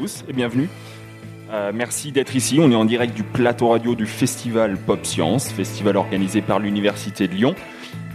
et 0.00 0.32
bienvenue. 0.32 0.68
Euh, 1.52 1.72
merci 1.74 2.10
d'être 2.10 2.34
ici. 2.34 2.58
On 2.58 2.70
est 2.70 2.76
en 2.76 2.86
direct 2.86 3.14
du 3.14 3.22
plateau 3.22 3.68
radio 3.68 3.94
du 3.94 4.06
festival 4.06 4.78
Pop 4.78 5.04
Science, 5.04 5.50
festival 5.50 5.98
organisé 5.98 6.40
par 6.40 6.58
l'Université 6.58 7.28
de 7.28 7.34
Lyon, 7.34 7.54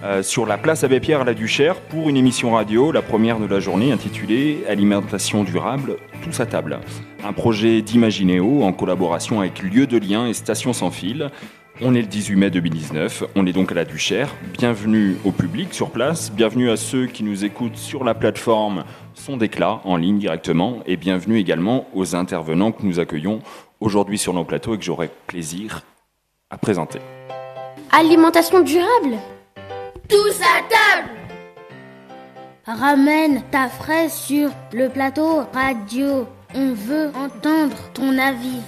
euh, 0.03 0.23
sur 0.23 0.47
la 0.47 0.57
place 0.57 0.83
Abbé 0.83 0.99
Pierre 0.99 1.21
à 1.21 1.25
la 1.25 1.35
Duchère 1.35 1.75
pour 1.75 2.09
une 2.09 2.17
émission 2.17 2.53
radio, 2.53 2.91
la 2.91 3.03
première 3.03 3.39
de 3.39 3.45
la 3.45 3.59
journée 3.59 3.91
intitulée 3.91 4.63
Alimentation 4.67 5.43
durable, 5.43 5.97
tous 6.23 6.39
à 6.39 6.47
table. 6.47 6.79
Un 7.23 7.33
projet 7.33 7.83
d'Imaginéo 7.83 8.63
en 8.63 8.73
collaboration 8.73 9.41
avec 9.41 9.61
Lieu 9.61 9.85
de 9.85 9.99
Lien 9.99 10.25
et 10.25 10.33
Station 10.33 10.73
Sans 10.73 10.89
Fil. 10.89 11.29
On 11.81 11.93
est 11.93 12.01
le 12.01 12.07
18 12.07 12.35
mai 12.35 12.49
2019, 12.49 13.25
on 13.35 13.45
est 13.45 13.53
donc 13.53 13.71
à 13.71 13.75
la 13.75 13.85
Duchère. 13.85 14.33
Bienvenue 14.57 15.17
au 15.23 15.31
public 15.31 15.73
sur 15.73 15.91
place, 15.91 16.31
bienvenue 16.31 16.71
à 16.71 16.77
ceux 16.77 17.05
qui 17.05 17.23
nous 17.23 17.45
écoutent 17.45 17.77
sur 17.77 18.03
la 18.03 18.15
plateforme 18.15 18.85
Son 19.15 19.37
d'éclat 19.37 19.79
en 19.85 19.95
ligne 19.95 20.19
directement 20.19 20.79
et 20.85 20.97
bienvenue 20.97 21.37
également 21.37 21.87
aux 21.93 22.15
intervenants 22.15 22.73
que 22.73 22.83
nous 22.83 22.99
accueillons 22.99 23.39
aujourd'hui 23.79 24.17
sur 24.17 24.33
nos 24.33 24.43
plateaux 24.43 24.75
et 24.75 24.77
que 24.77 24.83
j'aurai 24.83 25.09
plaisir 25.25 25.83
à 26.49 26.57
présenter. 26.57 26.99
Alimentation 27.91 28.61
durable 28.61 29.15
Tous 30.09 30.41
à 30.41 30.61
table 30.69 31.09
Ramène 32.67 33.41
ta 33.51 33.69
fraise 33.69 34.13
sur 34.13 34.49
le 34.73 34.89
plateau 34.89 35.43
radio. 35.53 36.27
On 36.53 36.73
veut 36.73 37.11
entendre 37.15 37.77
ton 37.93 38.17
avis. 38.17 38.59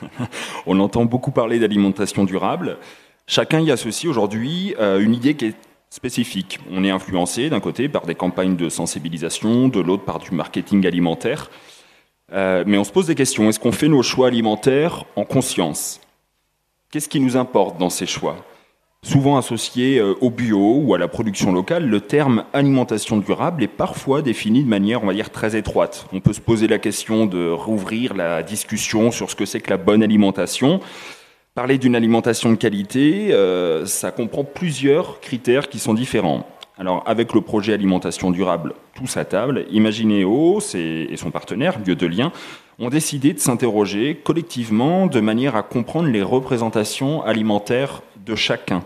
On 0.66 0.78
entend 0.78 1.06
beaucoup 1.06 1.32
parler 1.32 1.58
d'alimentation 1.58 2.24
durable. 2.24 2.78
Chacun 3.26 3.60
y 3.60 3.72
associe 3.72 4.08
aujourd'hui 4.08 4.74
euh, 4.78 5.00
une 5.00 5.14
idée 5.14 5.34
qui 5.34 5.46
est 5.46 5.56
spécifique. 5.94 6.58
On 6.72 6.82
est 6.82 6.90
influencé 6.90 7.48
d'un 7.50 7.60
côté 7.60 7.88
par 7.88 8.04
des 8.04 8.16
campagnes 8.16 8.56
de 8.56 8.68
sensibilisation, 8.68 9.68
de 9.68 9.78
l'autre 9.78 10.04
par 10.04 10.18
du 10.18 10.32
marketing 10.32 10.84
alimentaire. 10.88 11.52
Euh, 12.32 12.64
mais 12.66 12.76
on 12.76 12.82
se 12.82 12.90
pose 12.90 13.06
des 13.06 13.14
questions. 13.14 13.48
Est-ce 13.48 13.60
qu'on 13.60 13.70
fait 13.70 13.86
nos 13.86 14.02
choix 14.02 14.26
alimentaires 14.26 15.04
en 15.14 15.24
conscience? 15.24 16.00
Qu'est-ce 16.90 17.08
qui 17.08 17.20
nous 17.20 17.36
importe 17.36 17.78
dans 17.78 17.90
ces 17.90 18.06
choix? 18.06 18.44
Souvent 19.04 19.36
associé 19.36 19.98
euh, 19.98 20.14
au 20.20 20.30
bio 20.30 20.78
ou 20.78 20.94
à 20.94 20.98
la 20.98 21.06
production 21.06 21.52
locale, 21.52 21.86
le 21.86 22.00
terme 22.00 22.44
alimentation 22.52 23.18
durable 23.18 23.62
est 23.62 23.68
parfois 23.68 24.20
défini 24.20 24.64
de 24.64 24.68
manière, 24.68 25.04
on 25.04 25.06
va 25.06 25.14
dire, 25.14 25.30
très 25.30 25.54
étroite. 25.54 26.08
On 26.12 26.18
peut 26.18 26.32
se 26.32 26.40
poser 26.40 26.66
la 26.66 26.78
question 26.78 27.26
de 27.26 27.50
rouvrir 27.50 28.14
la 28.14 28.42
discussion 28.42 29.12
sur 29.12 29.30
ce 29.30 29.36
que 29.36 29.44
c'est 29.44 29.60
que 29.60 29.70
la 29.70 29.76
bonne 29.76 30.02
alimentation. 30.02 30.80
Parler 31.54 31.78
d'une 31.78 31.94
alimentation 31.94 32.50
de 32.50 32.56
qualité, 32.56 33.32
euh, 33.32 33.86
ça 33.86 34.10
comprend 34.10 34.42
plusieurs 34.42 35.20
critères 35.20 35.68
qui 35.68 35.78
sont 35.78 35.94
différents. 35.94 36.48
Alors, 36.78 37.04
avec 37.06 37.32
le 37.32 37.42
projet 37.42 37.72
Alimentation 37.72 38.32
durable 38.32 38.74
tous 38.96 39.16
à 39.16 39.24
table, 39.24 39.64
Imagineo 39.70 40.58
et 40.74 41.16
son 41.16 41.30
partenaire, 41.30 41.78
Lieu 41.78 41.94
de 41.94 42.06
Lien, 42.06 42.32
ont 42.80 42.88
décidé 42.88 43.32
de 43.32 43.38
s'interroger 43.38 44.16
collectivement 44.16 45.06
de 45.06 45.20
manière 45.20 45.54
à 45.54 45.62
comprendre 45.62 46.08
les 46.08 46.22
représentations 46.22 47.22
alimentaires 47.22 48.02
de 48.26 48.34
chacun 48.34 48.82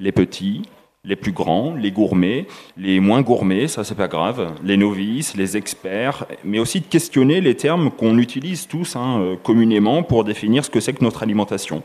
les 0.00 0.12
petits, 0.12 0.62
les 1.04 1.16
plus 1.16 1.32
grands, 1.32 1.74
les 1.74 1.92
gourmets, 1.92 2.46
les 2.76 3.00
moins 3.00 3.22
gourmets, 3.22 3.68
ça 3.68 3.84
c'est 3.84 3.94
pas 3.94 4.08
grave, 4.08 4.52
les 4.62 4.76
novices, 4.76 5.34
les 5.34 5.56
experts, 5.56 6.26
mais 6.44 6.58
aussi 6.58 6.80
de 6.80 6.86
questionner 6.86 7.40
les 7.40 7.54
termes 7.54 7.90
qu'on 7.90 8.18
utilise 8.18 8.68
tous 8.68 8.96
hein, 8.96 9.20
euh, 9.20 9.36
communément 9.36 10.02
pour 10.02 10.24
définir 10.24 10.64
ce 10.64 10.70
que 10.70 10.80
c'est 10.80 10.92
que 10.92 11.02
notre 11.02 11.22
alimentation. 11.22 11.82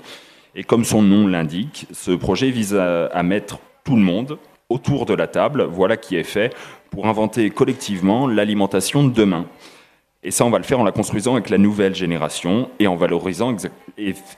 Et 0.54 0.64
comme 0.64 0.84
son 0.84 1.02
nom 1.02 1.28
l'indique, 1.28 1.88
ce 1.92 2.12
projet 2.12 2.50
vise 2.50 2.76
à, 2.76 3.24
mettre 3.24 3.60
tout 3.84 3.96
le 3.96 4.02
monde 4.02 4.38
autour 4.70 5.06
de 5.06 5.14
la 5.14 5.28
table, 5.28 5.64
voilà 5.64 5.98
qui 5.98 6.16
est 6.16 6.24
fait, 6.24 6.54
pour 6.90 7.08
inventer 7.08 7.50
collectivement 7.50 8.28
l'alimentation 8.28 9.04
de 9.04 9.14
demain. 9.14 9.46
Et 10.24 10.32
ça, 10.32 10.46
on 10.46 10.50
va 10.50 10.58
le 10.58 10.64
faire 10.64 10.80
en 10.80 10.84
la 10.84 10.92
construisant 10.92 11.34
avec 11.34 11.50
la 11.50 11.58
nouvelle 11.58 11.94
génération 11.94 12.70
et 12.80 12.88
en 12.88 12.96
valorisant, 12.96 13.56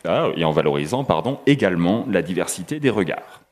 ah, 0.06 0.30
en 0.44 0.52
valorisant 0.52 1.06
également 1.46 2.06
la 2.10 2.22
diversité 2.22 2.80
des 2.80 2.90
regards. 2.90 3.47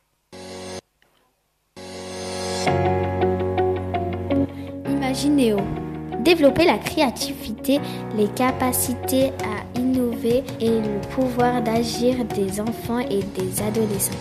Développer 5.35 6.63
la 6.65 6.77
créativité, 6.77 7.81
les 8.15 8.27
capacités 8.29 9.33
à 9.43 9.79
innover 9.79 10.45
et 10.61 10.69
le 10.69 11.01
pouvoir 11.13 11.61
d'agir 11.61 12.23
des 12.23 12.61
enfants 12.61 12.99
et 12.99 13.19
des 13.19 13.61
adolescents. 13.61 14.13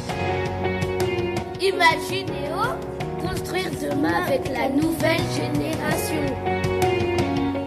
Imaginéo. 1.63 2.75
Construire 3.23 3.71
demain 3.81 4.25
avec 4.27 4.49
la 4.49 4.69
nouvelle 4.69 5.23
génération. 5.37 6.25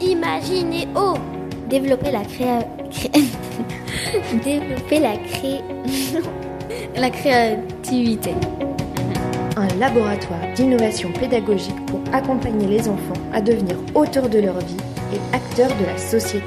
Imaginéo. 0.01 1.13
Développer 1.69 2.11
la 2.11 2.25
créa... 2.25 2.59
Développer 4.43 4.99
la 4.99 5.15
cré... 5.17 5.61
la 6.97 7.09
créativité 7.09 8.33
un 9.57 9.67
laboratoire 9.79 10.53
d'innovation 10.53 11.11
pédagogique 11.11 11.85
pour 11.87 11.99
accompagner 12.13 12.67
les 12.67 12.87
enfants 12.87 13.19
à 13.33 13.41
devenir 13.41 13.75
auteurs 13.95 14.29
de 14.29 14.37
leur 14.39 14.59
vie 14.59 14.77
et 15.13 15.17
acteurs 15.35 15.75
de 15.79 15.85
la 15.85 15.97
société. 15.97 16.45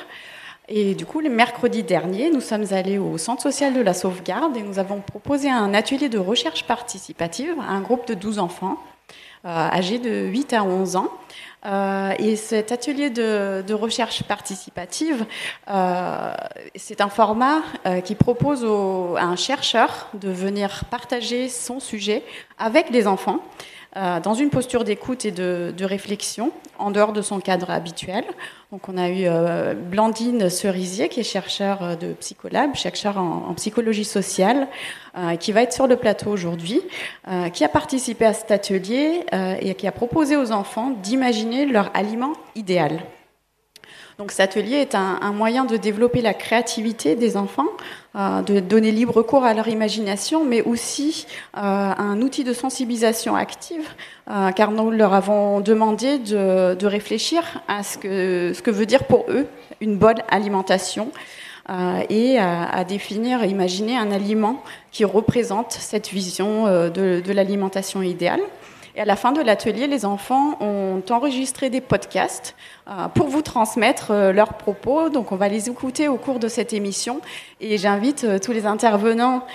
Et 0.67 0.95
du 0.95 1.05
coup, 1.05 1.19
le 1.19 1.29
mercredi 1.29 1.83
dernier, 1.83 2.31
nous 2.31 2.41
sommes 2.41 2.65
allés 2.71 2.97
au 2.97 3.17
Centre 3.17 3.43
social 3.43 3.73
de 3.73 3.81
la 3.81 3.93
sauvegarde 3.93 4.57
et 4.57 4.63
nous 4.63 4.79
avons 4.79 4.99
proposé 4.99 5.49
un 5.49 5.73
atelier 5.75 6.09
de 6.09 6.17
recherche 6.17 6.63
participative 6.65 7.55
à 7.59 7.71
un 7.71 7.81
groupe 7.81 8.07
de 8.07 8.15
12 8.15 8.39
enfants 8.39 8.77
euh, 9.45 9.49
âgés 9.49 9.99
de 9.99 10.25
8 10.25 10.53
à 10.53 10.63
11 10.63 10.95
ans. 10.95 11.11
Euh, 11.67 12.13
et 12.17 12.35
cet 12.35 12.71
atelier 12.71 13.11
de, 13.11 13.73
recherche 13.73 14.23
participative, 14.23 15.23
euh, 15.69 16.33
c'est 16.75 16.99
un 16.99 17.09
format 17.09 17.61
qui 18.03 18.15
propose 18.15 18.63
à 18.63 19.23
un 19.23 19.35
chercheur 19.35 20.09
de 20.15 20.29
venir 20.29 20.85
partager 20.89 21.47
son 21.49 21.79
sujet 21.79 22.23
avec 22.57 22.89
les 22.89 23.05
enfants. 23.05 23.39
Euh, 23.97 24.19
dans 24.19 24.33
une 24.33 24.49
posture 24.49 24.83
d'écoute 24.83 25.23
et 25.23 25.31
de, 25.31 25.85
réflexion, 25.85 26.51
en 26.77 26.91
dehors 26.91 27.13
de 27.13 27.21
son 27.21 27.39
cadre 27.39 27.69
habituel. 27.69 28.25
Donc, 28.73 28.89
on 28.89 28.97
a 28.97 29.07
eu 29.07 29.23
euh, 29.25 29.73
Blandine 29.73 30.49
Cerisier, 30.49 31.07
qui 31.07 31.21
est 31.21 31.23
chercheur 31.23 31.81
euh, 31.81 31.95
de 31.95 32.11
Psycholab, 32.11 32.75
chercheur 32.75 33.17
en, 33.17 33.53
psychologie 33.53 34.03
sociale, 34.03 34.67
qui 35.39 35.53
va 35.53 35.61
être 35.61 35.71
sur 35.71 35.87
le 35.87 35.95
plateau 35.95 36.29
aujourd'hui, 36.29 36.81
qui 37.53 37.63
a 37.63 37.69
participé 37.69 38.25
à 38.25 38.33
cet 38.33 38.51
atelier 38.51 39.21
et 39.61 39.73
qui 39.75 39.87
a 39.87 39.93
proposé 39.93 40.35
aux 40.35 40.51
enfants 40.51 40.89
d'imaginer 40.89 41.65
leur 41.65 41.89
aliment 41.93 42.33
idéal. 42.53 42.99
Donc 44.17 44.31
cet 44.31 44.51
atelier 44.51 44.77
est 44.77 44.95
un, 44.95 45.33
moyen 45.33 45.65
de 45.65 45.75
développer 45.75 46.21
la 46.21 46.33
créativité 46.33 47.15
des 47.15 47.35
enfants, 47.35 47.67
euh, 48.15 48.41
de 48.43 48.61
donner 48.61 48.91
libre 48.91 49.21
cours 49.23 49.43
à 49.43 49.53
leur 49.53 49.67
imagination, 49.67 50.45
mais 50.45 50.61
aussi 50.61 51.27
euh, 51.57 51.59
un 51.61 52.21
outil 52.21 52.45
de 52.45 52.53
sensibilisation 52.53 53.35
active, 53.35 53.85
euh, 54.31 54.51
car 54.51 54.71
nous 54.71 54.89
leur 54.89 55.13
avons 55.13 55.59
demandé 55.59 56.17
de, 56.17 56.85
réfléchir 56.85 57.61
à 57.67 57.83
ce 57.83 57.97
que, 57.97 58.53
ce 58.55 58.61
que 58.61 58.71
veut 58.71 58.85
dire 58.85 59.03
pour 59.03 59.25
eux 59.27 59.47
une 59.81 59.97
bonne 59.97 60.21
alimentation. 60.29 61.11
et 62.09 62.37
à, 62.37 62.83
définir 62.83 63.43
et 63.43 63.49
imaginer 63.49 63.97
un 63.97 64.11
aliment 64.11 64.63
qui 64.91 65.03
représente 65.03 65.71
cette 65.73 66.09
vision 66.09 66.65
de 66.67 67.31
l'alimentation 67.33 68.03
idéale. 68.03 68.41
Et 68.95 69.01
à 69.01 69.05
la 69.05 69.17
fin 69.17 69.33
de 69.33 69.41
l'atelier, 69.41 69.87
les 69.87 70.05
enfants 70.05 70.57
ont 70.61 71.03
enregistré 71.09 71.69
des 71.69 71.81
podcasts 71.81 72.55
euh, 72.87 73.09
pour 73.09 73.27
vous 73.27 73.41
transmettre 73.41 74.11
euh, 74.11 74.31
leurs 74.31 74.53
propos. 74.53 75.09
Donc 75.09 75.33
on 75.33 75.35
va 75.35 75.49
les 75.49 75.69
écouter 75.69 76.07
au 76.07 76.15
cours 76.15 76.39
de 76.39 76.47
cette 76.47 76.71
émission. 76.71 77.19
Et 77.59 77.77
j'invite 77.77 78.23
euh, 78.23 78.39
tous 78.39 78.53
les 78.53 78.65
intervenants 78.65 79.45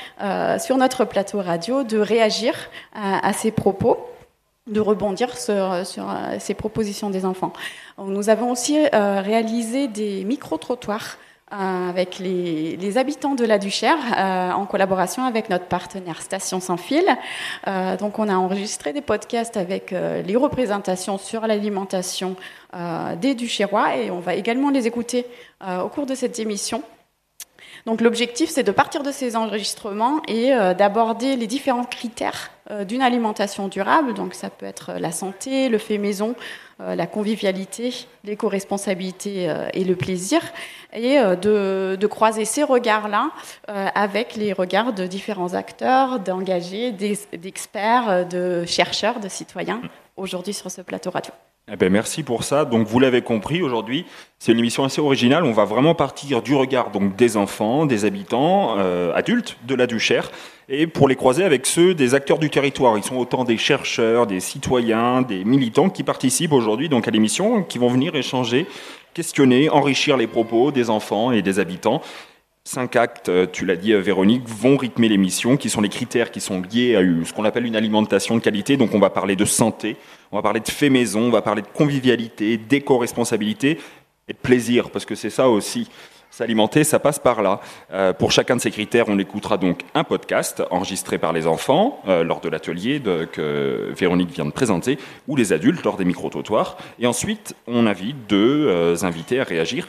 sur 0.58 0.76
notre 0.76 1.04
plateau 1.04 1.40
radio 1.40 1.82
de 1.82 1.98
réagir 1.98 2.54
à, 2.94 3.32
ces 3.32 3.50
propos. 3.50 3.98
de 4.66 4.80
rebondir 4.80 5.36
sur, 5.38 5.86
sur, 5.86 6.04
ces 6.38 6.54
propositions 6.54 7.10
des 7.10 7.24
enfants. 7.24 7.52
Nous 7.98 8.28
avons 8.28 8.50
aussi 8.50 8.78
réalisé 8.92 9.88
des 9.88 10.24
micro-trottoirs 10.24 11.16
avec 11.50 12.18
les, 12.18 12.98
habitants 12.98 13.34
de 13.34 13.44
la 13.44 13.58
Duchère 13.58 13.98
en 14.56 14.66
collaboration 14.66 15.24
avec 15.24 15.50
notre 15.50 15.66
partenaire 15.66 16.22
Station 16.22 16.60
Sans 16.60 16.76
Fil. 16.76 17.04
donc 17.98 18.18
on 18.18 18.28
a 18.28 18.34
enregistré 18.34 18.92
des 18.92 19.00
podcasts 19.00 19.56
avec 19.56 19.90
les 19.90 20.36
représentations 20.36 21.18
sur 21.18 21.46
l'alimentation 21.46 22.36
des 23.20 23.34
Duchérois 23.34 23.96
et 23.96 24.10
on 24.10 24.20
va 24.20 24.34
également 24.34 24.70
les 24.70 24.86
écouter 24.86 25.26
au 25.66 25.88
cours 25.88 26.06
de 26.06 26.14
cette 26.14 26.38
émission. 26.38 26.82
Donc 27.86 28.00
l'objectif, 28.00 28.50
c'est 28.50 28.62
de 28.62 28.72
partir 28.72 29.02
de 29.02 29.10
ces 29.10 29.36
enregistrements 29.36 30.20
et 30.28 30.52
euh, 30.52 30.74
d'aborder 30.74 31.36
les 31.36 31.46
différents 31.46 31.84
critères 31.84 32.50
euh, 32.70 32.84
d'une 32.84 33.02
alimentation 33.02 33.68
durable. 33.68 34.14
Donc 34.14 34.34
ça 34.34 34.50
peut 34.50 34.66
être 34.66 34.92
la 34.98 35.12
santé, 35.12 35.68
le 35.68 35.78
fait 35.78 35.98
maison, 35.98 36.34
euh, 36.34 36.69
la 36.80 37.06
convivialité, 37.06 37.94
l'éco-responsabilité 38.24 39.52
et 39.74 39.84
le 39.84 39.96
plaisir, 39.96 40.40
et 40.92 41.18
de, 41.18 41.96
de, 41.96 42.06
croiser 42.06 42.44
ces 42.44 42.62
regards-là 42.62 43.30
avec 43.68 44.34
les 44.36 44.52
regards 44.52 44.92
de 44.92 45.06
différents 45.06 45.54
acteurs, 45.54 46.20
d'engagés, 46.20 46.92
d'experts, 46.92 48.26
de 48.28 48.64
chercheurs, 48.64 49.20
de 49.20 49.28
citoyens 49.28 49.82
aujourd'hui 50.16 50.54
sur 50.54 50.70
ce 50.70 50.80
plateau 50.82 51.10
radio. 51.10 51.32
Eh 51.72 51.76
ben 51.76 51.92
merci 51.92 52.24
pour 52.24 52.42
ça. 52.42 52.64
Donc 52.64 52.88
vous 52.88 52.98
l'avez 52.98 53.22
compris, 53.22 53.62
aujourd'hui, 53.62 54.04
c'est 54.40 54.50
une 54.50 54.58
émission 54.58 54.82
assez 54.82 55.00
originale. 55.00 55.44
On 55.44 55.52
va 55.52 55.64
vraiment 55.64 55.94
partir 55.94 56.42
du 56.42 56.52
regard 56.56 56.90
donc 56.90 57.14
des 57.14 57.36
enfants, 57.36 57.86
des 57.86 58.04
habitants, 58.04 58.74
euh, 58.78 59.14
adultes 59.14 59.56
de 59.68 59.76
la 59.76 59.86
Duchère, 59.86 60.32
et 60.68 60.88
pour 60.88 61.06
les 61.06 61.14
croiser 61.14 61.44
avec 61.44 61.66
ceux 61.66 61.94
des 61.94 62.14
acteurs 62.14 62.40
du 62.40 62.50
territoire. 62.50 62.98
Ils 62.98 63.04
sont 63.04 63.16
autant 63.16 63.44
des 63.44 63.56
chercheurs, 63.56 64.26
des 64.26 64.40
citoyens, 64.40 65.22
des 65.22 65.44
militants 65.44 65.90
qui 65.90 66.02
participent 66.02 66.52
aujourd'hui 66.52 66.88
donc 66.88 67.06
à 67.06 67.12
l'émission, 67.12 67.62
qui 67.62 67.78
vont 67.78 67.88
venir 67.88 68.16
échanger, 68.16 68.66
questionner, 69.14 69.70
enrichir 69.70 70.16
les 70.16 70.26
propos 70.26 70.72
des 70.72 70.90
enfants 70.90 71.30
et 71.30 71.40
des 71.40 71.60
habitants. 71.60 72.02
Cinq 72.64 72.96
actes, 72.96 73.28
euh, 73.28 73.46
tu 73.50 73.64
l'as 73.64 73.76
dit 73.76 73.92
euh, 73.92 74.00
Véronique, 74.00 74.42
vont 74.46 74.76
rythmer 74.76 75.08
l'émission, 75.08 75.56
qui 75.56 75.70
sont 75.70 75.80
les 75.80 75.88
critères 75.88 76.32
qui 76.32 76.40
sont 76.40 76.60
liés 76.60 76.96
à 76.96 77.00
ce 77.24 77.32
qu'on 77.32 77.44
appelle 77.44 77.64
une 77.64 77.76
alimentation 77.76 78.34
de 78.34 78.40
qualité. 78.40 78.76
Donc 78.76 78.92
on 78.92 78.98
va 78.98 79.08
parler 79.08 79.36
de 79.36 79.44
santé, 79.44 79.96
on 80.32 80.36
va 80.36 80.42
parler 80.42 80.60
de 80.60 80.68
fait 80.68 80.90
maison, 80.90 81.22
on 81.22 81.30
va 81.30 81.42
parler 81.42 81.62
de 81.62 81.68
convivialité, 81.68 82.56
d'éco-responsabilité 82.56 83.78
et 84.28 84.32
de 84.32 84.38
plaisir, 84.38 84.90
parce 84.90 85.04
que 85.04 85.14
c'est 85.14 85.30
ça 85.30 85.48
aussi. 85.48 85.88
S'alimenter, 86.30 86.84
ça 86.84 87.00
passe 87.00 87.18
par 87.18 87.42
là. 87.42 87.60
Euh, 87.92 88.12
pour 88.12 88.30
chacun 88.30 88.54
de 88.54 88.60
ces 88.60 88.70
critères, 88.70 89.06
on 89.08 89.18
écoutera 89.18 89.56
donc 89.56 89.80
un 89.94 90.04
podcast 90.04 90.62
enregistré 90.70 91.18
par 91.18 91.32
les 91.32 91.48
enfants 91.48 92.00
euh, 92.06 92.22
lors 92.22 92.40
de 92.40 92.48
l'atelier 92.48 93.02
que 93.32 93.92
Véronique 93.96 94.30
vient 94.30 94.44
de 94.44 94.52
présenter, 94.52 94.96
ou 95.26 95.34
les 95.34 95.52
adultes 95.52 95.82
lors 95.82 95.96
des 95.96 96.04
micro-trottoirs. 96.04 96.76
Et 97.00 97.08
ensuite, 97.08 97.56
on 97.66 97.84
invite 97.88 98.16
deux 98.28 98.68
euh, 98.68 98.96
invités 99.02 99.40
à 99.40 99.44
réagir 99.44 99.88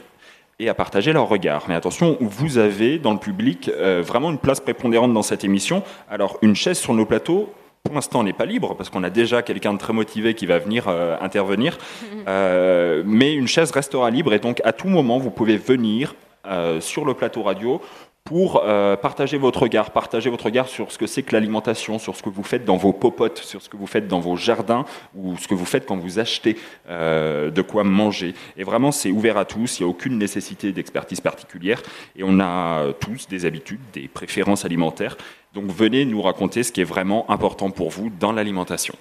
et 0.58 0.68
à 0.68 0.74
partager 0.74 1.12
leur 1.12 1.28
regard. 1.28 1.66
Mais 1.68 1.76
attention, 1.76 2.16
vous 2.20 2.58
avez 2.58 2.98
dans 2.98 3.12
le 3.12 3.18
public 3.18 3.70
vraiment 3.70 4.30
une 4.30 4.38
place 4.38 4.60
prépondérante 4.60 5.12
dans 5.12 5.22
cette 5.22 5.44
émission. 5.44 5.82
Alors, 6.08 6.38
une 6.42 6.54
chaise 6.54 6.78
sur 6.78 6.94
nos 6.94 7.06
plateaux, 7.06 7.52
pour 7.92 7.96
l'instant, 7.96 8.20
on 8.20 8.22
n'est 8.22 8.32
pas 8.32 8.46
libre 8.46 8.74
parce 8.74 8.88
qu'on 8.88 9.02
a 9.02 9.10
déjà 9.10 9.42
quelqu'un 9.42 9.74
de 9.74 9.78
très 9.78 9.92
motivé 9.92 10.32
qui 10.32 10.46
va 10.46 10.58
venir 10.58 10.88
euh, 10.88 11.16
intervenir. 11.20 11.76
Euh, 12.28 13.02
mais 13.04 13.34
une 13.34 13.48
chaise 13.48 13.72
restera 13.72 14.08
libre 14.08 14.32
et 14.32 14.38
donc 14.38 14.60
à 14.64 14.72
tout 14.72 14.86
moment, 14.86 15.18
vous 15.18 15.30
pouvez 15.30 15.56
venir 15.56 16.14
euh, 16.46 16.80
sur 16.80 17.04
le 17.04 17.14
plateau 17.14 17.42
radio 17.42 17.80
pour 18.24 18.62
partager 19.02 19.36
votre 19.36 19.62
regard, 19.62 19.90
partager 19.90 20.30
votre 20.30 20.46
regard 20.46 20.68
sur 20.68 20.90
ce 20.90 20.96
que 20.96 21.06
c'est 21.06 21.22
que 21.22 21.32
l'alimentation, 21.32 21.98
sur 21.98 22.16
ce 22.16 22.22
que 22.22 22.30
vous 22.30 22.42
faites 22.42 22.64
dans 22.64 22.76
vos 22.76 22.92
popotes, 22.92 23.38
sur 23.38 23.60
ce 23.60 23.68
que 23.68 23.76
vous 23.76 23.86
faites 23.86 24.08
dans 24.08 24.20
vos 24.20 24.36
jardins 24.36 24.84
ou 25.14 25.36
ce 25.36 25.46
que 25.46 25.54
vous 25.54 25.66
faites 25.66 25.84
quand 25.86 25.96
vous 25.96 26.18
achetez 26.18 26.56
de 26.88 27.62
quoi 27.62 27.84
manger. 27.84 28.34
Et 28.56 28.64
vraiment, 28.64 28.92
c'est 28.92 29.10
ouvert 29.10 29.36
à 29.36 29.44
tous, 29.44 29.80
il 29.80 29.82
n'y 29.82 29.88
a 29.88 29.90
aucune 29.90 30.16
nécessité 30.18 30.72
d'expertise 30.72 31.20
particulière 31.20 31.82
et 32.16 32.22
on 32.24 32.40
a 32.40 32.92
tous 33.00 33.28
des 33.28 33.44
habitudes, 33.44 33.80
des 33.92 34.08
préférences 34.08 34.64
alimentaires. 34.64 35.16
Donc 35.52 35.66
venez 35.70 36.06
nous 36.06 36.22
raconter 36.22 36.62
ce 36.62 36.72
qui 36.72 36.80
est 36.80 36.84
vraiment 36.84 37.30
important 37.30 37.70
pour 37.70 37.90
vous 37.90 38.08
dans 38.08 38.32
l'alimentation. 38.32 38.94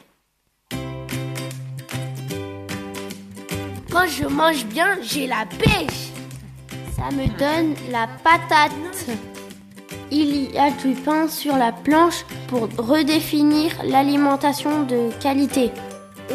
Quand 3.89 4.07
je 4.07 4.25
mange 4.25 4.65
bien, 4.65 4.97
j'ai 5.01 5.27
la 5.27 5.45
pêche. 5.45 6.11
Ça 7.01 7.15
me 7.15 7.25
donne 7.39 7.73
la 7.89 8.07
patate. 8.23 8.71
Il 10.11 10.53
y 10.53 10.57
a 10.59 10.69
du 10.69 10.93
pain 10.93 11.27
sur 11.27 11.57
la 11.57 11.71
planche 11.71 12.25
pour 12.47 12.67
redéfinir 12.77 13.71
l'alimentation 13.83 14.83
de 14.83 15.09
qualité. 15.19 15.71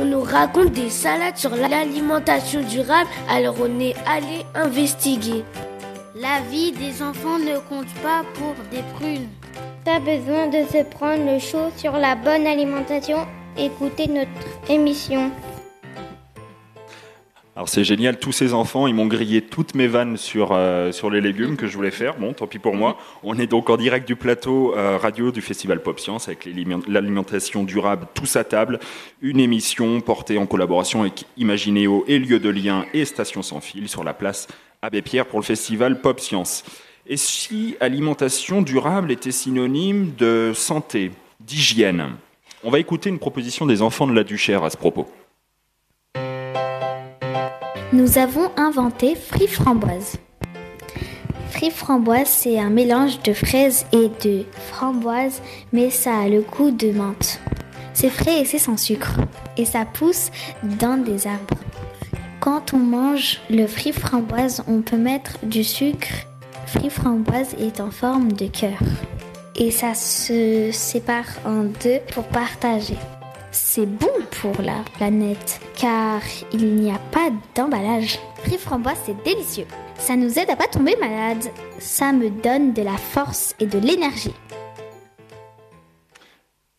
On 0.01 0.07
nous 0.07 0.23
raconte 0.23 0.73
des 0.73 0.91
salades 0.91 1.37
sur 1.37 1.55
l'alimentation 1.55 2.63
durable, 2.63 3.09
alors 3.29 3.55
on 3.61 3.79
est 3.79 3.95
allé 4.07 4.45
investiguer. 4.57 5.45
La 6.17 6.41
vie 6.51 6.73
des 6.73 7.01
enfants 7.01 7.39
ne 7.39 7.59
compte 7.69 7.95
pas 8.03 8.25
pour 8.35 8.55
des 8.73 8.83
prunes. 8.97 9.29
Pas 9.85 10.01
besoin 10.01 10.49
de 10.49 10.67
se 10.67 10.83
prendre 10.83 11.33
le 11.33 11.39
chaud 11.39 11.71
sur 11.77 11.93
la 11.93 12.17
bonne 12.17 12.47
alimentation. 12.47 13.19
Écoutez 13.57 14.09
notre 14.09 14.69
émission. 14.69 15.31
Alors 17.57 17.71
c'est 17.71 17.85
génial, 17.85 18.19
tous 18.19 18.33
ces 18.33 18.53
enfants, 18.53 18.87
ils 18.87 18.93
m'ont 18.93 19.07
grillé 19.07 19.41
toutes 19.41 19.75
mes 19.75 19.87
vannes 19.87 20.19
sur, 20.19 20.51
euh, 20.53 20.93
sur 20.93 21.09
les 21.09 21.23
légumes 21.23 21.57
que 21.57 21.67
je 21.67 21.75
voulais 21.75 21.91
faire. 21.91 22.19
Bon, 22.19 22.35
tant 22.35 22.47
pis 22.47 22.59
pour 22.59 22.75
moi. 22.75 22.99
On 23.23 23.39
est 23.39 23.47
donc 23.47 23.71
en 23.71 23.79
direct 23.79 24.07
du 24.07 24.15
plateau 24.15 24.75
euh, 24.77 24.99
radio 24.99 25.33
du 25.33 25.41
Festival 25.41 25.83
Pop 25.83 25.99
Science 25.99 26.29
avec 26.29 26.47
l'alimentation 26.87 27.65
durable 27.65 28.09
tous 28.13 28.37
à 28.37 28.45
table. 28.45 28.79
Une 29.23 29.41
émission 29.41 30.03
portée 30.03 30.37
en 30.37 30.45
collaboration 30.45 31.01
avec 31.01 31.25
Imaginéo 31.39 32.05
et 32.07 32.19
Lieu 32.19 32.39
de 32.41 32.51
Lien 32.51 32.85
et 32.93 33.07
Station 33.07 33.41
Sans 33.41 33.61
Fil 33.61 33.89
sur 33.89 34.05
la 34.05 34.13
place 34.13 34.49
Abbé 34.83 35.01
Pierre 35.01 35.25
pour 35.25 35.39
le 35.39 35.45
Festival 35.45 36.03
Pop 36.03 36.21
Science. 36.21 36.63
Et 37.07 37.17
si 37.17 37.75
alimentation 37.81 38.61
durable 38.61 39.11
était 39.11 39.31
synonyme 39.31 40.13
de 40.19 40.53
santé, 40.55 41.11
d'hygiène? 41.41 42.17
On 42.65 42.71
va 42.71 42.81
écouter 42.81 43.09
une 43.09 43.19
proposition 43.19 43.65
des 43.65 43.81
enfants 43.81 44.07
de 44.07 44.13
la 44.13 44.25
Duchère 44.25 44.63
à 44.63 44.69
ce 44.69 44.77
propos. 44.77 45.09
Nous 47.97 48.19
avons 48.19 48.51
inventé 48.59 49.15
Free 49.15 49.47
Framboise. 49.47 50.19
Free 51.49 51.71
Framboise, 51.71 52.29
c'est 52.29 52.59
un 52.59 52.69
mélange 52.69 53.23
de 53.23 53.33
fraises 53.33 53.87
et 53.91 54.11
de 54.23 54.45
framboises, 54.71 55.41
mais 55.73 55.89
ça 55.89 56.19
a 56.19 56.29
le 56.29 56.43
goût 56.43 56.71
de 56.71 56.91
menthe. 56.91 57.41
C'est 57.95 58.11
frais 58.11 58.43
et 58.43 58.45
c'est 58.45 58.59
sans 58.59 58.77
sucre. 58.77 59.15
Et 59.57 59.65
ça 59.65 59.87
pousse 59.87 60.31
dans 60.63 61.03
des 61.03 61.27
arbres. 61.27 61.59
Quand 62.39 62.75
on 62.75 62.81
mange 62.81 63.41
le 63.49 63.67
Free 63.67 63.93
Framboise, 63.93 64.63
on 64.69 64.83
peut 64.83 64.99
mettre 64.99 65.39
du 65.43 65.65
sucre 65.65 66.27
Free 66.67 66.91
Framboise 66.91 67.55
est 67.59 67.81
en 67.81 67.91
forme 67.91 68.31
de 68.31 68.47
cœur 68.49 68.79
et 69.59 69.71
ça 69.71 69.95
se 69.95 70.69
sépare 70.71 71.25
en 71.47 71.63
deux 71.63 72.01
pour 72.13 72.25
partager. 72.25 72.99
C'est 73.59 73.87
bon 73.87 74.13
pour 74.43 74.61
la 74.61 74.85
planète 74.99 75.63
car 75.81 76.21
il 76.53 76.75
n'y 76.75 76.91
a 76.91 76.99
pas 77.11 77.31
d'emballage. 77.55 78.19
Free 78.45 78.59
Framboise, 78.59 78.99
c'est 79.07 79.23
délicieux. 79.23 79.65
Ça 79.97 80.15
nous 80.15 80.39
aide 80.39 80.51
à 80.51 80.57
pas 80.57 80.67
tomber 80.67 80.95
malade. 81.01 81.43
Ça 81.79 82.13
me 82.13 82.29
donne 82.29 82.75
de 82.75 82.83
la 82.83 82.99
force 82.99 83.57
et 83.59 83.65
de 83.65 83.79
l'énergie. 83.79 84.35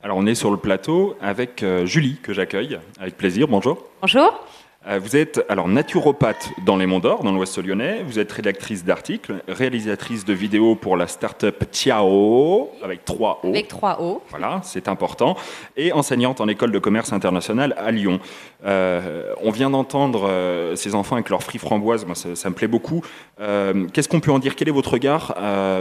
Alors 0.03 0.17
on 0.17 0.27
est 0.27 0.35
sur 0.35 0.51
le 0.51 0.57
plateau 0.57 1.15
avec 1.19 1.63
euh, 1.63 1.87
Julie 1.87 2.19
que 2.21 2.31
j'accueille 2.31 2.79
avec 2.99 3.17
plaisir. 3.17 3.47
Bonjour. 3.47 3.83
Bonjour. 4.01 4.45
Euh, 4.87 4.99
vous 4.99 5.17
êtes 5.17 5.43
alors 5.49 5.67
naturopathe 5.67 6.49
dans 6.65 6.77
les 6.77 6.85
Monts 6.85 6.99
d'Or, 6.99 7.23
dans 7.23 7.33
l'Ouest 7.33 7.61
lyonnais. 7.61 8.03
Vous 8.07 8.19
êtes 8.19 8.31
rédactrice 8.31 8.85
d'articles, 8.85 9.35
réalisatrice 9.47 10.23
de 10.23 10.33
vidéos 10.33 10.75
pour 10.75 10.95
la 10.95 11.07
start-up 11.07 11.65
Tiao, 11.71 12.71
avec 12.81 13.03
3 13.03 13.41
O. 13.43 13.49
Avec 13.49 13.67
3 13.67 14.01
O. 14.01 14.21
Voilà, 14.29 14.61
c'est 14.63 14.87
important. 14.87 15.35
Et 15.75 15.91
enseignante 15.91 16.39
en 16.39 16.47
école 16.47 16.71
de 16.71 16.79
commerce 16.79 17.11
internationale 17.11 17.75
à 17.77 17.91
Lyon. 17.91 18.19
Euh, 18.65 19.33
on 19.43 19.51
vient 19.51 19.69
d'entendre 19.69 20.27
euh, 20.29 20.75
ces 20.75 20.95
enfants 20.95 21.15
avec 21.15 21.29
leurs 21.29 21.43
fruits 21.43 21.59
framboises, 21.59 22.05
moi, 22.05 22.15
ça, 22.15 22.49
me 22.49 22.55
plaît 22.55 22.67
beaucoup. 22.67 23.01
Qu'est-ce 23.37 24.07
qu'on 24.07 24.19
peut 24.19 24.31
en 24.31 24.39
dire? 24.39 24.55
Quel 24.55 24.69
est 24.69 24.71
votre 24.71 24.93
regard 24.93 25.35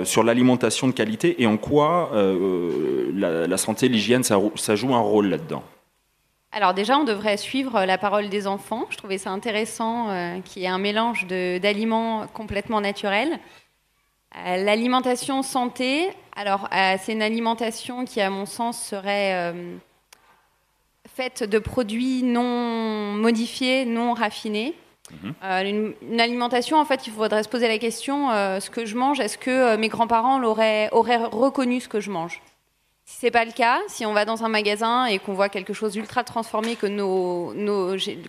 sur 0.04 0.24
l'alimentation 0.24 0.88
de 0.88 0.92
qualité 0.92 1.40
et 1.42 1.46
en 1.46 1.56
quoi 1.56 2.10
la, 3.14 3.46
la, 3.46 3.56
santé, 3.56 3.88
l'hygiène, 3.88 4.24
ça, 4.24 4.38
ça 4.56 4.74
joue 4.74 4.94
un 4.94 5.00
rôle 5.00 5.28
là-dedans? 5.28 5.62
Alors 6.56 6.72
déjà, 6.72 6.98
on 6.98 7.04
devrait 7.04 7.36
suivre 7.36 7.84
la 7.84 7.98
parole 7.98 8.30
des 8.30 8.46
enfants. 8.46 8.86
Je 8.88 8.96
trouvais 8.96 9.18
ça 9.18 9.28
intéressant 9.28 10.08
euh, 10.08 10.40
qu'il 10.40 10.62
y 10.62 10.64
ait 10.64 10.68
un 10.68 10.78
mélange 10.78 11.26
d'aliments 11.26 12.26
complètement 12.28 12.80
naturels. 12.80 13.38
Euh, 14.38 14.64
l'alimentation 14.64 15.42
santé, 15.42 16.08
alors 16.34 16.70
euh, 16.72 16.96
c'est 16.98 17.12
une 17.12 17.20
alimentation 17.20 18.06
qui, 18.06 18.22
à 18.22 18.30
mon 18.30 18.46
sens, 18.46 18.82
serait 18.82 19.52
faite 21.14 21.42
de 21.42 21.58
produits 21.58 22.22
non 22.22 23.12
modifiés, 23.12 23.84
non 23.84 24.14
raffinés. 24.14 24.74
Mhm. 25.10 25.94
Une, 26.00 26.20
alimentation, 26.22 26.78
en 26.78 26.86
fait, 26.86 27.06
il 27.06 27.12
faudrait 27.12 27.42
se 27.42 27.50
poser 27.50 27.68
la 27.68 27.76
question 27.76 28.30
ce 28.30 28.70
que 28.70 28.86
je 28.86 28.96
mange, 28.96 29.20
est-ce 29.20 29.36
que 29.36 29.76
mes 29.76 29.88
grands-parents 29.88 30.42
auraient 30.42 30.88
reconnu 30.90 31.80
ce 31.80 31.88
que 31.88 32.00
je 32.00 32.10
mange? 32.10 32.40
Si 33.08 33.18
c'est 33.20 33.30
pas 33.30 33.44
le 33.44 33.52
cas, 33.52 33.78
si 33.86 34.04
on 34.04 34.12
va 34.12 34.24
dans 34.24 34.42
un 34.42 34.48
magasin 34.48 35.06
et 35.06 35.20
qu'on 35.20 35.32
voit 35.32 35.48
quelque 35.48 35.72
chose 35.72 35.92
d'ultra 35.92 36.24
transformé 36.24 36.74
que, 36.74 36.88
nos, 36.88 37.54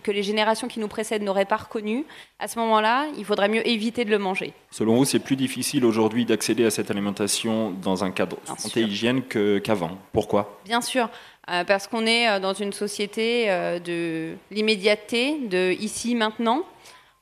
que 0.04 0.10
les 0.12 0.22
générations 0.22 0.68
qui 0.68 0.78
nous 0.78 0.86
précèdent 0.86 1.24
n'auraient 1.24 1.46
pas 1.46 1.56
reconnu, 1.56 2.06
à 2.38 2.46
ce 2.46 2.60
moment-là, 2.60 3.06
il 3.18 3.24
faudrait 3.24 3.48
mieux 3.48 3.66
éviter 3.66 4.04
de 4.04 4.10
le 4.10 4.18
manger. 4.18 4.52
Selon 4.70 4.94
vous, 4.94 5.04
c'est 5.04 5.18
plus 5.18 5.34
difficile 5.34 5.84
aujourd'hui 5.84 6.24
d'accéder 6.24 6.64
à 6.64 6.70
cette 6.70 6.92
alimentation 6.92 7.72
dans 7.72 8.04
un 8.04 8.12
cadre 8.12 8.36
santé 8.44 8.82
hygiène 8.82 9.22
qu'avant. 9.24 9.98
Pourquoi? 10.12 10.60
Bien 10.64 10.80
sûr, 10.80 11.10
euh, 11.50 11.64
parce 11.64 11.88
qu'on 11.88 12.06
est 12.06 12.28
euh, 12.28 12.38
dans 12.38 12.54
une 12.54 12.72
société 12.72 13.50
euh, 13.50 13.80
de 13.80 14.36
l'immédiateté, 14.52 15.40
de 15.48 15.72
ici 15.72 16.14
maintenant. 16.14 16.62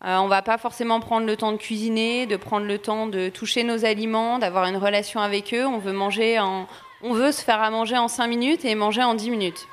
On 0.02 0.26
on 0.26 0.28
va 0.28 0.42
pas 0.42 0.58
forcément 0.58 1.00
prendre 1.00 1.26
le 1.26 1.36
temps 1.36 1.52
de 1.52 1.56
cuisiner, 1.56 2.26
de 2.26 2.36
prendre 2.36 2.66
le 2.66 2.78
temps 2.78 3.06
de 3.06 3.30
toucher 3.30 3.64
nos 3.64 3.86
aliments, 3.86 4.38
d'avoir 4.38 4.66
une 4.66 4.76
relation 4.76 5.20
avec 5.20 5.54
eux. 5.54 5.66
On 5.66 5.78
veut 5.78 5.94
manger 5.94 6.38
en 6.38 6.68
on 7.02 7.12
veut 7.12 7.32
se 7.32 7.42
faire 7.42 7.62
à 7.62 7.70
manger 7.70 7.98
en 7.98 8.08
5 8.08 8.26
minutes 8.26 8.64
et 8.64 8.74
manger 8.74 9.02
en 9.02 9.14
10 9.14 9.30
minutes. 9.30 9.66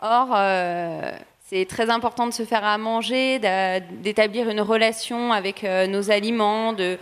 Or, 0.00 0.28
euh, 0.32 1.12
c'est 1.46 1.66
très 1.66 1.90
important 1.90 2.26
de 2.26 2.32
se 2.32 2.44
faire 2.44 2.64
à 2.64 2.78
manger, 2.78 3.38
d'établir 3.38 4.48
une 4.48 4.60
relation 4.60 5.32
avec 5.32 5.64
euh, 5.64 5.86
nos 5.86 6.10
aliments, 6.10 6.72
de 6.72 6.98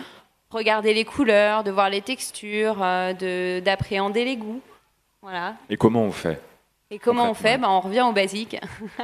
regarder 0.50 0.94
les 0.94 1.04
couleurs, 1.04 1.64
de 1.64 1.70
voir 1.70 1.90
les 1.90 2.00
textures, 2.00 2.78
euh, 2.80 3.61
d'appréhender 3.61 4.25
les 4.25 4.37
goûts. 4.37 4.61
Voilà. 5.23 5.54
Et 5.68 5.76
comment 5.76 6.02
on 6.02 6.12
fait? 6.12 6.40
Et 6.90 6.99
comment 6.99 7.28
on 7.28 7.35
fait? 7.35 7.58
Ben, 7.58 7.68
On 7.68 7.80
revient 7.80 8.02
au 8.08 8.12
basique. 8.12 8.56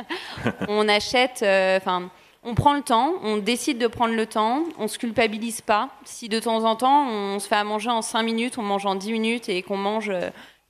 on 0.68 0.88
achète, 0.88 1.42
enfin 1.42 2.10
on 2.44 2.54
prend 2.54 2.74
le 2.74 2.82
temps, 2.82 3.14
on 3.22 3.36
décide 3.36 3.78
de 3.78 3.86
prendre 3.86 4.14
le 4.14 4.26
temps, 4.26 4.64
on 4.76 4.88
se 4.88 4.98
culpabilise 4.98 5.60
pas. 5.60 5.90
Si 6.04 6.28
de 6.28 6.40
temps 6.40 6.64
en 6.64 6.76
temps 6.76 7.08
on 7.08 7.38
se 7.38 7.48
fait 7.48 7.56
à 7.56 7.64
manger 7.64 7.90
en 7.90 8.02
5 8.02 8.22
minutes, 8.22 8.58
on 8.58 8.62
mange 8.62 8.86
en 8.86 8.94
10 8.94 9.12
minutes 9.12 9.48
et 9.48 9.62
qu'on 9.62 9.76
mange 9.76 10.12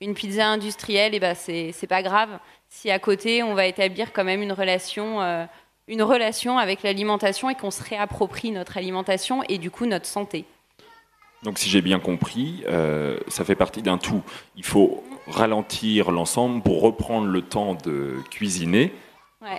une 0.03 0.13
pizza 0.13 0.47
industrielle, 0.47 1.15
et 1.15 1.19
ben 1.19 1.35
c'est 1.35 1.87
pas 1.87 2.01
grave. 2.01 2.29
Si 2.69 2.91
à 2.91 2.99
côté, 2.99 3.43
on 3.43 3.53
va 3.53 3.65
établir 3.65 4.13
quand 4.13 4.23
même 4.23 4.41
une 4.41 4.51
relation, 4.51 5.21
euh, 5.21 5.45
une 5.87 6.03
relation 6.03 6.57
avec 6.57 6.83
l'alimentation 6.83 7.49
et 7.49 7.55
qu'on 7.55 7.71
se 7.71 7.83
réapproprie 7.83 8.51
notre 8.51 8.77
alimentation 8.77 9.43
et 9.49 9.57
du 9.57 9.71
coup 9.71 9.85
notre 9.85 10.05
santé. 10.05 10.45
Donc 11.43 11.59
si 11.59 11.69
j'ai 11.69 11.81
bien 11.81 11.99
compris, 11.99 12.63
euh, 12.67 13.17
ça 13.27 13.43
fait 13.43 13.55
partie 13.55 13.81
d'un 13.81 13.97
tout. 13.97 14.23
Il 14.55 14.63
faut 14.63 15.03
ralentir 15.27 16.11
l'ensemble 16.11 16.61
pour 16.61 16.81
reprendre 16.81 17.27
le 17.27 17.41
temps 17.41 17.75
de 17.75 18.15
cuisiner 18.29 18.93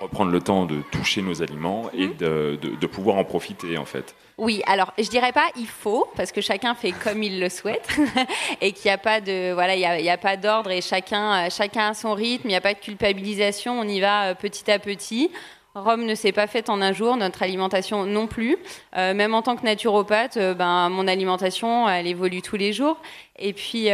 reprendre 0.01 0.31
le 0.31 0.41
temps 0.41 0.65
de 0.65 0.81
toucher 0.91 1.21
nos 1.21 1.41
aliments 1.41 1.89
et 1.93 2.07
mhm. 2.07 2.15
de, 2.17 2.87
pouvoir 2.87 3.17
en 3.17 3.23
profiter 3.23 3.77
en 3.77 3.85
fait. 3.85 4.15
Oui, 4.37 4.61
alors 4.65 4.91
je 4.97 5.07
dirais 5.07 5.31
pas 5.31 5.47
il 5.55 5.67
faut 5.67 6.07
parce 6.17 6.33
que 6.33 6.41
chacun 6.41 6.75
fait 6.75 6.91
comme 6.91 7.23
il 7.23 7.39
le 7.39 7.49
souhaite 7.49 7.87
et 8.61 8.73
qu'il 8.73 8.89
n'y 8.89 8.93
a 8.93 8.97
pas 8.97 9.21
de 9.21 9.53
voilà 9.53 9.75
il 9.75 10.03
y 10.03 10.09
a, 10.09 10.17
pas 10.17 10.35
d'ordre 10.35 10.71
et 10.71 10.81
chacun 10.81 11.49
chacun 11.49 11.89
a 11.89 11.93
son 11.93 12.13
rythme, 12.13 12.47
il 12.47 12.49
n'y 12.49 12.55
a 12.55 12.61
pas 12.61 12.73
de 12.73 12.79
culpabilisation, 12.79 13.79
on 13.79 13.87
y 13.87 14.01
va 14.01 14.25
euh, 14.25 14.35
petit 14.35 14.69
à 14.69 14.79
petit. 14.79 15.31
Rome 15.73 16.05
ne 16.05 16.15
s'est 16.15 16.31
pas 16.31 16.47
faite 16.47 16.69
en 16.69 16.81
un 16.81 16.93
jour, 16.93 17.17
notre 17.17 17.43
alimentation 17.43 18.05
non 18.05 18.27
plus. 18.27 18.57
Euh, 18.95 19.13
même 19.13 19.33
en 19.33 19.41
tant 19.41 19.57
que 19.57 19.65
naturopathe, 19.65 20.37
euh, 20.37 20.53
ben, 20.53 20.87
mon 20.87 21.05
alimentation, 21.05 21.89
elle 21.89 22.07
évolue 22.07 22.41
tous 22.41 22.55
les 22.55 22.71
jours. 22.71 22.97
Et 23.37 23.51
puis, 23.51 23.89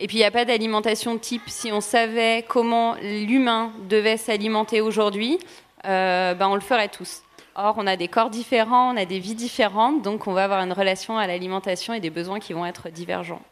et 0.00 0.06
puis 0.06 0.16
il 0.16 0.20
n'y 0.20 0.24
a 0.24 0.30
pas 0.30 0.46
d'alimentation 0.46 1.18
type. 1.18 1.42
Si 1.46 1.70
on 1.70 1.82
savait 1.82 2.44
comment 2.48 2.96
l'humain 3.02 3.70
devait 3.88 4.16
s'alimenter 4.16 4.80
aujourd'hui, 4.80 5.38
euh, 5.86 6.34
ben 6.34 6.48
on 6.48 6.54
le 6.54 6.60
ferait 6.60 6.88
tous. 6.88 7.22
Or, 7.62 7.74
on 7.76 7.86
a 7.86 7.96
des 7.96 8.08
corps 8.08 8.30
différents, 8.30 8.94
on 8.94 8.96
a 8.96 9.04
des 9.04 9.18
vies 9.18 9.34
différentes, 9.34 10.02
donc 10.02 10.26
on 10.26 10.32
va 10.32 10.44
avoir 10.44 10.60
une 10.60 10.72
relation 10.72 11.18
à 11.18 11.26
l'alimentation 11.26 11.92
et 11.92 12.00
des 12.00 12.10
besoins 12.10 12.40
qui 12.40 12.52
vont 12.52 12.64
être 12.64 12.88
divergents. 12.88 13.42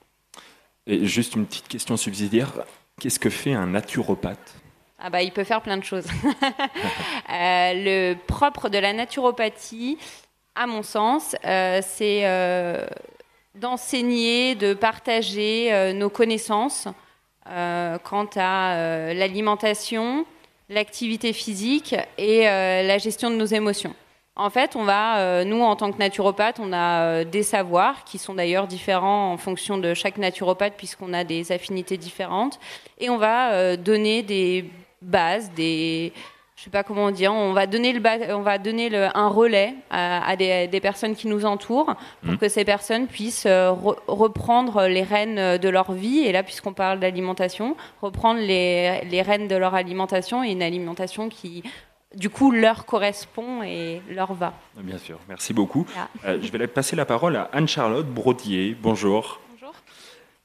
Et 0.87 1.05
juste 1.05 1.35
une 1.37 1.47
petite 1.47 1.69
question 1.69 1.97
subsidiaire, 1.97 2.53
qu'est-ce 3.00 3.19
que 3.19 3.31
fait 3.31 3.53
un 3.53 3.67
naturopathe? 3.67 4.55
Ah 4.99 5.11
bah, 5.11 5.23
il 5.23 5.31
peut 5.31 5.45
faire 5.45 5.62
plein 5.62 5.77
de 5.77 5.85
choses. 5.85 6.07
Euh, 7.31 7.73
le 7.75 8.15
propre 8.27 8.71
de 8.71 8.79
la 8.79 8.95
naturopathie, 8.95 9.99
à 10.55 10.67
mon 10.67 10.83
sens, 10.83 11.37
euh, 11.45 11.83
c'est 11.87 12.25
d'enseigner, 13.59 14.55
de 14.55 14.75
partager 14.75 15.73
euh, 15.73 15.93
nos 15.93 16.11
connaissances 16.11 16.88
euh, 17.49 17.99
quant 17.99 18.29
à 18.37 18.75
euh, 18.75 19.15
l'alimentation, 19.15 20.25
l'activité 20.69 21.33
physique 21.33 21.95
et 22.17 22.45
la 22.45 22.99
gestion 22.99 23.31
de 23.31 23.37
nos 23.37 23.47
émotions. 23.47 23.95
En 24.37 24.51
fait, 24.51 24.77
on 24.77 24.85
va, 24.85 25.45
nous, 25.45 25.61
en 25.63 25.75
tant 25.75 25.91
que 25.91 25.99
naturopathe, 25.99 26.61
on 26.61 26.73
a 26.73 27.25
des 27.25 27.43
savoirs 27.43 28.05
qui 28.05 28.19
sont 28.19 28.35
d'ailleurs 28.35 28.69
différents 28.69 29.33
en 29.33 29.37
fonction 29.37 29.79
de 29.79 29.95
chaque 29.95 30.17
naturopathe, 30.17 30.75
puisqu'on 30.77 31.13
a 31.13 31.25
des 31.25 31.51
affinités 31.51 31.97
différentes. 31.97 32.61
Et 32.99 33.11
on 33.11 33.17
va 33.17 33.77
donner 33.77 34.23
des 34.23 34.71
bases, 35.03 35.51
des, 35.53 36.13
je 36.59 36.65
sais 36.65 36.71
pas 36.71 36.83
comment 36.83 37.12
dire, 37.12 37.33
on 37.33 37.53
va 37.53 37.69
donner, 37.69 37.93
le, 37.93 38.00
on 38.35 38.43
va 38.43 38.59
donner 38.59 38.88
le, 38.88 39.17
un 39.17 39.29
relais 39.29 39.75
à, 39.91 40.35
des, 40.35 40.81
personnes 40.83 41.15
qui 41.15 41.29
nous 41.29 41.47
entourent 41.47 41.95
pour 42.21 42.33
mmh. 42.33 42.38
que 42.38 42.49
ces 42.49 42.65
personnes 42.65 43.07
puissent 43.07 43.47
euh, 43.47 43.71
reprendre 43.71 44.88
les 44.88 45.05
rênes 45.05 45.59
de 45.59 45.69
leur 45.69 45.93
vie, 45.93 46.19
et 46.19 46.33
là, 46.33 46.43
puisqu'on 46.43 46.73
parle 46.73 46.99
d'alimentation, 46.99 47.77
reprendre 48.03 48.41
les, 48.41 49.03
les 49.05 49.23
rênes 49.23 49.47
de 49.47 49.55
leur 49.55 49.77
alimentation 49.77 50.43
et 50.43 50.50
une 50.50 50.62
alimentation 50.62 51.29
qui, 51.29 51.62
du 52.17 52.29
coup, 52.29 52.50
leur 52.50 52.87
correspond 52.87 53.62
et 53.62 54.03
leur 54.11 54.35
va. 54.35 54.53
Bien 54.79 54.99
sûr, 54.99 55.21
merci 55.29 55.55
beaucoup. 55.55 55.87
Euh, 56.25 56.38
je 56.43 56.50
vais 56.50 56.67
passer 56.67 56.97
la 56.97 57.05
parole 57.05 57.37
à 57.37 57.50
Anne-Charlotte 57.53 58.09
Brodier. 58.09 58.77
Bonjour. 58.83 59.41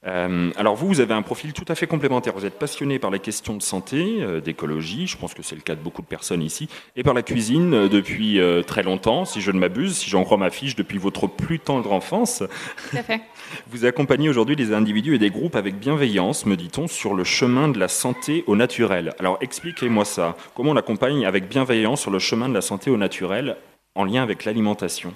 Euh, 0.06 0.52
alors 0.58 0.76
vous, 0.76 0.88
vous 0.88 1.00
avez 1.00 1.14
un 1.14 1.22
profil 1.22 1.54
tout 1.54 1.66
à 1.68 1.76
fait 1.76 1.88
complémentaire. 1.88 2.34
Vous 2.36 2.46
êtes 2.46 2.60
passionné 2.60 3.00
par 3.00 3.12
les 3.12 3.20
questions 3.20 3.56
de 3.56 3.62
santé, 3.62 4.18
euh, 4.22 4.42
d'écologie, 4.42 5.08
je 5.08 5.18
pense 5.18 5.34
que 5.34 5.44
c'est 5.44 5.56
le 5.56 5.62
cas 5.62 5.76
de 5.76 5.82
beaucoup 5.82 6.02
de 6.02 6.08
personnes 6.08 6.42
ici, 6.42 6.68
et 6.96 7.04
par 7.04 7.14
la 7.14 7.22
cuisine 7.22 7.74
euh, 7.74 7.90
depuis 7.90 8.40
très 8.68 8.84
longtemps, 8.84 9.26
si 9.26 9.42
je 9.42 9.52
ne 9.52 9.60
m'abuse, 9.60 9.96
si 9.98 10.10
j'en 10.10 10.24
crois 10.24 10.38
ma 10.38 10.50
fiche, 10.50 10.76
depuis 10.76 10.98
votre 10.98 11.28
plus 11.28 11.60
tendre 11.60 11.92
enfance. 11.94 12.44
Tout 12.90 12.98
à 12.98 13.04
fait. 13.04 13.22
Vous 13.70 13.86
accompagnez 13.86 14.30
aujourd'hui 14.30 14.56
des 14.56 14.74
individus 14.74 15.16
et 15.16 15.20
des 15.20 15.30
groupes 15.30 15.56
avec 15.56 15.78
bienveillance, 15.78 16.46
me 16.46 16.56
dit-on, 16.56 16.88
sur 16.88 17.14
le 17.14 17.24
chemin 17.24 17.68
de 17.68 17.80
la 17.80 17.88
santé 17.88 18.44
au 18.48 18.56
naturel. 18.56 19.14
Alors 19.20 19.38
expliquez-moi 19.42 20.06
ça. 20.06 20.36
Comment 20.56 20.72
on 20.72 20.76
accompagne 20.76 21.26
avec 21.26 21.48
bienveillance 21.48 22.02
sur 22.02 22.12
le 22.12 22.20
chemin 22.20 22.50
de 22.50 22.54
la 22.54 22.62
santé 22.62 22.90
au 22.90 22.98
naturel 22.98 23.58
en 23.96 24.06
lien 24.06 24.24
avec 24.24 24.46
l'alimentation? 24.46 25.14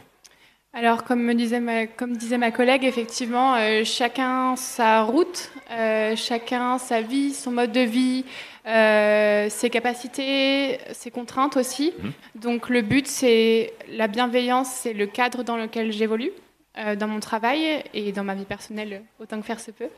Alors, 0.74 1.04
comme, 1.04 1.24
me 1.24 1.34
disait, 1.34 1.60
ma, 1.60 1.88
comme 1.88 2.16
disait 2.18 2.38
ma 2.38 2.52
collègue, 2.52 2.84
effectivement, 2.84 3.56
euh, 3.56 3.84
chacun 3.84 4.56
sa 4.56 5.02
route, 5.02 5.52
euh, 5.72 6.16
chacun 6.16 6.78
sa 6.78 7.02
vie, 7.02 7.34
son 7.34 7.52
mode 7.52 7.72
de 7.72 7.80
vie, 7.80 8.26
euh, 8.68 9.50
ses 9.50 9.72
capacités, 9.72 10.78
ses 10.92 11.10
contraintes 11.10 11.58
aussi. 11.58 11.94
Mhm. 11.98 12.12
Donc, 12.36 12.70
le 12.70 12.84
but, 12.84 13.08
c'est 13.08 13.74
la 13.90 14.08
bienveillance, 14.08 14.70
c'est 14.70 14.94
le 14.94 15.08
cadre 15.08 15.42
dans 15.44 15.58
lequel 15.58 15.92
j'évolue, 15.92 16.32
dans 17.00 17.08
mon 17.08 17.20
travail 17.20 17.84
et 17.96 18.12
dans 18.12 18.24
ma 18.24 18.36
vie 18.36 18.46
personnelle, 18.46 19.02
autant 19.20 19.40
que 19.40 19.46
faire 19.48 19.60
se 19.60 19.72
peut. 19.72 19.90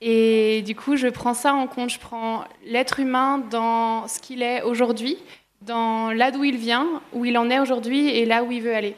Et 0.00 0.62
du 0.62 0.74
coup, 0.74 0.96
je 0.96 1.06
prends 1.06 1.34
ça 1.34 1.54
en 1.54 1.68
compte. 1.68 1.90
Je 1.90 2.00
prends 2.00 2.44
l'être 2.66 2.98
humain 2.98 3.38
dans 3.38 4.08
ce 4.08 4.18
qu'il 4.18 4.42
est 4.42 4.62
aujourd'hui, 4.62 5.16
dans 5.62 6.10
là 6.10 6.32
d'où 6.32 6.42
il 6.42 6.56
vient, 6.56 7.02
où 7.12 7.24
il 7.24 7.38
en 7.38 7.50
est 7.50 7.60
aujourd'hui 7.60 8.08
et 8.08 8.24
là 8.24 8.42
où 8.42 8.50
il 8.50 8.62
veut 8.62 8.74
aller. 8.74 8.96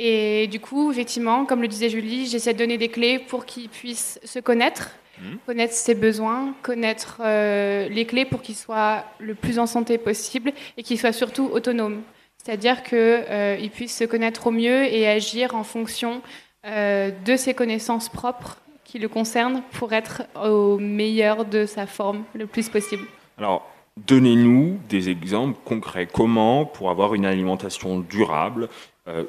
Et 0.00 0.46
du 0.46 0.60
coup, 0.60 0.92
effectivement, 0.92 1.44
comme 1.44 1.60
le 1.60 1.66
disait 1.66 1.88
Julie, 1.88 2.26
j'essaie 2.26 2.52
de 2.54 2.58
donner 2.58 2.78
des 2.78 2.88
clés 2.88 3.18
pour 3.18 3.44
qu'il 3.44 3.68
puisse 3.68 4.20
se 4.22 4.38
connaître, 4.38 4.92
mmh. 5.20 5.24
connaître 5.44 5.74
ses 5.74 5.96
besoins, 5.96 6.54
connaître 6.62 7.20
euh, 7.20 7.88
les 7.88 8.06
clés 8.06 8.24
pour 8.24 8.40
qu'il 8.40 8.54
soit 8.54 9.04
le 9.18 9.34
plus 9.34 9.58
en 9.58 9.66
santé 9.66 9.98
possible 9.98 10.52
et 10.76 10.84
qu'il 10.84 11.00
soit 11.00 11.12
surtout 11.12 11.50
autonome. 11.52 12.02
C'est-à-dire 12.36 12.84
qu'il 12.84 12.96
euh, 12.96 13.68
puisse 13.74 13.98
se 13.98 14.04
connaître 14.04 14.46
au 14.46 14.50
mieux 14.52 14.84
et 14.84 15.08
agir 15.08 15.56
en 15.56 15.64
fonction 15.64 16.22
euh, 16.64 17.10
de 17.24 17.34
ses 17.34 17.52
connaissances 17.52 18.08
propres 18.08 18.58
qui 18.84 19.00
le 19.00 19.08
concernent 19.08 19.62
pour 19.72 19.92
être 19.92 20.22
au 20.40 20.78
meilleur 20.78 21.44
de 21.44 21.66
sa 21.66 21.88
forme 21.88 22.22
le 22.34 22.46
plus 22.46 22.68
possible. 22.68 23.02
Alors, 23.36 23.68
donnez-nous 23.96 24.78
des 24.88 25.08
exemples 25.08 25.58
concrets. 25.64 26.06
Comment, 26.06 26.66
pour 26.66 26.88
avoir 26.88 27.14
une 27.14 27.26
alimentation 27.26 27.98
durable, 27.98 28.68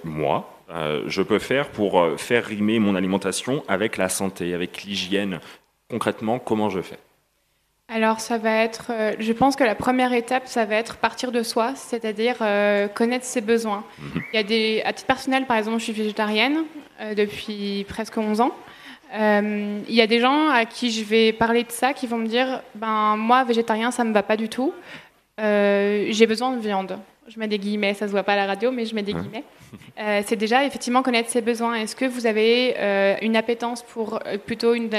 moi, 0.04 0.59
euh, 0.72 1.04
je 1.08 1.22
peux 1.22 1.40
faire 1.40 1.70
pour 1.70 2.00
euh, 2.00 2.18
faire 2.18 2.46
rimer 2.46 2.80
mon 2.80 2.96
alimentation 2.96 3.64
avec 3.68 3.98
la 3.98 4.10
santé, 4.10 4.54
avec 4.54 4.84
l'hygiène 4.84 5.40
Concrètement, 5.90 6.38
comment 6.38 6.70
je 6.70 6.82
fais? 6.82 7.00
Alors, 7.88 8.20
ça 8.20 8.38
va 8.38 8.52
être, 8.52 8.92
euh, 8.92 9.16
je 9.18 9.34
pense 9.34 9.56
que 9.56 9.64
la 9.64 9.74
première 9.74 10.14
étape, 10.14 10.44
ça 10.46 10.66
va 10.66 10.76
être 10.76 10.98
partir 10.98 11.32
de 11.32 11.42
soi, 11.42 11.74
c'est-à-dire 11.74 12.38
connaître 12.94 13.26
ses 13.26 13.42
besoins. 13.42 13.84
Mhm. 13.98 14.22
Il 14.32 14.36
y 14.36 14.40
a 14.40 14.44
des, 14.44 14.82
à 14.86 14.94
titre 14.94 15.08
personnel, 15.08 15.48
par 15.48 15.58
exemple, 15.58 15.80
je 15.80 15.86
suis 15.86 15.94
végétarienne 15.94 16.66
depuis 17.16 17.88
presque 17.90 18.18
11 18.18 18.42
ans. 18.42 18.52
il 19.12 19.96
y 19.96 20.02
a 20.02 20.06
des 20.06 20.20
gens 20.20 20.50
à 20.50 20.66
qui 20.66 20.92
je 20.92 21.04
vais 21.04 21.34
parler 21.34 21.64
de 21.64 21.72
ça 21.72 21.94
qui 21.94 22.06
vont 22.06 22.18
me 22.18 22.28
dire, 22.28 22.62
ben 22.76 23.16
moi, 23.18 23.44
végétarien, 23.44 23.90
ça 23.90 24.04
me 24.04 24.14
va 24.14 24.22
pas 24.22 24.38
du 24.38 24.48
tout. 24.48 24.76
j'ai 25.40 26.28
besoin 26.28 26.52
de 26.52 26.60
viande 26.60 27.00
je 27.30 27.40
mets 27.40 27.48
des 27.48 27.60
guillemets, 27.60 27.94
ça 27.94 28.08
se 28.08 28.12
voit 28.12 28.24
pas 28.24 28.34
à 28.34 28.36
la 28.36 28.48
radio, 28.48 28.72
mais 28.72 28.86
je 28.86 28.96
mets 28.96 29.04
des 29.04 29.14
guillemets. 29.14 29.44
Euh, 30.00 30.22
c'est 30.26 30.36
déjà 30.36 30.66
effectivement 30.66 31.04
connaître 31.04 31.30
ses 31.30 31.42
besoins. 31.42 31.76
Est-ce 31.76 31.96
que 31.96 32.06
vous 32.06 32.26
avez 32.26 32.74
euh, 32.78 33.16
une 33.22 33.36
appétence 33.36 33.84
pour 33.84 34.20
euh, 34.26 34.38
plutôt 34.38 34.74
une 34.74 34.90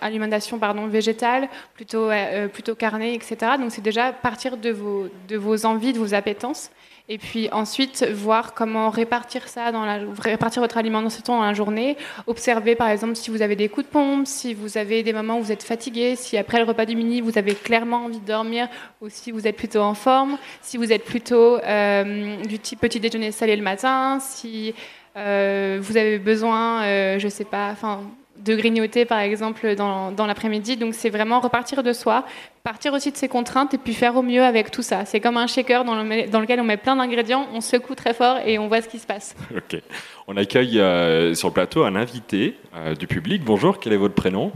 alimentation 0.00 0.58
pardon, 0.58 0.86
végétale, 0.86 1.48
plutôt, 1.74 2.08
plutôt 2.52 2.74
carnée, 2.74 3.14
etc. 3.14 3.36
Donc 3.58 3.70
c'est 3.70 3.82
déjà 3.82 4.12
partir 4.12 4.56
de 4.56 4.70
vos, 4.70 5.08
de 5.28 5.36
vos 5.36 5.66
envies, 5.66 5.92
de 5.92 5.98
vos 5.98 6.14
appétences. 6.14 6.70
Et 7.10 7.18
puis 7.18 7.50
ensuite, 7.52 8.02
voir 8.14 8.54
comment 8.54 8.88
répartir 8.88 9.46
ça, 9.46 9.72
dans 9.72 9.84
la, 9.84 9.98
répartir 10.18 10.62
votre 10.62 10.78
alimentation 10.78 11.36
dans 11.36 11.42
la 11.42 11.52
journée. 11.52 11.98
Observer 12.26 12.76
par 12.76 12.88
exemple 12.88 13.14
si 13.14 13.30
vous 13.30 13.42
avez 13.42 13.56
des 13.56 13.68
coups 13.68 13.86
de 13.86 13.92
pompe, 13.92 14.26
si 14.26 14.54
vous 14.54 14.78
avez 14.78 15.02
des 15.02 15.12
moments 15.12 15.38
où 15.38 15.42
vous 15.42 15.52
êtes 15.52 15.62
fatigué, 15.62 16.16
si 16.16 16.38
après 16.38 16.58
le 16.58 16.64
repas 16.64 16.86
du 16.86 16.96
midi 16.96 17.20
vous 17.20 17.36
avez 17.36 17.54
clairement 17.54 18.06
envie 18.06 18.20
de 18.20 18.26
dormir 18.26 18.68
ou 19.02 19.10
si 19.10 19.32
vous 19.32 19.46
êtes 19.46 19.56
plutôt 19.56 19.80
en 19.80 19.92
forme, 19.92 20.38
si 20.62 20.78
vous 20.78 20.92
êtes 20.92 21.04
plutôt 21.04 21.58
euh, 21.58 22.42
du 22.44 22.58
type 22.58 22.80
petit 22.80 23.00
déjeuner 23.00 23.32
salé 23.32 23.54
le 23.54 23.62
matin, 23.62 24.18
si 24.20 24.74
euh, 25.16 25.78
vous 25.82 25.98
avez 25.98 26.18
besoin, 26.18 26.84
euh, 26.84 27.18
je 27.18 27.28
sais 27.28 27.44
pas, 27.44 27.68
enfin 27.70 28.00
de 28.44 28.54
grignoter 28.54 29.04
par 29.04 29.20
exemple 29.20 29.74
dans, 29.74 30.12
dans 30.12 30.26
l'après-midi. 30.26 30.76
Donc 30.76 30.94
c'est 30.94 31.10
vraiment 31.10 31.40
repartir 31.40 31.82
de 31.82 31.92
soi, 31.92 32.24
partir 32.62 32.92
aussi 32.92 33.10
de 33.10 33.16
ses 33.16 33.28
contraintes 33.28 33.74
et 33.74 33.78
puis 33.78 33.94
faire 33.94 34.16
au 34.16 34.22
mieux 34.22 34.42
avec 34.42 34.70
tout 34.70 34.82
ça. 34.82 35.04
C'est 35.04 35.20
comme 35.20 35.36
un 35.36 35.46
shaker 35.46 35.84
dans, 35.84 36.02
le, 36.02 36.28
dans, 36.28 36.40
lequel 36.40 36.60
on 36.60 36.64
met 36.64 36.76
plein 36.76 36.96
d'ingrédients, 36.96 37.46
on 37.52 37.60
secoue 37.60 37.94
très 37.94 38.14
fort 38.14 38.38
et 38.44 38.58
on 38.58 38.68
voit 38.68 38.82
ce 38.82 38.88
qui 38.88 38.98
se 38.98 39.06
passe. 39.06 39.34
Ok. 39.56 39.80
On 40.26 40.36
accueille 40.36 40.80
euh, 40.80 41.34
sur 41.34 41.48
le 41.48 41.54
plateau 41.54 41.84
un 41.84 41.94
invité 41.94 42.56
euh, 42.74 42.94
du 42.94 43.06
public. 43.06 43.42
Bonjour, 43.44 43.78
quel 43.78 43.92
est 43.92 43.98
votre 43.98 44.14
prénom? 44.14 44.52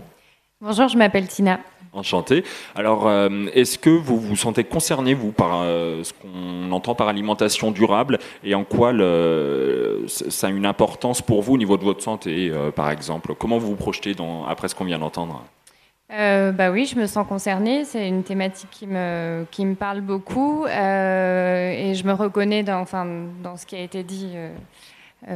Bonjour, 0.61 0.89
je 0.89 0.99
m'appelle 0.99 1.29
Tina. 1.29 1.61
Enchanté. 1.93 2.45
Alors, 2.75 3.09
euh, 3.09 3.47
est-ce 3.55 3.79
que 3.79 3.91
vous 3.91 4.19
vous 4.19 4.37
sentez 4.37 4.65
concerné, 4.65 5.15
vous, 5.15 5.33
par 5.33 5.63
euh, 5.63 6.03
ce 6.05 6.13
qu'on 6.13 6.71
entend 6.71 6.95
par 6.95 7.09
alimentation 7.09 7.71
durable 7.71 8.19
et 8.45 8.55
en 8.55 8.65
quoi 8.65 8.93
ça 10.07 10.47
a 10.47 10.51
une 10.51 10.67
importance 10.67 11.23
pour 11.23 11.43
vous 11.43 11.55
au 11.55 11.59
niveau 11.59 11.77
de 11.77 11.85
votre 11.85 12.03
santé, 12.03 12.51
euh, 12.53 12.71
par 12.71 12.91
exemple? 12.91 13.35
Comment 13.39 13.59
vous 13.59 13.69
vous 13.69 13.77
projetez 13.77 14.15
après 14.49 14.69
ce 14.69 14.75
qu'on 14.75 14.85
vient 14.85 14.99
d'entendre? 14.99 15.45
Bah 16.11 16.71
oui, 16.71 16.87
je 16.87 16.97
me 16.97 17.07
sens 17.07 17.27
concernée. 17.27 17.85
C'est 17.85 18.09
une 18.09 18.23
thématique 18.23 18.71
qui 18.71 18.87
me, 18.87 19.45
qui 19.51 19.67
me 19.67 19.75
parle 19.75 20.01
beaucoup 20.01 20.67
et 20.67 21.93
je 21.95 22.05
me 22.05 22.13
reconnais 22.13 22.63
dans, 22.63 22.85
dans 23.43 23.57
ce 23.57 23.67
qui 23.67 23.77
a 23.77 23.81
été 23.81 24.03
dit 24.03 24.31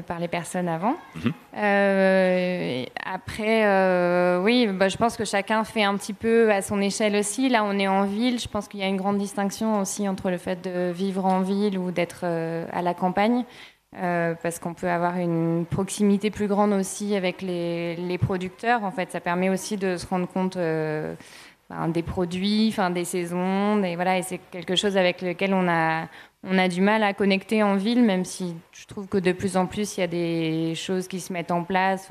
par 0.07 0.21
les 0.21 0.29
personnes 0.29 0.69
avant. 0.69 0.95
Mhm. 1.17 1.33
Euh, 1.57 2.85
après, 3.05 3.67
euh, 3.67 4.41
oui, 4.41 4.69
bah, 4.69 4.89
je 4.89 4.97
pense 4.97 5.17
que 5.17 5.25
chacun 5.25 5.65
fait 5.65 5.83
un 5.83 5.97
petit 5.97 6.13
peu 6.13 6.53
à 6.53 6.63
son 6.63 6.81
échelle 6.81 7.17
aussi. 7.17 7.49
Là, 7.49 7.65
on 7.65 7.79
est 7.79 7.89
en 7.89 8.05
ville. 8.05 8.39
Je 8.39 8.49
pense 8.49 8.69
qu'il 8.69 8.81
y 8.81 8.85
a 8.85 8.87
une 8.87 8.97
grande 8.97 9.19
distinction 9.19 9.81
aussi 9.81 10.09
entre 10.09 10.31
le 10.31 10.39
fait 10.39 10.63
de 10.63 10.93
vivre 10.93 11.25
en 11.25 11.41
ville 11.41 11.79
ou 11.79 11.91
d'être 11.91 12.25
à 12.25 12.83
la 12.83 12.95
campagne. 12.95 13.45
parce 13.93 14.59
qu'on 14.61 14.73
peut 14.73 14.89
avoir 14.89 15.19
une 15.19 15.67
proximité 15.69 16.31
plus 16.31 16.47
grande 16.47 16.73
aussi 16.73 17.17
avec 17.17 17.43
les, 17.43 17.97
les, 17.97 18.19
producteurs. 18.19 18.85
En 18.85 18.93
fait, 18.93 19.11
ça 19.11 19.21
permet 19.21 19.51
aussi 19.51 19.77
de 19.77 19.97
se 19.97 20.07
rendre 20.07 20.29
compte 20.29 20.57
des 21.89 22.03
produits, 22.03 22.69
enfin, 22.69 22.91
des 22.91 23.05
saisons, 23.05 23.83
et 23.83 23.97
voilà, 23.97 24.19
et 24.19 24.23
c'est 24.23 24.39
quelque 24.51 24.77
chose 24.77 24.97
avec 24.97 25.23
lequel 25.23 25.55
on 25.55 25.69
a, 25.69 26.07
on 26.45 26.59
a 26.59 26.69
du 26.69 26.81
mal 26.81 27.03
à 27.03 27.15
connecter 27.15 27.63
en 27.63 27.77
ville, 27.77 28.03
même 28.03 28.25
si 28.25 28.57
je 28.73 28.87
trouve 28.87 29.07
que 29.07 29.19
de 29.19 29.33
plus 29.33 29.57
en 29.57 29.67
plus 29.67 29.97
il 29.97 30.01
y 30.01 30.05
a 30.05 30.09
des 30.09 30.75
choses 30.75 31.09
qui 31.09 31.21
se 31.21 31.33
mettent 31.33 31.51
en 31.51 31.65
place, 31.65 32.09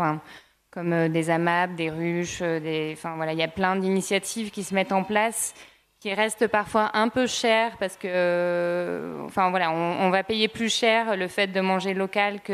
comme 0.72 0.94
euh, 0.94 1.10
des 1.10 1.30
AMAP, 1.30 1.76
des 1.76 1.90
ruches, 1.90 2.42
euh, 2.42 2.60
des, 2.60 2.92
enfin 2.94 3.16
voilà, 3.16 3.34
il 3.34 3.40
y 3.40 3.44
a 3.44 3.48
plein 3.48 3.76
d'initiatives 3.76 4.52
qui 4.52 4.64
se 4.64 4.74
mettent 4.74 4.94
en 4.94 5.04
place 5.04 5.54
qui 6.00 6.12
restent 6.16 6.48
parfois 6.48 6.90
un 6.96 7.10
peu 7.10 7.28
chères 7.28 7.78
parce 7.78 7.96
que, 7.96 8.08
euh, 8.08 9.24
enfin 9.26 9.52
voilà, 9.52 9.72
on, 9.72 10.10
va 10.10 10.24
payer 10.24 10.48
plus 10.48 10.74
cher 10.74 11.16
le 11.16 11.28
fait 11.28 11.46
de 11.46 11.62
manger 11.62 11.94
local 11.94 12.42
que 12.42 12.54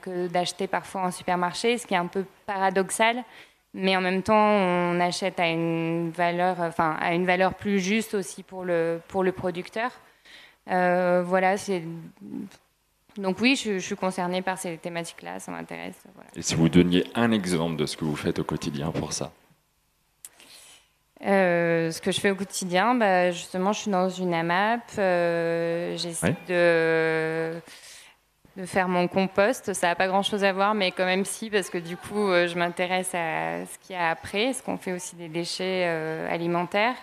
que 0.00 0.26
d'acheter 0.26 0.66
parfois 0.66 1.02
en 1.02 1.10
supermarché, 1.12 1.78
ce 1.78 1.86
qui 1.86 1.94
est 1.94 1.98
un 1.98 2.08
peu 2.08 2.24
paradoxal 2.44 3.22
mais 3.76 3.94
en 3.94 4.00
même 4.00 4.22
temps, 4.22 4.34
on 4.34 4.98
achète 5.00 5.38
à 5.38 5.48
une 5.48 6.10
valeur, 6.10 6.60
enfin, 6.60 6.96
à 6.98 7.12
une 7.12 7.26
valeur 7.26 7.54
plus 7.54 7.78
juste 7.78 8.14
aussi 8.14 8.42
pour 8.42 8.64
le, 8.64 9.00
pour 9.06 9.22
le 9.22 9.32
producteur. 9.32 9.90
Euh, 10.70 11.22
voilà, 11.24 11.56
c'est. 11.56 11.82
Donc 13.16 13.40
oui, 13.40 13.56
je, 13.56 13.78
suis 13.78 13.96
concernée 13.96 14.42
par 14.42 14.58
ces 14.58 14.76
thématiques-là, 14.76 15.40
ça 15.40 15.50
m'intéresse. 15.50 15.96
Et 16.34 16.42
si 16.42 16.54
vous 16.54 16.68
donniez 16.68 17.04
un 17.14 17.32
exemple 17.32 17.76
de 17.76 17.86
ce 17.86 17.96
que 17.96 18.04
vous 18.04 18.16
faites 18.16 18.38
au 18.38 18.44
quotidien 18.44 18.90
pour 18.90 19.12
ça? 19.12 19.32
Euh, 21.24 21.90
ce 21.90 22.02
que 22.02 22.12
je 22.12 22.20
fais 22.20 22.30
au 22.30 22.34
quotidien, 22.34 22.94
bah, 22.94 23.30
justement, 23.30 23.72
je 23.72 23.80
suis 23.80 23.90
dans 23.90 24.10
une 24.10 24.34
AMAP. 24.34 24.82
Euh, 24.98 25.96
j'essaie 25.96 26.36
de 26.46 27.58
de 28.56 28.64
faire 28.64 28.88
mon 28.88 29.06
compost. 29.06 29.72
Ça 29.74 29.88
n'a 29.88 29.94
pas 29.94 30.08
grand-chose 30.08 30.42
à 30.44 30.52
voir, 30.52 30.74
mais 30.74 30.90
quand 30.90 31.04
même 31.04 31.24
si, 31.24 31.50
parce 31.50 31.68
que 31.68 31.78
du 31.78 31.96
coup, 31.96 32.28
je 32.30 32.58
m'intéresse 32.58 33.14
à 33.14 33.66
ce 33.66 33.78
qu'il 33.86 33.94
y 33.94 33.98
a 33.98 34.10
après, 34.10 34.52
ce 34.52 34.62
qu'on 34.62 34.78
fait 34.78 34.92
aussi 34.92 35.16
des 35.16 35.28
déchets 35.28 35.84
euh, 35.86 36.32
alimentaires. 36.32 36.96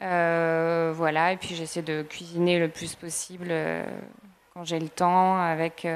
Euh, 0.00 0.92
voilà, 0.94 1.32
et 1.32 1.36
puis 1.36 1.54
j'essaie 1.54 1.82
de 1.82 2.02
cuisiner 2.02 2.58
le 2.58 2.68
plus 2.68 2.94
possible 2.94 3.52
quand 4.54 4.64
j'ai 4.64 4.78
le 4.78 4.88
temps, 4.88 5.36
avec, 5.38 5.86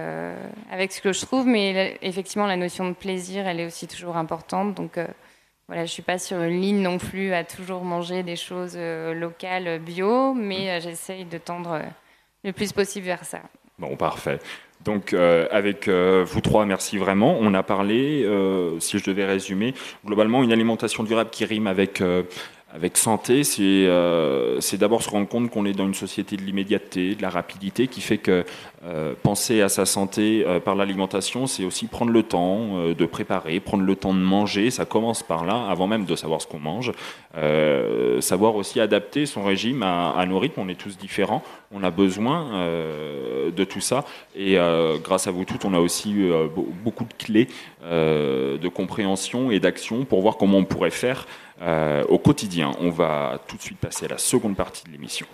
avec 0.70 0.92
ce 0.92 1.00
que 1.00 1.12
je 1.12 1.20
trouve, 1.20 1.46
mais 1.46 1.98
effectivement, 2.02 2.46
la 2.46 2.56
notion 2.56 2.88
de 2.88 2.94
plaisir, 2.94 3.46
elle 3.46 3.60
est 3.60 3.66
aussi 3.66 3.86
toujours 3.86 4.16
importante. 4.16 4.74
Donc 4.74 4.94
voilà, 5.68 5.82
je 5.82 5.90
ne 5.90 5.94
suis 5.94 6.02
pas 6.02 6.18
sur 6.18 6.42
une 6.42 6.60
ligne 6.60 6.82
non 6.82 6.98
plus 6.98 7.32
à 7.32 7.44
toujours 7.44 7.84
manger 7.84 8.22
des 8.22 8.36
choses 8.36 8.76
locales, 8.76 9.78
bio, 9.78 10.34
mais 10.34 10.80
j'essaye 10.80 11.24
de 11.24 11.38
tendre 11.38 11.80
le 12.44 12.52
plus 12.52 12.72
possible 12.72 13.06
vers 13.06 13.24
ça. 13.24 13.40
Bon, 13.78 13.96
parfait. 13.96 14.38
Donc, 14.84 15.12
euh, 15.12 15.46
avec 15.50 15.86
euh, 15.86 16.24
vous 16.26 16.40
trois, 16.40 16.66
merci 16.66 16.98
vraiment. 16.98 17.36
On 17.40 17.54
a 17.54 17.62
parlé, 17.62 18.24
euh, 18.24 18.80
si 18.80 18.98
je 18.98 19.04
devais 19.04 19.24
résumer, 19.24 19.74
globalement, 20.04 20.42
une 20.42 20.52
alimentation 20.52 21.04
durable 21.04 21.30
qui 21.30 21.44
rime 21.44 21.66
avec 21.66 22.02
avec 22.74 22.96
santé, 22.96 23.42
euh, 23.60 24.58
c'est 24.60 24.78
d'abord 24.78 25.02
se 25.02 25.10
rendre 25.10 25.28
compte 25.28 25.50
qu'on 25.50 25.66
est 25.66 25.74
dans 25.74 25.86
une 25.86 25.94
société 25.94 26.36
de 26.38 26.42
l'immédiateté, 26.42 27.14
de 27.14 27.20
la 27.20 27.28
rapidité, 27.28 27.86
qui 27.86 28.00
fait 28.00 28.16
que 28.16 28.44
euh, 28.84 29.12
penser 29.22 29.60
à 29.60 29.68
sa 29.68 29.84
santé 29.84 30.42
euh, 30.46 30.58
par 30.58 30.74
l'alimentation, 30.74 31.46
c'est 31.46 31.64
aussi 31.64 31.86
prendre 31.86 32.12
le 32.12 32.22
temps 32.22 32.92
de 32.96 33.06
préparer, 33.06 33.60
prendre 33.60 33.84
le 33.84 33.94
temps 33.94 34.14
de 34.14 34.20
manger. 34.20 34.70
Ça 34.70 34.86
commence 34.86 35.22
par 35.22 35.44
là, 35.44 35.66
avant 35.68 35.86
même 35.86 36.06
de 36.06 36.16
savoir 36.16 36.40
ce 36.40 36.46
qu'on 36.46 36.60
mange. 36.60 36.92
savoir 38.20 38.56
aussi 38.56 38.80
adapter 38.80 39.26
son 39.26 39.44
régime 39.44 39.82
à, 39.82 40.12
à, 40.12 40.24
nos 40.24 40.38
rythmes. 40.38 40.62
On 40.62 40.68
est 40.68 40.80
tous 40.80 40.96
différents. 40.96 41.42
On 41.72 41.82
a 41.84 41.90
besoin 41.90 42.68
de 43.54 43.64
tout 43.64 43.80
ça. 43.80 44.04
Et 44.34 44.56
grâce 45.02 45.26
à 45.26 45.30
vous 45.30 45.44
toutes, 45.44 45.64
on 45.64 45.74
a 45.74 45.78
aussi 45.78 46.14
beaucoup 46.84 47.04
de 47.04 47.14
clés 47.14 47.48
de 47.82 48.68
compréhension 48.68 49.50
et 49.50 49.60
d'action 49.60 50.04
pour 50.04 50.22
voir 50.22 50.36
comment 50.36 50.58
on 50.58 50.64
pourrait 50.64 50.90
faire 50.90 51.26
euh, 51.62 52.04
au 52.08 52.18
quotidien. 52.18 52.72
On 52.80 52.90
va 52.90 53.38
tout 53.46 53.56
de 53.56 53.62
suite 53.62 53.78
passer 53.78 54.06
à 54.06 54.08
la 54.08 54.18
seconde 54.18 54.56
partie 54.56 54.84
de 54.84 54.90
l'émission. 54.90 55.26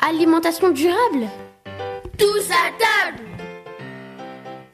Alimentation 0.00 0.70
durable 0.70 1.28
Tous 2.16 2.50
à 2.50 2.70
table 2.78 3.22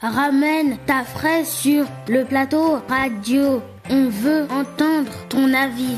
Ramène 0.01 0.79
ta 0.87 1.03
fraise 1.03 1.49
sur 1.49 1.87
le 2.09 2.25
plateau 2.25 2.79
radio. 2.89 3.63
On 3.89 4.09
veut 4.09 4.47
entendre 4.51 5.13
ton 5.29 5.53
avis. 5.55 5.97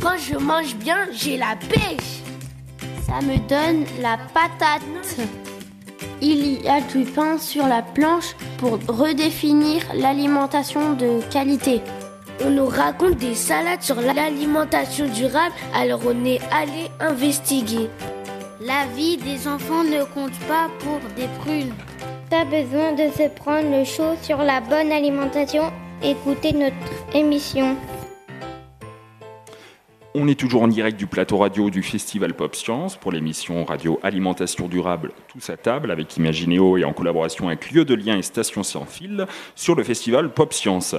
Quand 0.00 0.16
je 0.18 0.36
mange 0.36 0.76
bien, 0.76 1.08
j'ai 1.12 1.36
la 1.36 1.56
pêche. 1.56 2.22
Ça 3.06 3.20
me 3.20 3.36
donne 3.48 3.84
la 4.00 4.16
patate. 4.32 4.82
Il 6.24 6.62
y 6.62 6.68
a 6.68 6.80
du 6.80 7.02
pain 7.02 7.36
sur 7.36 7.66
la 7.66 7.82
planche 7.82 8.36
pour 8.58 8.78
redéfinir 8.86 9.82
l'alimentation 9.92 10.92
de 10.92 11.20
qualité. 11.32 11.80
On 12.44 12.50
nous 12.50 12.66
raconte 12.66 13.16
des 13.16 13.34
salades 13.34 13.82
sur 13.82 14.00
l'alimentation 14.00 15.06
durable, 15.08 15.52
alors 15.74 16.00
on 16.06 16.24
est 16.24 16.40
allé 16.52 16.92
investiguer. 17.00 17.90
La 18.60 18.86
vie 18.94 19.16
des 19.16 19.48
enfants 19.48 19.82
ne 19.82 20.04
compte 20.04 20.38
pas 20.46 20.68
pour 20.78 21.00
des 21.16 21.26
prunes. 21.40 21.74
Pas 22.30 22.44
besoin 22.44 22.92
de 22.92 23.10
se 23.10 23.28
prendre 23.28 23.76
le 23.76 23.82
chaud 23.82 24.14
sur 24.22 24.38
la 24.38 24.60
bonne 24.60 24.92
alimentation. 24.92 25.72
Écoutez 26.04 26.52
notre 26.52 27.16
émission. 27.16 27.76
On 30.14 30.28
est 30.28 30.38
toujours 30.38 30.60
en 30.60 30.68
direct 30.68 30.98
du 30.98 31.06
plateau 31.06 31.38
radio 31.38 31.70
du 31.70 31.82
Festival 31.82 32.34
Pop 32.34 32.54
Science 32.54 32.96
pour 32.96 33.12
l'émission 33.12 33.64
Radio 33.64 33.98
Alimentation 34.02 34.68
Durable 34.68 35.12
Tous 35.28 35.48
à 35.48 35.56
table 35.56 35.90
avec 35.90 36.18
Imagineo 36.18 36.76
et 36.76 36.84
en 36.84 36.92
collaboration 36.92 37.48
avec 37.48 37.70
Lieu 37.70 37.86
de 37.86 37.94
Lien 37.94 38.18
et 38.18 38.22
Station 38.22 38.62
Sans 38.62 38.84
Fil 38.84 39.26
sur 39.54 39.74
le 39.74 39.82
Festival 39.82 40.28
Pop 40.34 40.52
Science. 40.52 40.94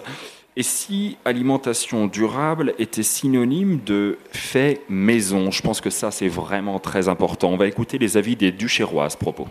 Et 0.56 0.64
si 0.64 1.18
alimentation 1.26 2.08
durable 2.08 2.74
était 2.80 3.04
synonyme 3.04 3.82
de 3.86 4.18
fait 4.32 4.82
maison? 4.90 5.52
Je 5.52 5.62
pense 5.62 5.80
que 5.80 5.92
ça 5.92 6.10
c'est 6.10 6.28
vraiment 6.28 6.80
très 6.80 7.08
important. 7.08 7.52
On 7.52 7.58
va 7.58 7.68
écouter 7.68 8.00
les 8.00 8.18
avis 8.18 8.36
des 8.36 8.52
Duchérois 8.52 9.06
à 9.06 9.10
ce 9.12 9.18
propos. 9.18 9.48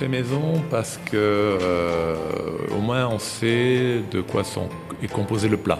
Fait 0.00 0.08
maison 0.08 0.62
parce 0.70 0.98
que 1.10 1.12
euh, 1.14 2.16
au 2.74 2.80
moins 2.80 3.06
on 3.06 3.18
sait 3.18 4.00
de 4.10 4.22
quoi 4.22 4.44
est 5.02 5.12
composé 5.12 5.46
le 5.46 5.58
plat. 5.58 5.78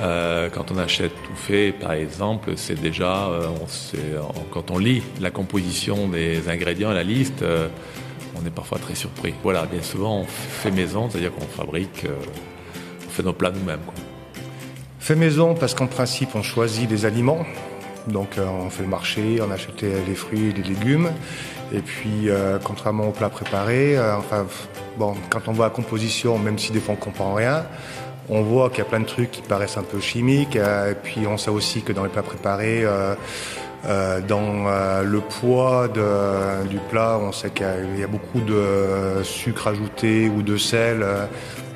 Euh, 0.00 0.48
quand 0.48 0.70
on 0.70 0.78
achète 0.78 1.10
tout 1.24 1.34
fait, 1.34 1.72
par 1.72 1.94
exemple, 1.94 2.52
c'est 2.54 2.80
déjà, 2.80 3.26
euh, 3.26 3.48
on 3.60 3.66
sait, 3.66 4.14
quand 4.52 4.70
on 4.70 4.78
lit 4.78 5.02
la 5.20 5.32
composition 5.32 6.06
des 6.06 6.48
ingrédients, 6.48 6.92
la 6.92 7.02
liste, 7.02 7.44
on 8.40 8.46
est 8.46 8.50
parfois 8.50 8.78
très 8.78 8.94
surpris. 8.94 9.34
Voilà, 9.42 9.66
bien 9.66 9.82
souvent 9.82 10.20
on 10.20 10.24
fait 10.24 10.70
maison, 10.70 11.10
c'est-à-dire 11.10 11.32
qu'on 11.34 11.48
fabrique, 11.48 12.06
on 13.06 13.10
fait 13.10 13.24
nos 13.24 13.32
plats 13.32 13.50
nous-mêmes. 13.50 13.80
Fait 15.00 15.16
maison 15.16 15.54
parce 15.54 15.74
qu'en 15.74 15.88
principe 15.88 16.36
on 16.36 16.44
choisit 16.44 16.88
des 16.88 17.06
aliments. 17.06 17.44
Donc 18.06 18.38
euh, 18.38 18.46
on 18.46 18.70
fait 18.70 18.82
le 18.82 18.88
marché, 18.88 19.40
on 19.46 19.50
achète 19.50 19.82
les 19.82 20.14
fruits 20.14 20.50
et 20.50 20.52
les 20.52 20.62
légumes. 20.62 21.10
Et 21.72 21.80
puis 21.80 22.28
euh, 22.28 22.58
contrairement 22.62 23.08
aux 23.08 23.12
plats 23.12 23.28
préparés, 23.28 23.96
euh, 23.96 24.16
enfin 24.16 24.46
bon, 24.98 25.14
quand 25.30 25.48
on 25.48 25.52
voit 25.52 25.66
la 25.66 25.70
composition, 25.70 26.38
même 26.38 26.58
si 26.58 26.72
des 26.72 26.80
fois 26.80 26.94
on 26.94 27.02
comprend 27.02 27.34
rien, 27.34 27.64
on 28.28 28.42
voit 28.42 28.70
qu'il 28.70 28.78
y 28.78 28.82
a 28.82 28.84
plein 28.86 29.00
de 29.00 29.06
trucs 29.06 29.30
qui 29.30 29.42
paraissent 29.42 29.78
un 29.78 29.82
peu 29.82 30.00
chimiques. 30.00 30.56
et 30.56 30.94
puis 31.02 31.26
on 31.26 31.36
sait 31.36 31.50
aussi 31.50 31.82
que 31.82 31.92
dans 31.92 32.02
les 32.02 32.10
plats 32.10 32.24
préparés, 32.24 32.84
dans 33.84 34.64
le 35.04 35.20
poids 35.20 35.86
du 35.88 36.78
plat, 36.90 37.20
on 37.22 37.30
sait 37.30 37.50
qu'il 37.50 37.66
y 37.96 38.00
y, 38.00 38.04
a 38.04 38.08
beaucoup 38.08 38.40
de 38.40 39.22
sucre 39.22 39.68
ajouté 39.68 40.28
ou 40.28 40.42
de 40.42 40.56
sel 40.56 41.06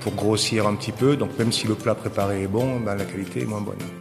pour 0.01 0.15
grossir 0.15 0.67
un 0.67 0.75
petit 0.75 0.93
peu. 0.93 1.15
Donc 1.15 1.39
même 1.39 1.53
si 1.53 1.69
le 1.69 1.77
plat 1.77 1.95
préparé 1.95 2.43
est 2.43 2.49
bon, 2.49 2.81
ben, 2.81 2.97
la 2.97 3.05
qualité 3.05 3.43
est 3.43 3.47
moins 3.47 3.61
bonne. 3.61 4.00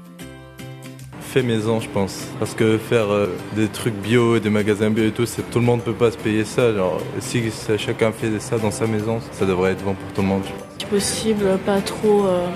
Fait 1.29 1.43
maison, 1.43 1.79
je 1.79 1.87
pense. 1.89 2.27
Parce 2.39 2.53
que 2.55 2.77
faire 2.77 3.11
euh, 3.11 3.27
des 3.55 3.67
trucs 3.67 3.93
bio, 3.93 4.39
des 4.39 4.49
magasins 4.49 4.89
bio 4.89 5.05
et 5.05 5.11
tout, 5.11 5.25
c'est- 5.25 5.43
tout 5.51 5.59
le 5.59 5.65
monde 5.65 5.81
peut 5.83 5.93
pas 5.93 6.11
se 6.11 6.17
payer 6.17 6.43
ça. 6.45 6.73
Genre, 6.73 6.99
si 7.19 7.41
chacun 7.77 8.11
fait 8.11 8.39
ça 8.39 8.57
dans 8.57 8.71
sa 8.71 8.87
maison, 8.87 9.19
ça 9.31 9.45
devrait 9.45 9.71
être 9.73 9.83
bon 9.83 9.93
pour 9.93 10.11
tout 10.13 10.21
le 10.21 10.27
monde. 10.27 10.43
Si 10.79 10.85
possible, 10.85 11.45
pas 11.65 11.81
trop 11.81 12.25
euh, 12.25 12.47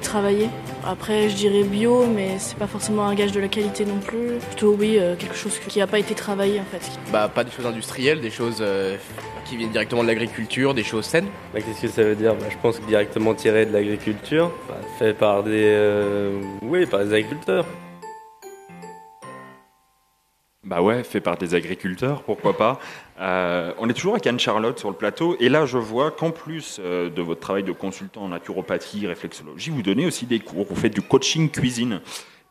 travailler. 0.00 0.48
Après, 0.84 1.28
je 1.28 1.36
dirais 1.36 1.62
bio, 1.62 2.06
mais 2.12 2.30
c'est 2.38 2.56
pas 2.58 2.66
forcément 2.66 3.06
un 3.06 3.14
gage 3.14 3.30
de 3.30 3.38
la 3.40 3.46
qualité 3.48 3.84
non 3.84 3.98
plus. 4.04 4.38
Plutôt, 4.48 4.74
oui, 4.76 4.96
euh, 4.98 5.14
quelque 5.16 5.36
chose 5.36 5.56
qui 5.68 5.78
n'a 5.78 5.86
pas 5.86 6.00
été 6.00 6.14
travaillé 6.14 6.58
en 6.58 6.64
fait. 6.64 6.90
Bah, 7.12 7.30
pas 7.32 7.44
des 7.44 7.52
choses 7.52 7.66
industrielles, 7.66 8.20
des 8.20 8.30
choses 8.30 8.58
euh, 8.60 8.96
qui 9.44 9.56
viennent 9.56 9.70
directement 9.70 10.02
de 10.02 10.08
l'agriculture, 10.08 10.74
des 10.74 10.82
choses 10.82 11.04
saines. 11.04 11.28
Bah, 11.54 11.60
Qu'est-ce 11.60 11.82
que 11.82 11.88
ça 11.88 12.02
veut 12.02 12.16
dire? 12.16 12.34
Bah, 12.34 12.46
Je 12.50 12.56
pense 12.60 12.80
que 12.80 12.86
directement 12.86 13.32
tiré 13.34 13.64
de 13.64 13.72
l'agriculture, 13.72 14.50
bah, 14.68 14.74
fait 14.98 15.14
par 15.14 15.44
des, 15.44 15.50
euh, 15.66 16.40
oui, 16.62 16.84
par 16.86 17.04
des 17.04 17.12
agriculteurs. 17.14 17.64
Bah 20.64 20.80
ouais, 20.80 21.02
fait 21.02 21.20
par 21.20 21.36
des 21.36 21.56
agriculteurs, 21.56 22.22
pourquoi 22.22 22.56
pas. 22.56 22.78
Euh, 23.18 23.72
on 23.78 23.88
est 23.88 23.94
toujours 23.94 24.12
avec 24.12 24.28
Anne-Charlotte 24.28 24.78
sur 24.78 24.90
le 24.90 24.96
plateau, 24.96 25.36
et 25.40 25.48
là 25.48 25.66
je 25.66 25.76
vois 25.76 26.12
qu'en 26.12 26.30
plus 26.30 26.78
euh, 26.80 27.10
de 27.10 27.20
votre 27.20 27.40
travail 27.40 27.64
de 27.64 27.72
consultant 27.72 28.22
en 28.22 28.28
naturopathie, 28.28 29.08
réflexologie, 29.08 29.70
vous 29.70 29.82
donnez 29.82 30.06
aussi 30.06 30.24
des 30.24 30.38
cours, 30.38 30.66
vous 30.68 30.76
faites 30.76 30.94
du 30.94 31.02
coaching 31.02 31.50
cuisine, 31.50 32.00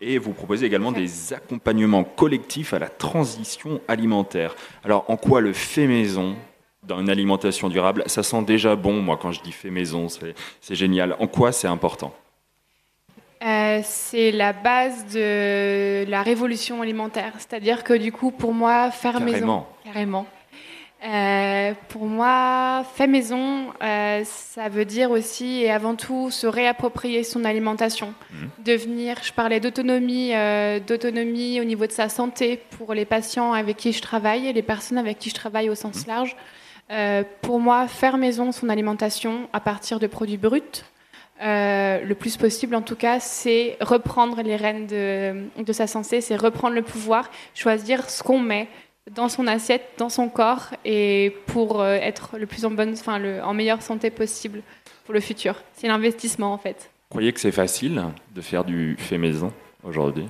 et 0.01 0.17
vous 0.17 0.33
proposez 0.33 0.65
également 0.65 0.91
des 0.91 1.31
accompagnements 1.31 2.03
collectifs 2.03 2.73
à 2.73 2.79
la 2.79 2.89
transition 2.89 3.79
alimentaire. 3.87 4.55
Alors 4.83 5.05
en 5.07 5.15
quoi 5.15 5.39
le 5.39 5.53
fait 5.53 5.87
maison 5.87 6.35
dans 6.83 6.99
une 6.99 7.09
alimentation 7.09 7.69
durable, 7.69 8.03
ça 8.07 8.23
sent 8.23 8.43
déjà 8.43 8.75
bon, 8.75 9.01
moi 9.01 9.17
quand 9.21 9.31
je 9.31 9.41
dis 9.41 9.53
fait 9.53 9.69
maison, 9.69 10.09
c'est 10.09 10.33
c'est 10.59 10.75
génial. 10.75 11.15
En 11.19 11.27
quoi 11.27 11.53
c'est 11.53 11.67
important? 11.67 12.13
Euh, 13.43 13.79
c'est 13.83 14.31
la 14.31 14.53
base 14.53 15.07
de 15.13 16.05
la 16.07 16.21
révolution 16.21 16.81
alimentaire. 16.81 17.33
C'est-à-dire 17.37 17.83
que 17.83 17.93
du 17.93 18.11
coup, 18.11 18.31
pour 18.31 18.53
moi, 18.53 18.91
faire 18.91 19.19
maison. 19.19 19.65
Carrément. 19.83 20.25
Euh, 21.03 21.73
pour 21.89 22.05
moi, 22.05 22.83
fait 22.93 23.07
maison, 23.07 23.73
euh, 23.81 24.21
ça 24.23 24.69
veut 24.69 24.85
dire 24.85 25.09
aussi 25.09 25.63
et 25.63 25.71
avant 25.71 25.95
tout 25.95 26.29
se 26.29 26.45
réapproprier 26.45 27.23
son 27.23 27.43
alimentation. 27.43 28.13
Devenir, 28.63 29.17
je 29.23 29.33
parlais 29.33 29.59
d'autonomie, 29.59 30.35
euh, 30.35 30.79
d'autonomie 30.79 31.59
au 31.59 31.63
niveau 31.63 31.87
de 31.87 31.91
sa 31.91 32.07
santé 32.07 32.61
pour 32.77 32.93
les 32.93 33.05
patients 33.05 33.53
avec 33.53 33.77
qui 33.77 33.93
je 33.93 34.01
travaille 34.01 34.47
et 34.47 34.53
les 34.53 34.61
personnes 34.61 34.99
avec 34.99 35.17
qui 35.17 35.31
je 35.31 35.35
travaille 35.35 35.71
au 35.71 35.75
sens 35.75 36.05
large. 36.05 36.35
Euh, 36.91 37.23
pour 37.41 37.59
moi, 37.59 37.87
faire 37.87 38.17
maison 38.17 38.51
son 38.51 38.69
alimentation 38.69 39.49
à 39.53 39.59
partir 39.59 39.97
de 39.99 40.05
produits 40.05 40.37
bruts, 40.37 40.83
euh, 41.41 42.01
le 42.01 42.15
plus 42.15 42.37
possible 42.37 42.75
en 42.75 42.81
tout 42.81 42.95
cas, 42.95 43.19
c'est 43.19 43.77
reprendre 43.81 44.41
les 44.41 44.55
rênes 44.55 44.87
de, 44.87 45.63
de 45.63 45.73
sa 45.73 45.87
santé, 45.87 46.21
c'est 46.21 46.35
reprendre 46.35 46.75
le 46.75 46.81
pouvoir, 46.81 47.29
choisir 47.53 48.09
ce 48.09 48.23
qu'on 48.23 48.39
met 48.39 48.67
dans 49.11 49.29
son 49.29 49.47
assiette, 49.47 49.83
dans 49.97 50.09
son 50.09 50.29
corps, 50.29 50.69
et 50.85 51.35
pour 51.47 51.81
euh, 51.81 51.95
être 51.95 52.37
le 52.37 52.45
plus 52.45 52.65
en 52.65 52.71
bonne, 52.71 52.93
enfin 52.93 53.17
le, 53.17 53.43
en 53.43 53.53
meilleure 53.53 53.81
santé 53.81 54.11
possible 54.11 54.61
pour 55.05 55.13
le 55.13 55.19
futur. 55.19 55.55
C'est 55.73 55.87
l'investissement 55.87 56.53
en 56.53 56.57
fait. 56.57 56.91
Vous 57.09 57.15
croyez 57.15 57.33
que 57.33 57.39
c'est 57.39 57.51
facile 57.51 58.03
de 58.35 58.41
faire 58.41 58.63
du 58.63 58.95
fait 58.97 59.17
maison 59.17 59.51
aujourd'hui? 59.83 60.27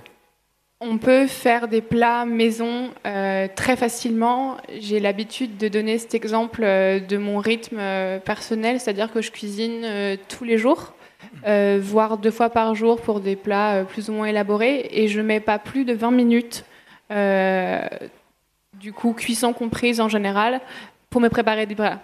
On 0.84 0.97
peut 0.97 1.28
faire 1.28 1.67
des 1.67 1.82
plats 1.82 2.26
maison 2.26 2.89
euh, 3.06 3.47
très 3.56 3.76
facilement. 3.76 4.58
J'ai 4.80 5.00
l'habitude 5.00 5.58
de 5.58 5.67
donner 5.67 6.00
cet 6.00 6.15
exemple 6.15 6.63
euh, 6.63 7.00
de 7.00 7.17
mon 7.17 7.38
rythme 7.38 7.78
euh, 7.80 8.17
personnel, 8.17 8.80
c'est-à-dire 8.80 9.12
que 9.12 9.21
je 9.21 9.30
cuisine 9.30 10.17
tous 10.28 10.43
les 10.43 10.58
jours, 10.58 10.95
euh, 11.48 11.80
voire 11.82 12.17
deux 12.17 12.32
fois 12.32 12.50
par 12.50 12.76
jour 12.76 13.02
pour 13.02 13.20
des 13.20 13.36
plats 13.36 13.76
euh, 13.76 13.84
plus 13.84 14.10
ou 14.10 14.13
moins 14.13 14.28
élaborés, 14.28 14.88
et 14.91 15.08
je 15.08 15.22
mets 15.22 15.39
pas 15.39 15.60
plus 15.60 15.86
de 15.86 15.94
20 15.94 16.12
minutes, 16.12 16.65
euh, 17.12 17.88
du 18.80 18.94
coup 18.94 19.13
cuisson 19.13 19.54
comprise 19.54 20.00
en 20.00 20.10
général, 20.10 20.62
pour 21.10 21.22
me 21.22 21.30
préparer 21.30 21.65
des 21.65 21.76
plats. 21.76 22.00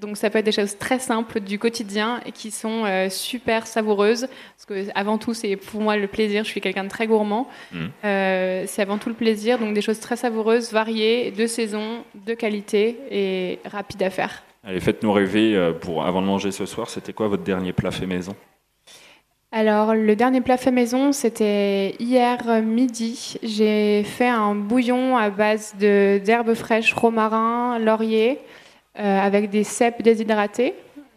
Donc 0.00 0.16
ça 0.16 0.30
peut 0.30 0.38
être 0.38 0.44
des 0.44 0.52
choses 0.52 0.76
très 0.78 0.98
simples 0.98 1.38
du 1.38 1.58
quotidien 1.60 2.20
et 2.26 2.32
qui 2.32 2.50
sont 2.50 2.84
euh, 2.84 3.08
super 3.08 3.68
savoureuses. 3.68 4.26
Parce 4.56 4.66
que 4.66 4.90
avant 4.96 5.16
tout, 5.16 5.32
c'est 5.32 5.54
pour 5.54 5.80
moi 5.80 5.96
le 5.96 6.08
plaisir. 6.08 6.42
Je 6.42 6.50
suis 6.50 6.60
quelqu'un 6.60 6.84
de 6.84 6.88
très 6.88 7.06
gourmand. 7.06 7.48
Euh, 8.04 8.64
c'est 8.66 8.82
avant 8.82 8.98
tout 8.98 9.08
le 9.08 9.14
plaisir. 9.14 9.58
Donc 9.58 9.74
des 9.74 9.80
choses 9.82 10.00
très 10.00 10.16
savoureuses, 10.16 10.72
variées, 10.72 11.30
de 11.30 11.46
saison, 11.46 12.04
de 12.26 12.34
qualité 12.34 12.98
et 13.12 13.60
rapides 13.64 14.02
à 14.02 14.10
faire. 14.10 14.42
Allez, 14.64 14.80
faites-nous 14.80 15.12
rêver 15.12 15.72
pour 15.80 16.04
avant 16.04 16.20
de 16.20 16.26
manger 16.26 16.50
ce 16.50 16.66
soir. 16.66 16.90
C'était 16.90 17.12
quoi 17.12 17.28
votre 17.28 17.44
dernier 17.44 17.72
plat 17.72 17.92
fait 17.92 18.06
maison? 18.06 18.34
Alors, 19.52 19.94
le 19.94 20.16
dernier 20.16 20.40
plat 20.40 20.56
fait 20.56 20.72
maison, 20.72 21.12
c'était 21.12 21.94
hier 22.00 22.62
midi. 22.62 23.36
J'ai 23.42 24.02
fait 24.02 24.26
un 24.26 24.54
bouillon 24.54 25.16
à 25.16 25.30
base 25.30 25.74
d'herbes 25.76 26.54
fraîches, 26.54 26.92
romarin, 26.92 27.78
laurier, 27.78 28.40
euh, 28.98 29.18
avec 29.20 29.48
des 29.48 29.62
cèpes 29.62 30.02
déshydratés. 30.02 30.74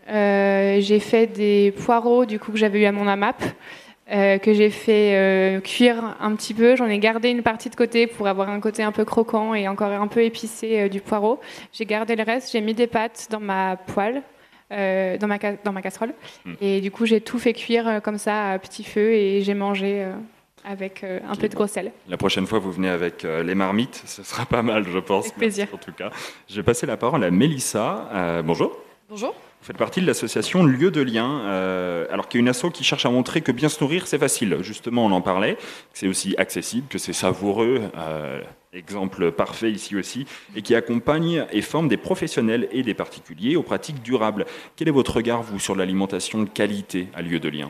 Euh, 0.10 0.80
j'ai 0.80 1.00
fait 1.00 1.26
des 1.28 1.72
poireaux, 1.72 2.26
du 2.26 2.40
coup, 2.40 2.52
que 2.52 2.58
j'avais 2.58 2.82
eu 2.82 2.86
à 2.86 2.92
mon 2.92 3.08
AMAP, 3.08 3.44
euh, 4.12 4.38
que 4.38 4.54
j'ai 4.54 4.70
fait 4.70 5.60
cuire 5.64 6.16
un 6.22 6.36
petit 6.36 6.54
peu. 6.54 6.76
J'en 6.76 6.88
ai 6.88 7.00
gardé 7.00 7.30
une 7.30 7.42
partie 7.42 7.70
de 7.70 7.76
côté 7.76 8.06
pour 8.06 8.28
avoir 8.28 8.50
un 8.50 8.60
côté 8.60 8.84
un 8.84 8.92
peu 8.92 9.06
croquant 9.06 9.56
et 9.56 9.68
encore 9.68 9.92
un 9.92 10.08
peu 10.08 10.24
épicé 10.24 10.88
du 10.88 11.02
poireau. 11.02 11.40
J'ai 11.74 11.86
gardé 11.86 12.16
le 12.16 12.24
reste, 12.24 12.52
j'ai 12.52 12.62
mis 12.62 12.76
des 12.76 12.88
pâtes 12.88 13.28
dans 13.32 13.40
ma 13.40 13.76
poêle. 13.76 14.22
Euh, 14.72 15.18
dans, 15.18 15.28
ma 15.28 15.40
ca- 15.40 15.56
dans 15.64 15.72
ma 15.72 15.82
casserole. 15.82 16.14
Mm. 16.46 16.54
Et 16.62 16.82
du 16.82 16.92
coup, 16.92 17.06
j'ai 17.06 17.22
tout 17.22 17.40
fait 17.40 17.54
cuire 17.54 17.88
euh, 17.88 18.00
comme 18.00 18.18
ça 18.18 18.52
à 18.52 18.60
petit 18.60 18.84
feu 18.84 19.14
et 19.14 19.42
j'ai 19.42 19.54
mangé 19.54 20.04
euh, 20.04 20.14
avec 20.66 21.04
euh, 21.04 21.20
un 21.28 21.36
peu 21.36 21.48
de 21.50 21.56
gros 21.56 21.68
sel. 21.68 21.92
La 22.08 22.18
prochaine 22.18 22.46
fois, 22.46 22.60
vous 22.60 22.72
venez 22.72 22.90
avec 22.90 23.26
euh, 23.26 23.44
les 23.44 23.56
marmites. 23.56 24.04
Ce 24.06 24.24
sera 24.24 24.46
pas 24.46 24.62
mal, 24.62 24.86
je 24.88 25.00
pense. 25.00 25.26
Avec 25.26 25.38
plaisir. 25.38 25.68
Merci, 25.72 25.76
en 25.76 25.92
tout 25.92 25.98
cas, 25.98 26.12
je 26.50 26.56
vais 26.56 26.64
passer 26.64 26.86
la 26.86 26.98
parole 26.98 27.24
à 27.24 27.32
Mélissa. 27.32 28.10
Euh, 28.14 28.42
bonjour. 28.42 28.78
Bonjour. 29.10 29.34
Vous 29.60 29.66
faites 29.66 29.78
partie 29.78 30.00
de 30.00 30.08
l'association 30.08 30.64
Lieu 30.64 30.90
de 30.90 31.02
Lien, 31.02 31.42
euh, 31.42 32.06
alors 32.12 32.30
qui 32.30 32.38
est 32.38 32.40
une 32.40 32.48
asso 32.48 32.72
qui 32.74 32.86
cherche 32.86 33.06
à 33.06 33.10
montrer 33.10 33.42
que 33.42 33.52
bien 33.52 33.68
se 33.68 33.84
nourrir, 33.84 34.08
c'est 34.08 34.18
facile. 34.18 34.58
Justement, 34.62 35.06
on 35.06 35.12
en 35.12 35.20
parlait, 35.20 35.58
c'est 35.94 36.08
aussi 36.08 36.34
accessible, 36.38 36.88
que 36.88 36.98
c'est 36.98 37.12
savoureux, 37.12 37.82
euh, 37.98 38.40
exemple 38.72 39.34
parfait 39.34 39.70
ici 39.70 39.98
aussi, 39.98 40.26
et 40.56 40.62
qui 40.62 40.76
accompagne 40.76 41.46
et 41.52 41.62
forme 41.62 41.90
des 41.90 41.98
professionnels 41.98 42.70
et 42.72 42.84
des 42.84 42.94
particuliers 42.94 43.58
aux 43.58 43.64
pratiques 43.64 44.02
durables. 44.02 44.46
Quel 44.78 44.88
est 44.88 44.92
votre 44.92 45.18
regard, 45.18 45.44
vous, 45.44 45.60
sur 45.60 45.76
l'alimentation 45.76 46.42
de 46.42 46.48
qualité 46.48 47.10
à 47.14 47.22
Lieu 47.22 47.42
de 47.42 47.50
Lien? 47.50 47.70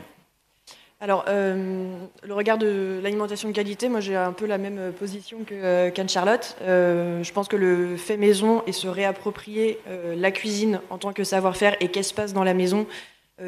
Alors, 1.02 1.24
euh, 1.28 1.94
le 2.22 2.34
regard 2.34 2.58
de 2.58 3.00
l'alimentation 3.02 3.48
de 3.48 3.54
qualité, 3.54 3.88
moi 3.88 4.00
j'ai 4.00 4.16
un 4.16 4.32
peu 4.32 4.44
la 4.44 4.58
même 4.58 4.78
euh, 4.78 4.92
position 4.92 5.38
euh, 5.50 5.90
qu'Anne-Charlotte. 5.90 6.58
Euh, 6.60 7.22
je 7.22 7.32
pense 7.32 7.48
que 7.48 7.56
le 7.56 7.96
fait 7.96 8.18
maison 8.18 8.62
et 8.66 8.72
se 8.72 8.86
réapproprier 8.86 9.78
la 10.14 10.30
cuisine 10.30 10.80
en 10.90 10.98
tant 10.98 11.14
que 11.14 11.24
savoir-faire 11.24 11.74
et 11.80 11.88
qu'est-ce 11.88 12.08
qui 12.08 12.10
se 12.10 12.14
passe 12.14 12.32
dans 12.34 12.44
la 12.44 12.54
maison, 12.54 12.86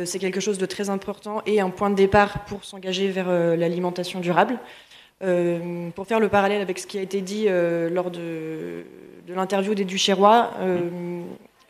c'est 0.04 0.18
quelque 0.18 0.40
chose 0.40 0.56
de 0.56 0.64
très 0.64 0.88
important 0.88 1.42
et 1.44 1.60
un 1.60 1.68
point 1.68 1.90
de 1.90 1.94
départ 1.94 2.44
pour 2.46 2.64
s'engager 2.64 3.08
vers 3.10 3.28
l'alimentation 3.56 4.20
durable. 4.20 4.58
Pour 5.20 6.06
faire 6.06 6.20
le 6.20 6.28
parallèle 6.28 6.62
avec 6.62 6.78
ce 6.78 6.86
qui 6.86 6.98
a 6.98 7.02
été 7.02 7.20
dit 7.20 7.48
lors 7.90 8.10
de, 8.10 8.84
de 9.26 9.34
l'interview 9.34 9.74
des 9.74 9.84
Duchérois, 9.84 10.52
euh, 10.60 11.20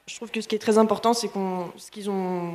je 0.06 0.16
trouve 0.16 0.30
que 0.30 0.40
ce 0.40 0.48
qui 0.48 0.54
est 0.54 0.60
très 0.60 0.78
important, 0.78 1.14
c'est 1.14 1.28
qu'on, 1.28 1.70
ce 1.76 1.90
qu'ils 1.90 2.10
ont, 2.10 2.52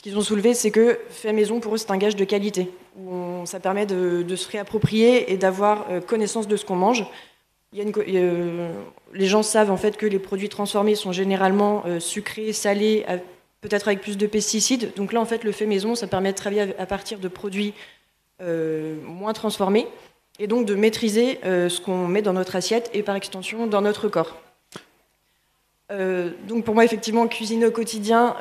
ce 0.00 0.02
qu'ils 0.02 0.16
ont 0.16 0.22
soulevé, 0.22 0.54
c'est 0.54 0.70
que 0.70 0.98
fait 1.10 1.34
maison 1.34 1.60
pour 1.60 1.74
eux, 1.74 1.76
c'est 1.76 1.90
un 1.90 1.98
gage 1.98 2.16
de 2.16 2.24
qualité. 2.24 2.70
Où 2.98 3.44
ça 3.44 3.60
permet 3.60 3.84
de, 3.84 4.34
se 4.34 4.48
réapproprier 4.48 5.30
et 5.30 5.36
d'avoir 5.36 5.84
euh, 5.90 6.00
connaissance 6.00 6.48
de 6.48 6.56
ce 6.56 6.64
qu'on 6.64 6.76
mange. 6.76 7.04
euh, 7.76 8.72
les 9.12 9.26
gens 9.26 9.42
savent 9.42 9.70
en 9.70 9.76
fait 9.76 9.98
que 9.98 10.06
les 10.06 10.18
produits 10.18 10.48
transformés 10.48 10.94
sont 10.94 11.12
généralement 11.12 11.82
euh, 11.84 12.00
sucrés, 12.00 12.54
salés, 12.54 13.04
peut-être 13.60 13.88
avec 13.88 14.00
plus 14.00 14.16
de 14.16 14.26
pesticides. 14.26 14.90
Donc 14.96 15.12
là, 15.12 15.20
en 15.20 15.26
fait, 15.26 15.44
le 15.44 15.52
fait 15.52 15.66
maison, 15.66 15.94
ça 15.94 16.06
permet 16.06 16.32
de 16.32 16.36
travailler 16.38 16.74
à, 16.78 16.86
partir 16.86 17.18
de 17.18 17.28
produits 17.28 17.74
moins 18.40 19.34
transformés 19.34 19.86
et 20.38 20.46
donc 20.46 20.64
de 20.64 20.74
maîtriser 20.74 21.38
ce 21.42 21.78
qu'on 21.78 22.06
met 22.06 22.22
dans 22.22 22.32
notre 22.32 22.56
assiette 22.56 22.90
et 22.94 23.02
par 23.02 23.16
extension 23.16 23.66
dans 23.66 23.82
notre 23.82 24.08
corps. 24.08 24.40
Donc 25.90 26.64
pour 26.64 26.74
moi, 26.74 26.86
effectivement, 26.86 27.28
cuisiner 27.28 27.66
au 27.66 27.70
quotidien, 27.70 28.34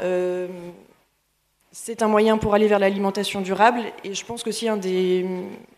c'est 1.71 2.01
un 2.01 2.08
moyen 2.08 2.38
pour 2.38 2.53
aller 2.55 2.67
vers 2.67 2.79
l'alimentation 2.79 3.41
durable. 3.41 3.82
Et 4.03 4.13
je 4.13 4.25
pense 4.25 4.43
qu'aussi 4.43 4.67
un 4.67 4.77
des, 4.77 5.25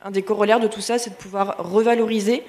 un 0.01 0.11
des 0.11 0.21
corollaires 0.21 0.59
de 0.59 0.67
tout 0.67 0.81
ça, 0.81 0.97
c'est 0.97 1.09
de 1.09 1.15
pouvoir 1.15 1.55
revaloriser 1.57 2.43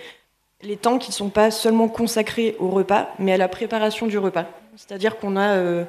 les 0.63 0.77
temps 0.77 0.99
qui 0.99 1.11
ne 1.11 1.15
sont 1.15 1.29
pas 1.29 1.51
seulement 1.51 1.89
consacrés 1.89 2.57
au 2.59 2.69
repas, 2.69 3.09
mais 3.19 3.33
à 3.33 3.37
la 3.37 3.49
préparation 3.49 4.07
du 4.07 4.19
repas. 4.19 4.47
C'est-à-dire 4.77 5.19
qu'on 5.19 5.37
a 5.37 5.57
euh, 5.57 5.85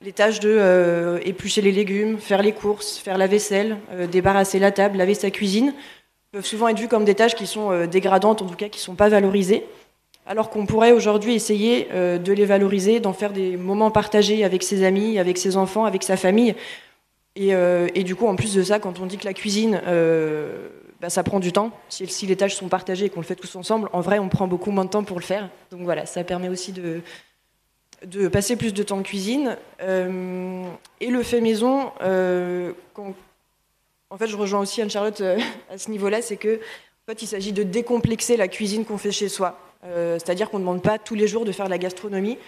les 0.00 0.12
tâches 0.12 0.40
de 0.40 0.50
euh, 0.50 1.20
éplucher 1.24 1.62
les 1.62 1.72
légumes, 1.72 2.18
faire 2.18 2.42
les 2.42 2.52
courses, 2.52 2.98
faire 2.98 3.18
la 3.18 3.28
vaisselle, 3.28 3.76
euh, 3.92 4.06
débarrasser 4.06 4.58
la 4.58 4.72
table, 4.72 4.98
laver 4.98 5.14
sa 5.14 5.30
cuisine, 5.30 5.74
peuvent 6.32 6.44
souvent 6.44 6.68
être 6.68 6.78
vues 6.78 6.88
comme 6.88 7.04
des 7.04 7.14
tâches 7.14 7.36
qui 7.36 7.46
sont 7.46 7.86
dégradantes, 7.86 8.42
en 8.42 8.46
tout 8.46 8.56
cas 8.56 8.68
qui 8.68 8.78
ne 8.80 8.82
sont 8.82 8.94
pas 8.96 9.08
valorisées. 9.08 9.64
Alors 10.26 10.50
qu'on 10.50 10.66
pourrait 10.66 10.90
aujourd'hui 10.90 11.34
essayer 11.34 11.86
de 11.94 12.32
les 12.32 12.44
valoriser, 12.44 12.98
d'en 12.98 13.12
faire 13.12 13.32
des 13.32 13.56
moments 13.56 13.92
partagés 13.92 14.44
avec 14.44 14.64
ses 14.64 14.82
amis, 14.82 15.20
avec 15.20 15.38
ses 15.38 15.56
enfants, 15.56 15.84
avec 15.84 16.02
sa 16.02 16.16
famille. 16.16 16.56
Et, 17.36 17.54
euh, 17.54 17.88
et 17.94 18.02
du 18.02 18.16
coup, 18.16 18.26
en 18.26 18.34
plus 18.34 18.54
de 18.54 18.62
ça, 18.62 18.78
quand 18.80 18.98
on 18.98 19.06
dit 19.06 19.18
que 19.18 19.26
la 19.26 19.34
cuisine, 19.34 19.82
euh, 19.86 20.68
bah, 21.00 21.10
ça 21.10 21.22
prend 21.22 21.38
du 21.38 21.52
temps, 21.52 21.70
si, 21.90 22.26
les 22.26 22.36
tâches 22.36 22.54
sont 22.54 22.68
partagées 22.68 23.04
et 23.06 23.10
qu'on 23.10 23.20
le 23.20 23.26
fait 23.26 23.36
tous 23.36 23.54
ensemble, 23.56 23.90
en 23.92 24.00
vrai, 24.00 24.18
on 24.18 24.30
prend 24.30 24.48
beaucoup 24.48 24.70
moins 24.70 24.86
de 24.86 24.90
temps 24.90 25.04
pour 25.04 25.18
le 25.18 25.24
faire. 25.24 25.50
Donc 25.70 25.82
voilà, 25.82 26.06
ça 26.06 26.24
permet 26.24 26.48
aussi 26.48 26.72
de, 26.72 27.02
passer 28.28 28.56
plus 28.56 28.72
de 28.72 28.82
temps 28.82 28.98
en 28.98 29.02
cuisine. 29.02 29.58
Euh, 29.82 30.64
et 31.00 31.08
le 31.08 31.22
fait 31.22 31.42
maison, 31.42 31.92
en 34.08 34.16
fait, 34.18 34.26
je 34.26 34.36
rejoins 34.36 34.60
aussi 34.60 34.80
Anne-Charlotte 34.80 35.22
à 35.70 35.76
ce 35.76 35.90
niveau-là, 35.90 36.22
c'est 36.22 36.38
que 36.38 36.56
en 36.56 37.12
fait, 37.12 37.22
il 37.22 37.26
s'agit 37.26 37.52
de 37.52 37.62
décomplexer 37.62 38.36
la 38.36 38.48
cuisine 38.48 38.84
qu'on 38.84 38.98
fait 38.98 39.12
chez 39.12 39.28
soi. 39.28 39.60
C'est-à-dire 39.84 40.50
qu'on 40.50 40.58
ne 40.58 40.64
demande 40.64 40.82
pas 40.82 40.98
tous 40.98 41.14
les 41.14 41.28
jours 41.28 41.44
de 41.44 41.52
faire 41.52 41.66
de 41.66 41.70
la 41.70 41.78
gastronomie. 41.78 42.38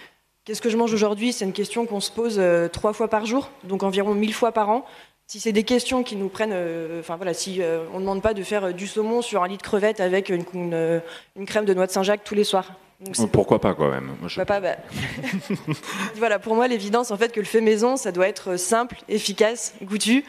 Qu'est-ce 0.49 0.63
que 0.63 0.71
je 0.71 0.77
mange 0.77 0.91
aujourd'hui? 0.95 1.31
C'est 1.31 1.45
une 1.45 1.53
question 1.53 1.85
qu'on 1.85 1.99
se 1.99 2.09
pose 2.09 2.37
euh, 2.39 2.67
trois 2.69 2.91
fois 2.91 3.07
par 3.07 3.27
jour, 3.27 3.51
donc 3.65 3.83
environ 3.83 4.15
mille 4.15 4.33
fois 4.33 4.51
par 4.51 4.69
an. 4.71 4.83
Si 5.27 5.39
c'est 5.39 5.51
des 5.51 5.61
questions 5.61 6.01
qui 6.01 6.15
nous 6.15 6.27
prennent, 6.27 6.53
euh, 6.55 7.01
enfin 7.01 7.17
voilà, 7.17 7.35
si 7.35 7.61
euh, 7.61 7.83
on 7.93 7.97
ne 7.97 8.01
demande 8.01 8.23
pas 8.23 8.33
de 8.33 8.41
faire 8.41 8.73
du 8.73 8.87
saumon 8.87 9.21
sur 9.21 9.43
un 9.43 9.47
lit 9.47 9.57
de 9.57 9.61
crevettes 9.61 9.99
avec 9.99 10.29
une, 10.29 10.43
une, 10.55 11.01
une 11.37 11.45
crème 11.45 11.65
de 11.65 11.73
noix 11.75 11.85
de 11.85 11.91
Saint-Jacques 11.91 12.23
tous 12.23 12.33
les 12.33 12.43
soirs. 12.43 12.71
Donc, 12.99 13.31
Pourquoi 13.31 13.61
pas 13.61 13.75
quand 13.75 13.91
même 13.91 14.05
Moi, 14.19 14.27
je- 14.27 14.37
Papa, 14.37 14.59
bah, 14.59 14.77
voilà, 16.15 16.39
pour 16.39 16.55
moi, 16.55 16.67
l'évidence, 16.67 17.11
en 17.11 17.17
fait, 17.17 17.31
que 17.31 17.39
le 17.39 17.45
fait 17.45 17.61
maison, 17.61 17.95
ça 17.95 18.11
doit 18.11 18.27
être 18.27 18.57
simple, 18.57 18.97
efficace, 19.07 19.75
goûtu 19.83 20.25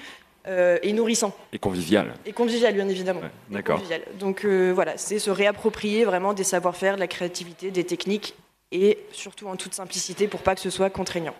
euh, 0.46 0.76
et 0.82 0.92
nourrissant. 0.92 1.32
Et 1.54 1.58
convivial. 1.58 2.12
Et 2.26 2.34
convivial, 2.34 2.74
bien 2.74 2.90
évidemment. 2.90 3.22
D'accord. 3.48 3.80
Donc 4.18 4.44
euh, 4.44 4.70
voilà, 4.74 4.98
c'est 4.98 5.18
se 5.18 5.30
réapproprier 5.30 6.04
vraiment 6.04 6.34
des 6.34 6.44
savoir-faire, 6.44 6.96
de 6.96 7.00
la 7.00 7.08
créativité, 7.08 7.70
des 7.70 7.84
techniques 7.84 8.34
et 8.72 8.98
surtout 9.12 9.48
en 9.48 9.56
toute 9.56 9.74
simplicité 9.74 10.28
pour 10.28 10.42
pas 10.42 10.54
que 10.54 10.60
ce 10.60 10.70
soit 10.70 10.90
contraignant. 10.90 11.34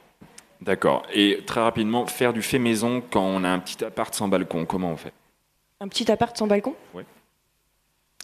D'accord. 0.61 1.05
Et 1.15 1.41
très 1.47 1.61
rapidement, 1.61 2.07
faire 2.07 2.33
du 2.33 2.43
fait 2.43 2.59
maison 2.59 3.03
quand 3.11 3.25
on 3.25 3.45
a 3.45 3.49
un 3.49 3.59
petit 3.59 3.83
appart 3.85 4.13
sans 4.15 4.29
balcon, 4.29 4.67
comment 4.67 4.91
on 4.93 4.97
fait? 4.97 5.13
Un 5.81 5.89
petit 5.89 6.11
appart 6.13 6.37
sans 6.37 6.47
balcon? 6.47 6.75
Ouais. 6.93 7.05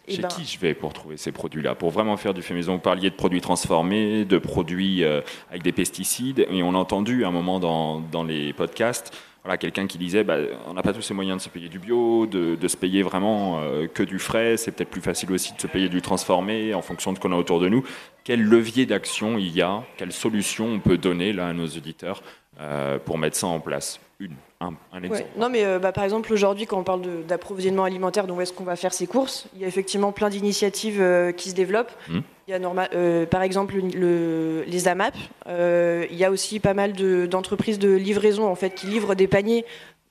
Eh 0.07 0.15
Chez 0.15 0.21
ben- 0.21 0.27
qui 0.29 0.45
je 0.45 0.59
vais 0.59 0.73
pour 0.73 0.93
trouver 0.93 1.17
ces 1.17 1.31
produits-là? 1.31 1.75
Pour 1.75 1.89
vraiment 1.89 2.15
faire 2.15 2.33
du 2.33 2.41
fait 2.41 2.53
maison, 2.53 2.75
vous 2.75 2.79
parliez 2.79 3.09
de 3.09 3.15
produits 3.15 3.41
transformés, 3.41 4.23
de 4.23 4.37
produits 4.37 5.03
euh, 5.03 5.21
avec 5.49 5.63
des 5.63 5.73
pesticides, 5.73 6.47
et 6.49 6.63
on 6.63 6.75
a 6.75 6.77
entendu 6.77 7.25
à 7.25 7.27
un 7.27 7.31
moment 7.31 7.59
dans, 7.59 7.99
dans 7.99 8.23
les 8.23 8.53
podcasts, 8.53 9.11
voilà, 9.47 9.57
quelqu'un 9.57 9.87
qui 9.87 9.97
disait, 9.97 10.25
bah, 10.25 10.35
on 10.67 10.73
n'a 10.73 10.81
pas 10.81 10.91
tous 10.91 11.07
les 11.07 11.15
moyens 11.15 11.37
de 11.37 11.41
se 11.41 11.47
payer 11.47 11.69
du 11.69 11.79
bio, 11.79 12.25
de, 12.25 12.67
se 12.67 12.75
payer 12.75 13.01
vraiment 13.01 13.61
euh, 13.61 13.87
que 13.87 14.03
du 14.03 14.19
frais, 14.19 14.57
c'est 14.57 14.71
peut-être 14.71 14.89
plus 14.89 14.99
facile 14.99 15.31
aussi 15.31 15.53
de 15.53 15.61
se 15.61 15.67
payer 15.67 15.87
du 15.87 16.01
transformé 16.01 16.73
en 16.73 16.81
fonction 16.81 17.13
de 17.13 17.17
ce 17.17 17.21
qu'on 17.21 17.31
a 17.31 17.37
autour 17.37 17.61
de 17.61 17.69
nous. 17.69 17.81
Quel 18.25 18.43
levier 18.43 18.85
d'action 18.85 19.37
il 19.37 19.55
y 19.55 19.61
a? 19.61 19.85
Quelle 19.95 20.11
solution 20.11 20.65
on 20.65 20.79
peut 20.79 20.97
donner 20.97 21.31
là 21.31 21.47
à 21.47 21.53
nos 21.53 21.65
auditeurs 21.65 22.23
euh, 22.59 22.99
pour 22.99 23.17
mettre 23.17 23.37
ça 23.37 23.47
en 23.47 23.61
place? 23.61 24.01
Une, 24.19 24.33
un, 24.61 24.73
un 24.93 25.03
exemple. 25.03 25.21
Ouais. 25.21 25.27
Non, 25.39 25.49
mais 25.49 25.63
euh, 25.63 25.77
bah, 25.77 25.91
par 25.91 26.03
exemple, 26.03 26.33
aujourd'hui, 26.33 26.65
quand 26.65 26.79
on 26.79 26.83
parle 26.83 27.01
d'approvisionnement 27.27 27.83
alimentaire, 27.83 28.25
donc 28.25 28.39
où 28.39 28.41
est-ce 28.41 28.51
qu'on 28.53 28.63
va 28.63 28.75
faire 28.75 28.93
ses 28.93 29.05
courses, 29.05 29.45
il 29.53 29.61
y 29.61 29.65
a 29.65 29.67
effectivement 29.67 30.11
plein 30.11 30.29
d'initiatives 30.29 30.99
euh, 30.99 31.31
qui 31.31 31.51
se 31.51 31.55
développent. 31.55 31.91
Mhm. 32.09 32.23
Il 32.47 32.51
y 32.51 32.53
a 32.53 32.87
euh, 32.93 33.25
par 33.25 33.41
exemple 33.43 33.75
le- 33.75 34.63
les 34.65 34.87
AMAP. 34.87 35.13
Il 35.47 36.15
y 36.17 36.23
a 36.25 36.31
aussi 36.31 36.59
pas 36.59 36.73
mal 36.73 36.93
de- 36.93 37.25
d'entreprises 37.27 37.77
de, 37.77 37.93
livraison 37.93 38.47
en 38.47 38.55
fait, 38.55 38.71
qui 38.71 38.87
livrent 38.87 39.13
des 39.15 39.27
paniers 39.27 39.65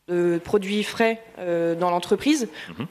de 0.09 0.39
produits 0.45 0.85
frais 0.85 1.21
dans 1.39 1.91
l'entreprise. 1.91 2.49
Mhm. 2.79 2.87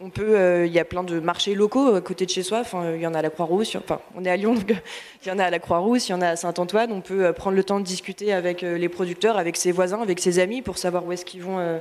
Euh, 0.00 0.04
on 0.04 0.10
peut, 0.10 0.38
euh, 0.38 0.66
il 0.66 0.72
y 0.72 0.78
a 0.78 0.84
plein 0.84 1.04
de 1.04 1.20
marchés 1.20 1.54
locaux 1.54 1.94
à 1.94 2.00
côté 2.00 2.26
de 2.26 2.30
chez 2.30 2.42
soi. 2.42 2.60
Enfin, 2.60 2.94
il 2.94 3.00
y 3.00 3.06
en 3.06 3.14
a 3.14 3.18
à 3.18 3.22
la 3.22 3.30
Croix-Rousse. 3.30 3.76
Enfin, 3.76 4.00
on 4.14 4.24
est 4.24 4.30
à 4.30 4.36
Lyon, 4.36 4.54
il 5.24 5.28
y 5.28 5.30
en 5.30 5.38
a 5.38 5.44
à 5.44 5.50
la 5.50 5.58
Croix-Rousse, 5.58 6.08
il 6.08 6.12
y 6.12 6.14
en 6.14 6.20
a 6.20 6.28
à 6.28 6.36
Saint-Antoine. 6.36 6.92
On 6.92 7.00
peut 7.00 7.26
euh, 7.26 7.32
prendre 7.32 7.56
le 7.56 7.64
temps 7.64 7.80
de 7.80 7.84
discuter 7.84 8.32
avec 8.32 8.62
euh, 8.62 8.78
les 8.78 8.88
producteurs, 8.88 9.36
avec 9.36 9.56
ses 9.56 9.72
voisins, 9.72 10.00
avec 10.00 10.20
ses 10.20 10.38
amis 10.38 10.62
pour 10.62 10.78
savoir 10.78 11.04
où 11.06 11.12
est-ce 11.12 11.24
qu'ils 11.24 11.42
vont, 11.42 11.58
euh, 11.58 11.78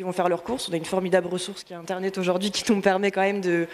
vont 0.00 0.12
faire 0.12 0.28
leurs 0.28 0.42
courses. 0.42 0.68
On 0.68 0.72
a 0.72 0.76
une 0.76 0.84
formidable 0.84 1.26
ressource 1.28 1.64
qui 1.64 1.72
est 1.72 1.76
Internet 1.76 2.18
aujourd'hui 2.18 2.50
qui 2.50 2.70
nous 2.72 2.80
permet 2.80 3.10
quand 3.10 3.22
même 3.22 3.40
de 3.40 3.66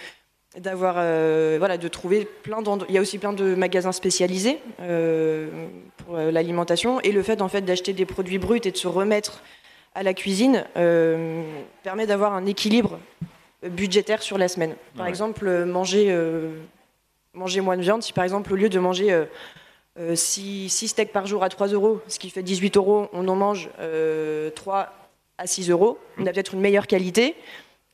d'avoir 0.58 0.94
euh, 0.98 1.56
voilà 1.58 1.76
de 1.76 1.88
trouver 1.88 2.24
plein 2.24 2.62
il 2.88 2.94
y 2.94 2.98
a 2.98 3.00
aussi 3.00 3.18
plein 3.18 3.32
de 3.32 3.54
magasins 3.54 3.92
spécialisés 3.92 4.58
euh, 4.80 5.48
pour 5.98 6.16
euh, 6.16 6.30
l'alimentation 6.30 7.00
et 7.00 7.12
le 7.12 7.22
fait 7.22 7.42
en 7.42 7.48
fait 7.48 7.62
d'acheter 7.62 7.92
des 7.92 8.06
produits 8.06 8.38
bruts 8.38 8.60
et 8.64 8.70
de 8.70 8.76
se 8.76 8.88
remettre 8.88 9.42
à 9.94 10.02
la 10.02 10.14
cuisine 10.14 10.64
euh, 10.76 11.42
permet 11.82 12.06
d'avoir 12.06 12.32
un 12.34 12.46
équilibre 12.46 12.98
budgétaire 13.62 14.22
sur 14.22 14.38
la 14.38 14.48
semaine 14.48 14.74
par 14.96 15.04
Ouais. 15.04 15.10
exemple 15.10 15.46
euh, 15.46 15.64
manger 15.64 16.06
euh, 16.10 16.50
manger 17.34 17.60
moins 17.60 17.76
de 17.76 17.82
viande 17.82 18.02
si 18.02 18.12
par 18.12 18.24
exemple 18.24 18.52
au 18.52 18.56
lieu 18.56 18.68
de 18.68 18.78
manger 18.78 19.24
6 20.14 20.68
steaks 20.88 21.12
par 21.12 21.26
jour 21.26 21.42
à 21.42 21.48
3 21.48 21.68
euros 21.68 22.00
ce 22.08 22.18
qui 22.18 22.30
fait 22.30 22.42
18 22.42 22.76
euros 22.76 23.08
on 23.12 23.26
en 23.28 23.36
mange 23.36 23.70
3 24.54 24.92
à 25.38 25.46
6 25.46 25.70
euros 25.70 25.98
on 26.18 26.26
a 26.26 26.32
peut-être 26.32 26.54
une 26.54 26.60
meilleure 26.60 26.86
qualité 26.86 27.34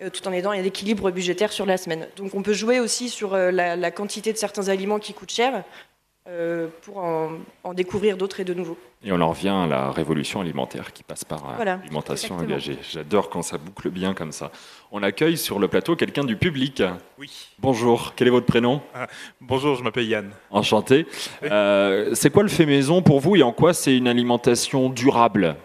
euh, 0.03 0.11
tout 0.11 0.27
en 0.27 0.33
aidant 0.33 0.51
à 0.51 0.57
l'équilibre 0.57 1.11
budgétaire 1.11 1.53
sur 1.53 1.64
la 1.66 1.77
semaine. 1.77 2.09
Donc 2.16 2.35
on 2.35 2.42
peut 2.42 2.55
jouer 2.55 2.81
aussi 2.81 3.09
sur 3.09 3.35
euh, 3.35 3.51
la, 3.53 3.77
la 3.77 3.90
quantité 3.92 4.33
de 4.33 4.38
certains 4.38 4.68
aliments 4.68 4.98
qui 4.98 5.12
coûtent 5.14 5.31
cher 5.31 5.62
euh, 6.28 6.68
pour 6.82 6.98
en, 6.98 7.32
en 7.64 7.74
découvrir 7.74 8.16
d'autres 8.16 8.40
et 8.40 8.44
de 8.44 8.54
nouveaux. 8.54 8.78
Et 9.04 9.11
on 9.11 9.20
en 9.20 9.30
revient 9.30 9.48
à 9.48 9.66
la 9.66 9.90
révolution 9.90 10.40
alimentaire 10.40 10.92
qui 10.92 11.02
passe 11.02 11.24
par 11.24 11.44
euh, 11.50 11.52
Voilà, 11.56 11.76
l'alimentation 11.76 12.37
engagée. 12.37 12.78
J'adore 12.88 13.28
quand 13.30 13.42
ça 13.42 13.58
boucle 13.58 13.90
bien 13.90 14.14
comme 14.14 14.30
ça. 14.30 14.52
On 14.92 15.02
accueille 15.02 15.37
sur 15.37 15.58
le 15.58 15.66
plateau 15.66 15.96
quelqu'un 15.96 16.22
du 16.22 16.37
public. 16.37 16.82
Oui. 17.18 17.48
Bonjour, 17.58 18.12
quel 18.14 18.28
est 18.28 18.30
votre 18.30 18.46
prénom? 18.46 18.80
Ah, 18.94 19.08
bonjour, 19.40 19.74
je 19.74 19.82
m'appelle 19.82 20.06
Yann. 20.06 20.30
Enchanté. 20.50 21.06
Euh, 21.42 22.14
c'est 22.14 22.30
quoi 22.30 22.44
le 22.44 22.48
fait 22.48 22.66
maison 22.66 23.02
pour 23.02 23.18
vous 23.18 23.35
et 23.35 23.42
en 23.42 23.52
quoi 23.52 23.74
c'est 23.74 23.96
une 23.96 24.06
alimentation 24.06 24.88
durable? 24.88 25.56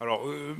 Alors, 0.00 0.26
euh, 0.26 0.56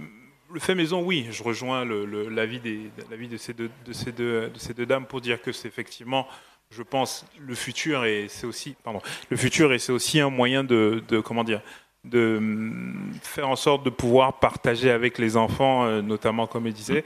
le 0.52 0.60
fait 0.60 0.76
maison, 0.76 1.02
oui, 1.02 1.26
je 1.32 1.42
rejoins 1.42 1.84
l'avis 1.84 2.60
de, 2.60 2.78
de 3.26 3.92
ces 3.92 4.72
deux 4.74 4.86
dames 4.86 5.06
pour 5.06 5.20
dire 5.20 5.42
que 5.42 5.50
c'est 5.50 5.66
effectivement, 5.66 6.28
je 6.72 6.82
pense, 6.82 7.24
le 7.38 7.54
futur 7.54 8.04
et 8.04 8.26
c'est 8.28 8.46
aussi, 8.46 8.74
pardon, 8.82 9.00
le 9.30 9.36
futur 9.36 9.72
et 9.72 9.78
c'est 9.78 9.92
aussi 9.92 10.20
un 10.20 10.30
moyen 10.30 10.64
de, 10.64 11.02
de- 11.08 11.20
comment 11.20 11.44
dire, 11.44 11.60
de 12.04 12.36
hum, 12.38 13.12
faire 13.22 13.48
en 13.48 13.56
sorte 13.56 13.84
de 13.84 13.90
pouvoir 13.90 14.38
partager 14.40 14.90
avec 14.90 15.18
les 15.18 15.36
enfants, 15.36 15.84
euh, 15.84 16.02
notamment 16.02 16.46
comme 16.46 16.66
elle 16.66 16.72
disait. 16.72 17.04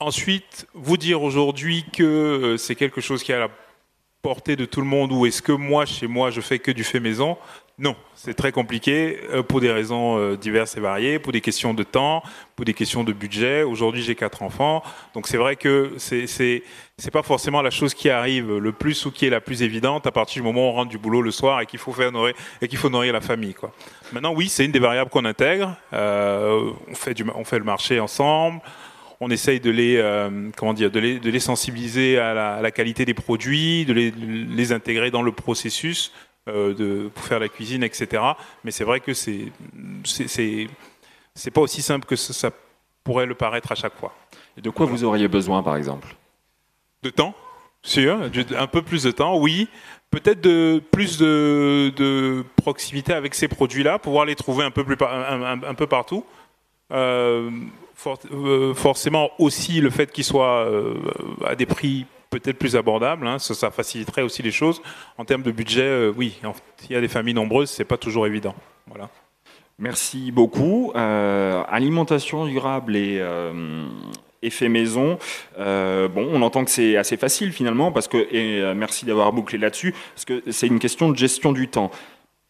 Ensuite, 0.00 0.66
vous 0.74 0.96
dire 0.96 1.22
aujourd'hui 1.22 1.84
que 1.92 2.02
euh, 2.04 2.56
c'est 2.56 2.74
quelque 2.76 3.00
chose 3.00 3.22
qui 3.22 3.32
à 3.32 3.38
la 3.40 3.48
portée 4.22 4.56
de 4.56 4.64
tout 4.64 4.80
le 4.80 4.86
monde 4.86 5.12
ou 5.12 5.26
est-ce 5.26 5.42
que 5.42 5.52
moi, 5.52 5.86
chez 5.86 6.06
moi, 6.06 6.30
je 6.30 6.40
fais 6.40 6.58
que 6.58 6.70
du 6.70 6.84
fait 6.84 7.00
maison? 7.00 7.36
Non, 7.80 7.94
c'est 8.16 8.34
très 8.34 8.50
compliqué 8.50 9.20
euh, 9.30 9.44
pour 9.44 9.60
des 9.60 9.70
raisons 9.70 10.18
euh, 10.18 10.36
diverses 10.36 10.76
et 10.76 10.80
variées, 10.80 11.20
pour 11.20 11.32
des 11.32 11.40
questions 11.40 11.74
de 11.74 11.84
temps, 11.84 12.24
pour 12.56 12.64
des 12.64 12.74
questions 12.74 13.04
de 13.04 13.12
budget. 13.12 13.62
Aujourd'hui, 13.62 14.02
j'ai 14.02 14.16
quatre 14.16 14.42
enfants, 14.42 14.82
donc 15.14 15.28
c'est 15.28 15.36
vrai 15.36 15.54
que 15.54 15.92
c'est 15.96 16.26
c'est 16.26 17.10
pas 17.12 17.22
forcément 17.22 17.62
la 17.62 17.70
chose 17.70 17.94
qui 17.94 18.10
arrive 18.10 18.58
le 18.58 18.72
plus 18.72 19.06
ou 19.06 19.12
qui 19.12 19.26
est 19.26 19.30
la 19.30 19.40
plus 19.40 19.62
évidente 19.62 20.08
à 20.08 20.10
partir 20.10 20.42
du 20.42 20.48
moment 20.48 20.66
où 20.66 20.70
on 20.70 20.72
rentre 20.72 20.90
du 20.90 20.98
boulot 20.98 21.22
le 21.22 21.30
soir 21.30 21.60
et 21.60 21.66
qu'il 21.66 21.78
faut 21.78 21.94
nourrir 22.10 22.34
faut 22.74 22.90
nourrir 22.90 23.12
la 23.12 23.20
famille. 23.20 23.54
Maintenant, 24.12 24.34
oui, 24.34 24.48
c'est 24.48 24.64
une 24.64 24.72
des 24.72 24.80
variables 24.80 25.10
qu'on 25.10 25.24
intègre. 25.24 25.76
Euh, 25.92 26.72
on 26.88 26.94
fait 26.96 27.14
du 27.14 27.24
on 27.32 27.44
fait 27.44 27.60
le 27.60 27.64
marché 27.64 28.00
ensemble 28.00 28.60
on 29.20 29.30
essaye 29.30 29.60
de 29.60 29.70
les, 29.70 29.96
euh, 29.96 30.50
comment 30.56 30.74
dire, 30.74 30.90
de 30.90 31.00
les, 31.00 31.18
de 31.18 31.30
les 31.30 31.40
sensibiliser 31.40 32.18
à 32.18 32.34
la, 32.34 32.54
à 32.54 32.62
la 32.62 32.70
qualité 32.70 33.04
des 33.04 33.14
produits, 33.14 33.84
de 33.84 33.92
les, 33.92 34.10
les 34.10 34.72
intégrer 34.72 35.10
dans 35.10 35.22
le 35.22 35.32
processus 35.32 36.12
euh, 36.48 36.72
de, 36.72 37.08
pour 37.08 37.24
faire 37.24 37.40
la 37.40 37.48
cuisine, 37.48 37.82
etc. 37.82 38.22
Mais 38.64 38.70
c'est 38.70 38.84
vrai 38.84 39.00
que 39.00 39.12
c'est, 39.12 39.52
c'est, 40.04 41.50
pas 41.52 41.60
aussi 41.60 41.82
simple 41.82 42.06
que 42.06 42.16
ça, 42.16 42.32
ça 42.32 42.50
pourrait 43.04 43.26
le 43.26 43.34
paraître 43.34 43.72
à 43.72 43.74
chaque 43.74 43.96
fois. 43.96 44.14
Et 44.56 44.60
de 44.60 44.70
quoi 44.70 44.86
vous 44.86 45.04
auriez 45.04 45.28
besoin, 45.28 45.62
par 45.62 45.76
exemple? 45.76 46.14
De 47.02 47.10
temps 47.10 47.34
Sûr, 47.82 48.18
un 48.58 48.66
peu 48.66 48.82
plus 48.82 49.04
de 49.04 49.10
temps, 49.10 49.38
oui. 49.38 49.68
Peut-être 50.10 50.40
de 50.40 50.82
plus 50.90 51.18
de, 51.18 52.44
proximité 52.56 53.12
avec 53.12 53.34
ces 53.34 53.46
produits-là, 53.46 53.98
pouvoir 53.98 54.24
les 54.24 54.34
trouver 54.34 54.64
un 54.64 54.70
peu, 54.70 54.84
plus, 54.84 54.96
un, 55.00 55.74
peu 55.74 55.86
partout. 55.86 56.24
Euh, 56.92 57.50
euh, 58.32 58.74
forcément 58.74 59.30
aussi 59.38 59.80
le 59.80 59.90
fait 59.90 60.10
qu'ils 60.12 60.24
soient 60.24 60.64
euh, 60.66 60.94
à 61.44 61.54
des 61.54 61.66
prix 61.66 62.06
peut-être 62.30 62.58
plus 62.58 62.76
abordables, 62.76 63.26
hein, 63.26 63.38
ça, 63.38 63.70
faciliterait 63.70 64.22
aussi 64.22 64.42
les 64.42 64.50
choses. 64.50 64.82
En 65.16 65.24
termes 65.24 65.42
de 65.42 65.50
budget, 65.50 66.08
oui, 66.14 66.38
s'il 66.76 66.92
y 66.92 66.96
a 66.96 67.00
des 67.00 67.08
familles 67.08 67.34
nombreuses, 67.34 67.70
c'est 67.70 67.84
pas 67.84 67.96
toujours 67.96 68.26
évident. 68.26 68.54
Voilà. 68.86 69.08
Merci 69.78 70.30
beaucoup. 70.30 70.92
alimentation 70.94 72.44
durable 72.46 72.96
et 72.96 73.22
effet 74.42 74.68
maison. 74.68 75.18
Euh, 75.58 76.08
bon, 76.08 76.28
on 76.32 76.42
entend 76.42 76.64
que 76.64 76.70
c'est 76.70 76.96
assez 76.96 77.16
facile 77.16 77.52
finalement, 77.52 77.92
parce 77.92 78.08
que, 78.08 78.18
et 78.30 78.60
euh, 78.60 78.74
merci 78.74 79.04
d'avoir 79.04 79.32
bouclé 79.32 79.58
là-dessus, 79.58 79.94
parce 80.14 80.24
que 80.24 80.42
c'est 80.50 80.66
une 80.66 80.78
question 80.78 81.08
de 81.10 81.16
gestion 81.16 81.52
du 81.52 81.68
temps. 81.68 81.90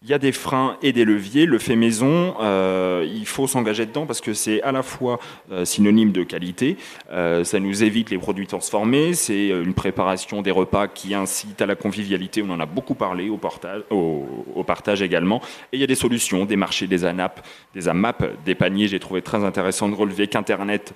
Il 0.03 0.09
y 0.09 0.15
a 0.15 0.19
des 0.19 0.31
freins 0.31 0.77
et 0.81 0.93
des 0.93 1.05
leviers. 1.05 1.45
Le 1.45 1.59
fait 1.59 1.75
maison, 1.75 2.37
euh, 2.41 3.05
il 3.13 3.27
faut 3.27 3.49
s'engager 3.49 3.85
dedans 3.85 4.07
parce 4.07 4.21
que 4.21 4.33
c'est 4.33 4.63
à 4.63 4.71
la 4.71 4.85
fois 4.85 5.19
synonyme 5.65 6.13
de 6.13 6.23
qualité, 6.23 6.77
ça 7.11 7.59
nous 7.59 7.83
évite 7.83 8.11
les 8.11 8.19
produits 8.19 8.47
transformés, 8.47 9.15
c'est 9.15 9.49
une 9.49 9.75
préparation 9.75 10.41
des 10.41 10.53
repas 10.53 10.87
qui 10.87 11.15
incite 11.15 11.61
à 11.61 11.67
la 11.67 11.75
convivialité, 11.75 12.43
on 12.43 12.51
en 12.51 12.61
a 12.61 12.67
beaucoup 12.67 12.95
parlé, 12.95 13.29
au, 13.29 13.39
partage, 13.39 13.83
au, 13.91 14.63
partage 14.65 15.03
également. 15.03 15.43
Et 15.73 15.79
il 15.79 15.81
y 15.81 15.85
a 15.85 15.89
des 15.89 15.95
solutions, 15.95 16.45
des 16.45 16.57
marchés, 16.57 16.87
des 16.87 17.05
ANAP, 17.05 17.45
des 17.75 17.89
AMAP, 17.89 18.45
des 18.45 18.55
paniers. 18.55 18.89
J'ai 18.89 19.01
trouvé 19.01 19.21
très 19.21 19.43
intéressant 19.43 19.89
de 19.89 19.95
relever 19.95 20.29
qu'Internet 20.29 20.95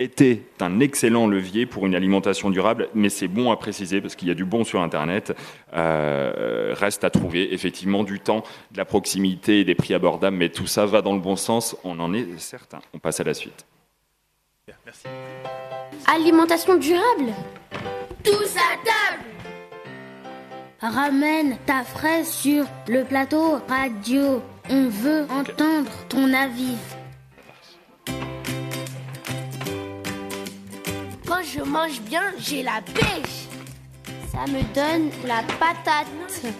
était 0.00 0.42
un 0.60 0.80
excellent 0.80 1.28
levier 1.28 1.66
pour 1.66 1.86
une 1.86 1.94
alimentation 1.94 2.50
durable, 2.50 2.88
mais 2.94 3.08
c'est 3.08 3.28
bon 3.28 3.52
à 3.52 3.56
préciser 3.56 4.00
parce 4.00 4.16
qu'il 4.16 4.28
y 4.28 4.30
a 4.30 4.34
du 4.34 4.44
bon 4.44 4.64
sur 4.64 4.80
Internet. 4.82 5.36
Euh, 5.72 6.74
reste 6.76 7.04
à 7.04 7.10
trouver 7.10 7.54
effectivement 7.54 8.02
du 8.02 8.18
temps, 8.18 8.42
de 8.72 8.78
la 8.78 8.84
proximité, 8.84 9.64
des 9.64 9.74
prix 9.74 9.94
abordables, 9.94 10.36
mais 10.36 10.48
tout 10.48 10.66
ça 10.66 10.84
va 10.84 11.00
dans 11.00 11.14
le 11.14 11.20
bon 11.20 11.36
sens, 11.36 11.76
on 11.84 12.00
en 12.00 12.12
est 12.12 12.38
certain. 12.38 12.80
On 12.92 12.98
passe 12.98 13.20
à 13.20 13.24
la 13.24 13.34
suite. 13.34 13.66
Merci. 14.84 15.06
Alimentation 16.06 16.76
durable 16.76 17.32
Tous 18.24 18.56
à 18.56 18.76
table 18.84 19.22
Ramène 20.80 21.56
ta 21.64 21.82
fraise 21.84 22.28
sur 22.28 22.66
le 22.88 23.04
plateau 23.04 23.58
radio. 23.68 24.42
On 24.68 24.88
veut 24.88 25.24
entendre 25.30 25.90
ton 26.08 26.32
avis. 26.32 26.76
Je 31.44 31.60
mange 31.60 32.00
bien, 32.02 32.22
j'ai 32.38 32.62
la 32.62 32.80
pêche. 32.94 33.48
Ça 34.32 34.50
me 34.50 34.62
donne 34.74 35.10
la 35.26 35.42
patate. 35.58 36.52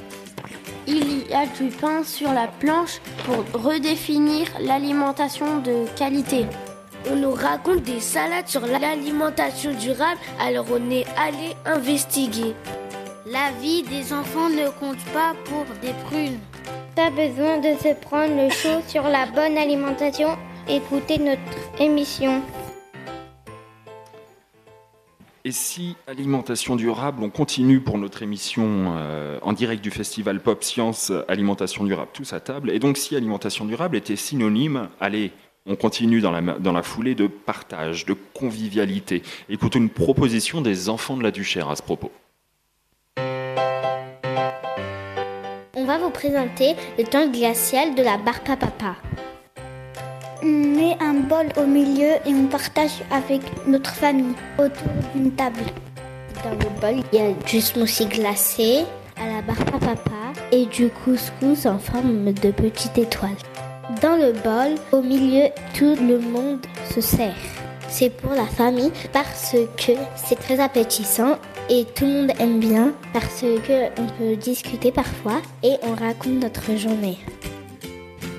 Il 0.87 1.29
y 1.29 1.35
a 1.35 1.47
du 1.47 1.69
pain 1.71 2.05
sur 2.05 2.33
la 2.33 2.47
planche 2.47 3.01
pour 3.25 3.63
redéfinir 3.63 4.47
l'alimentation 4.61 5.59
de 5.59 5.87
qualité. 5.97 6.47
On 7.11 7.17
nous 7.17 7.33
raconte 7.33 7.83
des 7.83 8.01
salades 8.01 8.49
sur 8.49 8.67
l'alimentation 8.67 9.73
durable, 9.73 10.21
alors 10.41 10.67
on 10.71 10.91
est 10.91 11.07
allé 11.17 11.55
investiguer. 11.65 12.55
La 13.27 13.51
vie 13.61 13.83
des 13.83 14.13
enfants 14.13 14.51
ne 14.51 14.69
compte 14.69 15.03
pas 15.13 15.35
pour 15.45 15.65
des 15.83 15.95
prunes. 16.05 16.39
Pas 16.95 17.11
besoin 17.11 17.59
de 17.59 17.77
se 17.79 17.95
prendre 17.95 18.37
le 18.37 18.51
chaud 18.51 18.83
sur 18.87 19.03
la 19.05 19.27
bonne 19.27 19.59
alimentation. 19.59 20.37
Écoutez 20.69 21.19
notre 21.19 21.81
émission. 21.81 22.43
Et 25.47 25.53
si 25.53 25.95
alimentation 26.07 26.75
durable, 26.75 27.23
on 27.23 27.29
continue 27.29 27.79
pour 27.79 27.99
notre 27.99 28.23
émission 28.23 28.95
euh, 28.97 29.39
en 29.43 29.53
direct 29.53 29.85
du 29.85 29.91
festival 29.91 30.41
Pop 30.41 30.65
Science 30.65 31.13
Alimentation 31.29 31.85
durable, 31.85 32.09
tous 32.15 32.33
à 32.33 32.41
table. 32.41 32.71
Et 32.71 32.79
donc 32.79 32.97
si 32.97 33.15
alimentation 33.15 33.67
durable 33.67 33.95
était 33.99 34.17
synonyme, 34.17 34.89
allez, 35.01 35.33
on 35.67 35.77
continue 35.77 36.23
dans 36.23 36.31
la, 36.31 36.41
dans 36.41 36.73
la 36.73 36.83
foulée 36.83 37.15
de 37.15 37.27
partage, 37.27 38.07
de 38.07 38.15
convivialité. 38.15 39.23
Écoute 39.51 39.75
une 39.75 39.91
proposition 39.91 40.63
des 40.63 40.89
enfants 40.89 41.19
de 41.19 41.23
la 41.23 41.31
Duchère 41.31 41.69
à 41.69 41.77
ce 41.77 41.83
propos. 41.83 42.11
On 45.77 45.85
va 45.85 45.99
vous 45.99 46.09
présenter 46.09 46.75
le 46.97 47.05
temps 47.05 47.31
glacial 47.31 47.95
de 47.95 48.03
la 48.03 48.17
barca 48.17 48.57
papa. 48.57 48.97
On 50.47 50.77
met 50.77 50.99
un 51.01 51.15
bol 51.15 51.47
au 51.57 51.67
milieu 51.67 52.17
et 52.27 52.35
on 52.35 52.49
partage 52.49 53.03
avec 53.11 53.41
notre 53.67 53.95
famille 53.95 54.35
autour 54.59 54.93
d'une 55.15 55.31
table. 55.31 55.63
Dans 56.45 56.51
le 56.51 56.81
bol, 56.83 57.03
il 57.15 57.19
y 57.19 57.23
a 57.23 57.33
du 57.33 57.63
smoothie 57.63 58.05
glacé 58.05 58.85
à 59.17 59.27
la 59.27 59.41
barre 59.41 59.65
papa 59.81 60.35
et 60.53 60.67
du 60.67 60.91
couscous 60.91 61.65
en 61.65 61.79
forme 61.79 62.31
de 62.31 62.51
petite 62.51 62.99
étoile. 62.99 63.39
Dans 64.03 64.17
le 64.17 64.33
bol, 64.33 64.75
au 64.93 65.01
milieu, 65.01 65.49
tout 65.73 65.97
le 65.97 66.19
monde 66.19 66.61
se 66.95 67.01
sert. 67.01 67.33
C'est 67.89 68.11
pour 68.11 68.33
la 68.33 68.45
famille 68.45 68.93
parce 69.15 69.57
que 69.79 69.93
c'est 70.15 70.39
très 70.39 70.61
appétissant 70.61 71.39
et 71.71 71.87
tout 71.87 72.05
le 72.05 72.13
monde 72.13 72.33
aime 72.39 72.61
bien 72.61 72.93
parce 73.15 73.41
que 73.41 73.87
on 73.99 74.07
peut 74.19 74.37
discuter 74.37 74.93
parfois 74.93 75.41
et 75.63 75.77
on 75.83 75.95
raconte 75.95 76.43
notre 76.43 76.77
journée. 76.77 77.17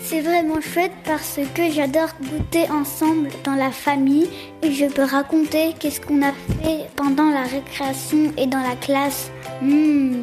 C'est 0.07 0.21
vraiment 0.21 0.61
chouette 0.61 0.91
parce 1.03 1.39
que 1.55 1.71
j'adore 1.71 2.09
goûter 2.21 2.69
ensemble 2.69 3.29
dans 3.43 3.55
la 3.55 3.71
famille 3.71 4.29
et 4.61 4.71
je 4.71 4.85
peux 4.85 5.01
raconter 5.01 5.73
qu'est-ce 5.79 5.99
qu'on 5.99 6.21
a 6.21 6.31
fait 6.31 6.85
pendant 6.95 7.31
la 7.31 7.41
récréation 7.41 8.31
et 8.37 8.45
dans 8.45 8.61
la 8.61 8.75
classe. 8.75 9.31
Hmm. 9.63 10.21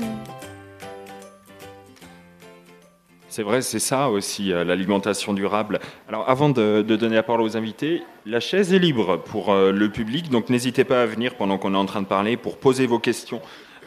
C'est 3.29 3.43
vrai, 3.43 3.61
c'est 3.61 3.81
ça 3.81 4.09
aussi, 4.09 4.53
euh, 4.53 4.63
l'alimentation 4.63 5.33
durable. 5.33 5.81
Alors 6.09 6.31
avant 6.31 6.51
de, 6.51 6.83
donner 6.83 7.17
la 7.17 7.25
parole 7.25 7.43
aux 7.43 7.57
invités, 7.57 8.05
la 8.25 8.39
chaise 8.39 8.73
est 8.73 8.79
libre 8.79 9.17
pour 9.17 9.51
euh, 9.51 9.73
le 9.73 9.89
public, 9.89 10.31
donc 10.31 10.49
n'hésitez 10.49 10.85
pas 10.85 11.03
à 11.03 11.07
venir 11.07 11.35
pendant 11.35 11.59
qu'on 11.59 11.75
est 11.75 11.79
en 11.79 11.87
train 11.87 12.03
de 12.03 12.07
parler 12.07 12.37
pour 12.37 12.57
poser 12.59 12.87
vos 12.87 13.01
questions 13.01 13.41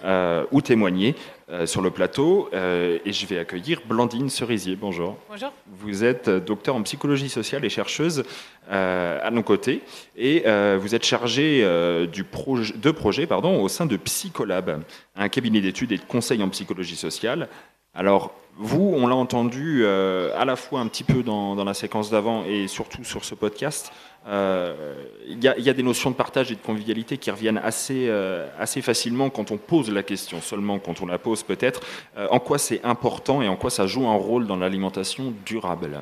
euh, 0.05 0.45
ou 0.51 0.61
témoigner. 0.61 1.15
Euh, 1.51 1.67
sur 1.67 1.83
le 1.83 1.91
plateau 1.91 2.49
euh, 2.53 2.97
et 3.05 3.13
je 3.13 3.27
vais 3.27 3.37
accueillir 3.37 3.79
Blandine 3.87 4.29
Cerisier. 4.29 4.75
Bonjour. 4.75 5.15
Bonjour. 5.29 5.53
Vous 5.67 6.03
êtes 6.03 6.27
docteur 6.27 6.73
en 6.73 6.81
psychologie 6.81 7.29
sociale 7.29 7.63
et 7.63 7.69
chercheuse 7.69 8.23
euh, 8.71 9.19
à 9.21 9.29
nos 9.29 9.43
côtés 9.43 9.83
et 10.17 10.39
vous 10.79 10.95
êtes 10.95 11.05
chargée 11.05 11.63
du 12.11 12.23
projet, 12.23 12.73
de 12.75 12.89
projet 12.89 13.27
pardon, 13.27 13.61
au 13.61 13.67
sein 13.67 13.85
de 13.85 13.95
Psycholab, 13.95 14.81
un 15.15 15.29
cabinet 15.29 15.61
d'études 15.61 15.91
et 15.91 15.97
de 15.97 16.03
conseils 16.03 16.41
en 16.41 16.49
psychologie 16.49 16.95
sociale. 16.95 17.47
Alors, 17.93 18.33
vous, 18.57 18.93
on 18.95 19.05
l'a 19.05 19.15
entendu 19.15 19.85
à 19.85 20.45
la 20.45 20.55
fois 20.55 20.79
un 20.79 20.87
petit 20.87 21.03
peu 21.03 21.21
dans, 21.21 21.55
dans 21.55 21.63
la 21.63 21.75
séquence 21.75 22.09
d'avant 22.09 22.43
et 22.45 22.67
surtout 22.67 23.03
sur 23.03 23.23
ce 23.23 23.35
podcast, 23.35 23.91
il 24.27 24.31
euh, 24.31 24.95
y, 25.27 25.69
a 25.69 25.73
des 25.73 25.83
notions 25.83 26.09
de 26.09 26.15
partage 26.15 26.51
et 26.51 26.55
de 26.55 26.61
convivialité 26.61 27.17
qui 27.17 27.29
reviennent 27.29 27.59
assez, 27.59 28.07
euh, 28.09 28.47
assez 28.59 28.81
facilement 28.81 29.29
quand 29.29 29.51
on 29.51 29.57
pose 29.57 29.91
la 29.91 30.01
question, 30.01 30.41
seulement 30.41 30.79
quand 30.79 31.01
on 31.01 31.05
la 31.05 31.19
pose 31.19 31.43
peut-être. 31.43 31.81
Euh, 32.17 32.27
en 32.31 32.39
quoi 32.39 32.57
c'est 32.57 32.83
important 32.83 33.43
et 33.43 33.47
en 33.47 33.55
quoi 33.55 33.69
ça 33.69 33.85
joue 33.85 34.07
un 34.07 34.15
rôle 34.15 34.47
dans 34.47 34.55
l'alimentation 34.55 35.31
durable? 35.45 36.01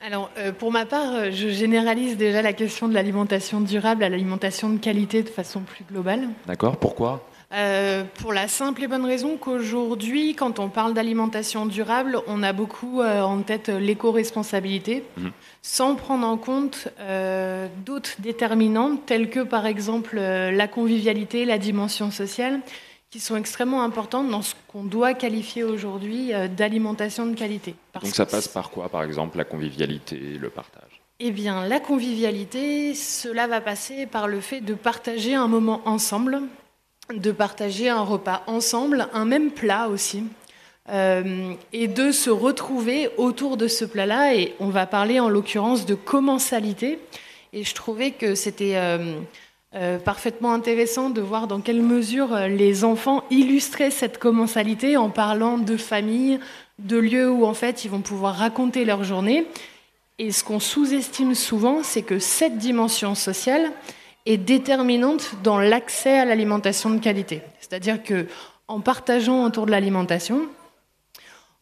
Alors, 0.00 0.30
pour 0.58 0.70
ma 0.70 0.84
part, 0.84 1.30
je 1.32 1.48
généralise 1.48 2.18
déjà 2.18 2.42
la 2.42 2.52
question 2.52 2.88
de 2.88 2.94
l'alimentation 2.94 3.62
durable 3.62 4.04
à 4.04 4.10
l'alimentation 4.10 4.68
de 4.68 4.78
qualité 4.78 5.22
de 5.22 5.30
façon 5.30 5.60
plus 5.60 5.82
globale. 5.90 6.28
D'accord, 6.46 6.76
pourquoi? 6.76 7.26
Euh, 7.54 8.02
pour 8.20 8.32
la 8.32 8.48
simple 8.48 8.82
et 8.82 8.88
bonne 8.88 9.04
raison 9.04 9.36
qu'aujourd'hui, 9.36 10.34
quand 10.34 10.58
on 10.58 10.68
parle 10.68 10.92
d'alimentation 10.92 11.66
durable, 11.66 12.18
on 12.26 12.42
a 12.42 12.52
beaucoup 12.52 13.00
euh, 13.00 13.22
en 13.22 13.42
tête 13.42 13.68
l'éco-responsabilité, 13.68 15.04
mhm. 15.16 15.30
sans 15.62 15.94
prendre 15.94 16.26
en 16.26 16.36
compte 16.36 16.88
euh, 16.98 17.68
d'autres 17.86 18.16
déterminantes, 18.18 19.06
telles 19.06 19.30
que 19.30 19.40
par 19.40 19.66
exemple 19.66 20.16
la 20.16 20.66
convivialité, 20.66 21.44
la 21.44 21.58
dimension 21.58 22.10
sociale, 22.10 22.60
qui 23.10 23.20
sont 23.20 23.36
extrêmement 23.36 23.84
importantes 23.84 24.28
dans 24.28 24.42
ce 24.42 24.54
qu'on 24.66 24.82
doit 24.82 25.14
qualifier 25.14 25.62
aujourd'hui 25.62 26.32
d'alimentation 26.56 27.26
de 27.26 27.36
qualité. 27.36 27.76
Donc 28.02 28.12
ça 28.12 28.26
passe 28.26 28.48
par 28.48 28.70
quoi, 28.70 28.88
par 28.88 29.04
exemple, 29.04 29.38
la 29.38 29.44
convivialité, 29.44 30.16
le 30.16 30.50
partage? 30.50 31.00
Eh 31.20 31.30
bien, 31.30 31.68
la 31.68 31.78
convivialité, 31.78 32.92
cela 32.94 33.46
va 33.46 33.60
passer 33.60 34.06
par 34.06 34.26
le 34.26 34.40
fait 34.40 34.60
de 34.60 34.74
partager 34.74 35.34
un 35.34 35.46
moment 35.46 35.80
ensemble, 35.84 36.40
de 37.12 37.32
partager 37.32 37.88
un 37.88 38.00
repas 38.00 38.42
ensemble, 38.46 39.08
un 39.12 39.24
même 39.24 39.50
plat 39.50 39.88
aussi, 39.88 40.24
euh, 40.90 41.54
et 41.72 41.88
de 41.88 42.12
se 42.12 42.30
retrouver 42.30 43.08
autour 43.16 43.56
de 43.56 43.68
ce 43.68 43.84
plat-là. 43.84 44.34
Et 44.34 44.54
on 44.60 44.68
va 44.68 44.86
parler 44.86 45.20
en 45.20 45.28
l'occurrence 45.28 45.86
de 45.86 45.94
commensalité. 45.94 46.98
Et 47.52 47.64
je 47.64 47.74
trouvais 47.74 48.10
que 48.10 48.34
c'était 48.34 48.76
euh, 48.76 49.20
euh, 49.74 49.98
parfaitement 49.98 50.52
intéressant 50.52 51.10
de 51.10 51.20
voir 51.20 51.46
dans 51.46 51.60
quelle 51.60 51.82
mesure 51.82 52.36
les 52.48 52.84
enfants 52.84 53.24
illustraient 53.30 53.90
cette 53.90 54.18
commensalité 54.18 54.96
en 54.96 55.10
parlant 55.10 55.58
de 55.58 55.76
famille, 55.76 56.38
de 56.78 56.96
lieux 56.96 57.30
où 57.30 57.44
en 57.44 57.54
fait 57.54 57.84
ils 57.84 57.90
vont 57.90 58.00
pouvoir 58.00 58.34
raconter 58.36 58.84
leur 58.84 59.04
journée. 59.04 59.46
Et 60.18 60.30
ce 60.32 60.44
qu'on 60.44 60.60
sous-estime 60.60 61.34
souvent, 61.34 61.82
c'est 61.82 62.02
que 62.02 62.18
cette 62.18 62.58
dimension 62.58 63.14
sociale, 63.14 63.72
est 64.26 64.36
déterminante 64.36 65.34
dans 65.42 65.58
l'accès 65.58 66.18
à 66.18 66.24
l'alimentation 66.24 66.90
de 66.90 66.98
qualité. 66.98 67.42
C'est-à-dire 67.60 68.02
que 68.02 68.26
en 68.68 68.80
partageant 68.80 69.44
autour 69.44 69.66
de 69.66 69.70
l'alimentation, 69.70 70.48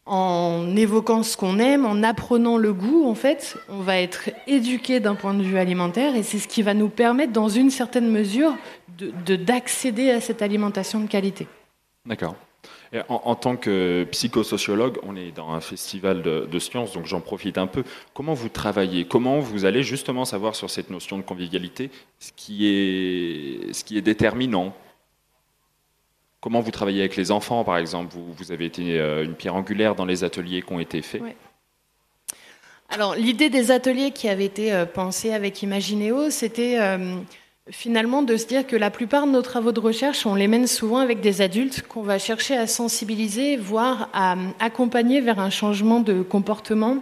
en 0.05 0.75
évoquant 0.75 1.23
ce 1.23 1.37
qu'on 1.37 1.59
aime, 1.59 1.85
en 1.85 2.03
apprenant 2.03 2.57
le 2.57 2.73
goût, 2.73 3.07
en 3.07 3.15
fait, 3.15 3.57
on 3.69 3.79
va 3.79 3.99
être 3.99 4.29
éduqué 4.47 4.99
d'un 4.99 5.15
point 5.15 5.33
de 5.33 5.43
vue 5.43 5.57
alimentaire 5.57 6.15
et 6.15 6.23
c'est 6.23 6.39
ce 6.39 6.47
qui 6.47 6.61
va 6.61 6.73
nous 6.73 6.89
permettre, 6.89 7.31
dans 7.31 7.49
une 7.49 7.69
certaine 7.69 8.09
mesure, 8.09 8.55
d'accéder 8.97 10.07
de, 10.07 10.17
à 10.17 10.21
cette 10.21 10.41
alimentation 10.41 10.99
de 10.99 11.07
qualité. 11.07 11.47
D'accord. 12.05 12.35
En, 13.09 13.35
tant 13.35 13.55
que 13.55 14.05
psychosociologue, 14.11 14.99
on 15.03 15.15
est 15.15 15.31
dans 15.31 15.51
un 15.51 15.61
festival 15.61 16.21
de, 16.21 16.59
sciences, 16.59 16.93
donc 16.93 17.05
j'en 17.07 17.21
profite 17.21 17.57
un 17.57 17.67
peu. 17.67 17.83
Comment 18.13 18.33
vous 18.33 18.49
travaillez? 18.49 19.05
Comment 19.05 19.39
vous 19.39 19.65
allez 19.65 19.81
justement 19.81 20.25
savoir 20.25 20.55
sur 20.55 20.69
cette 20.69 20.89
notion 20.91 21.17
de 21.17 21.23
convivialité 21.23 21.89
ce 22.19 22.31
qui 22.35 22.67
est, 22.67 23.73
ce 23.73 23.83
qui 23.83 23.97
est 23.97 24.01
déterminant? 24.01 24.75
Comment 26.39 26.59
vous 26.59 26.71
travaillez 26.71 26.99
avec 26.99 27.15
les 27.15 27.31
enfants, 27.31 27.63
par 27.63 27.77
exemple? 27.77 28.15
Vous, 28.37 28.51
avez 28.51 28.65
été 28.65 28.99
euh, 28.99 29.23
une 29.23 29.33
pierre 29.33 29.55
angulaire 29.55 29.95
dans 29.95 30.05
les 30.05 30.23
ateliers 30.23 30.61
qui 30.61 30.73
ont 30.73 30.79
été 30.79 31.01
faits. 31.01 31.23
Alors, 32.89 33.15
l'idée 33.15 33.49
des 33.49 33.71
ateliers 33.71 34.11
qui 34.11 34.27
avaient 34.27 34.45
été 34.45 34.73
euh, 34.73 34.85
pensés 34.85 35.33
avec 35.33 35.63
Imagineo, 35.63 36.29
c'était 36.29 36.79
euh, 36.79 37.15
finalement 37.69 38.23
de 38.23 38.35
se 38.37 38.45
dire 38.45 38.67
que 38.67 38.75
la 38.75 38.89
plupart 38.89 39.25
de 39.25 39.31
nos 39.31 39.41
travaux 39.41 39.71
de 39.71 39.79
recherche, 39.79 40.25
on 40.25 40.35
les 40.35 40.47
mène 40.47 40.67
souvent 40.67 40.97
avec 40.97 41.21
des 41.21 41.41
adultes 41.41 41.83
qu'on 41.87 42.03
va 42.03 42.19
chercher 42.19 42.57
à 42.57 42.67
sensibiliser, 42.67 43.57
voire 43.57 44.09
à 44.13 44.35
accompagner 44.59 45.21
vers 45.21 45.39
un 45.39 45.49
changement 45.49 45.99
de 45.99 46.21
comportement 46.21 46.97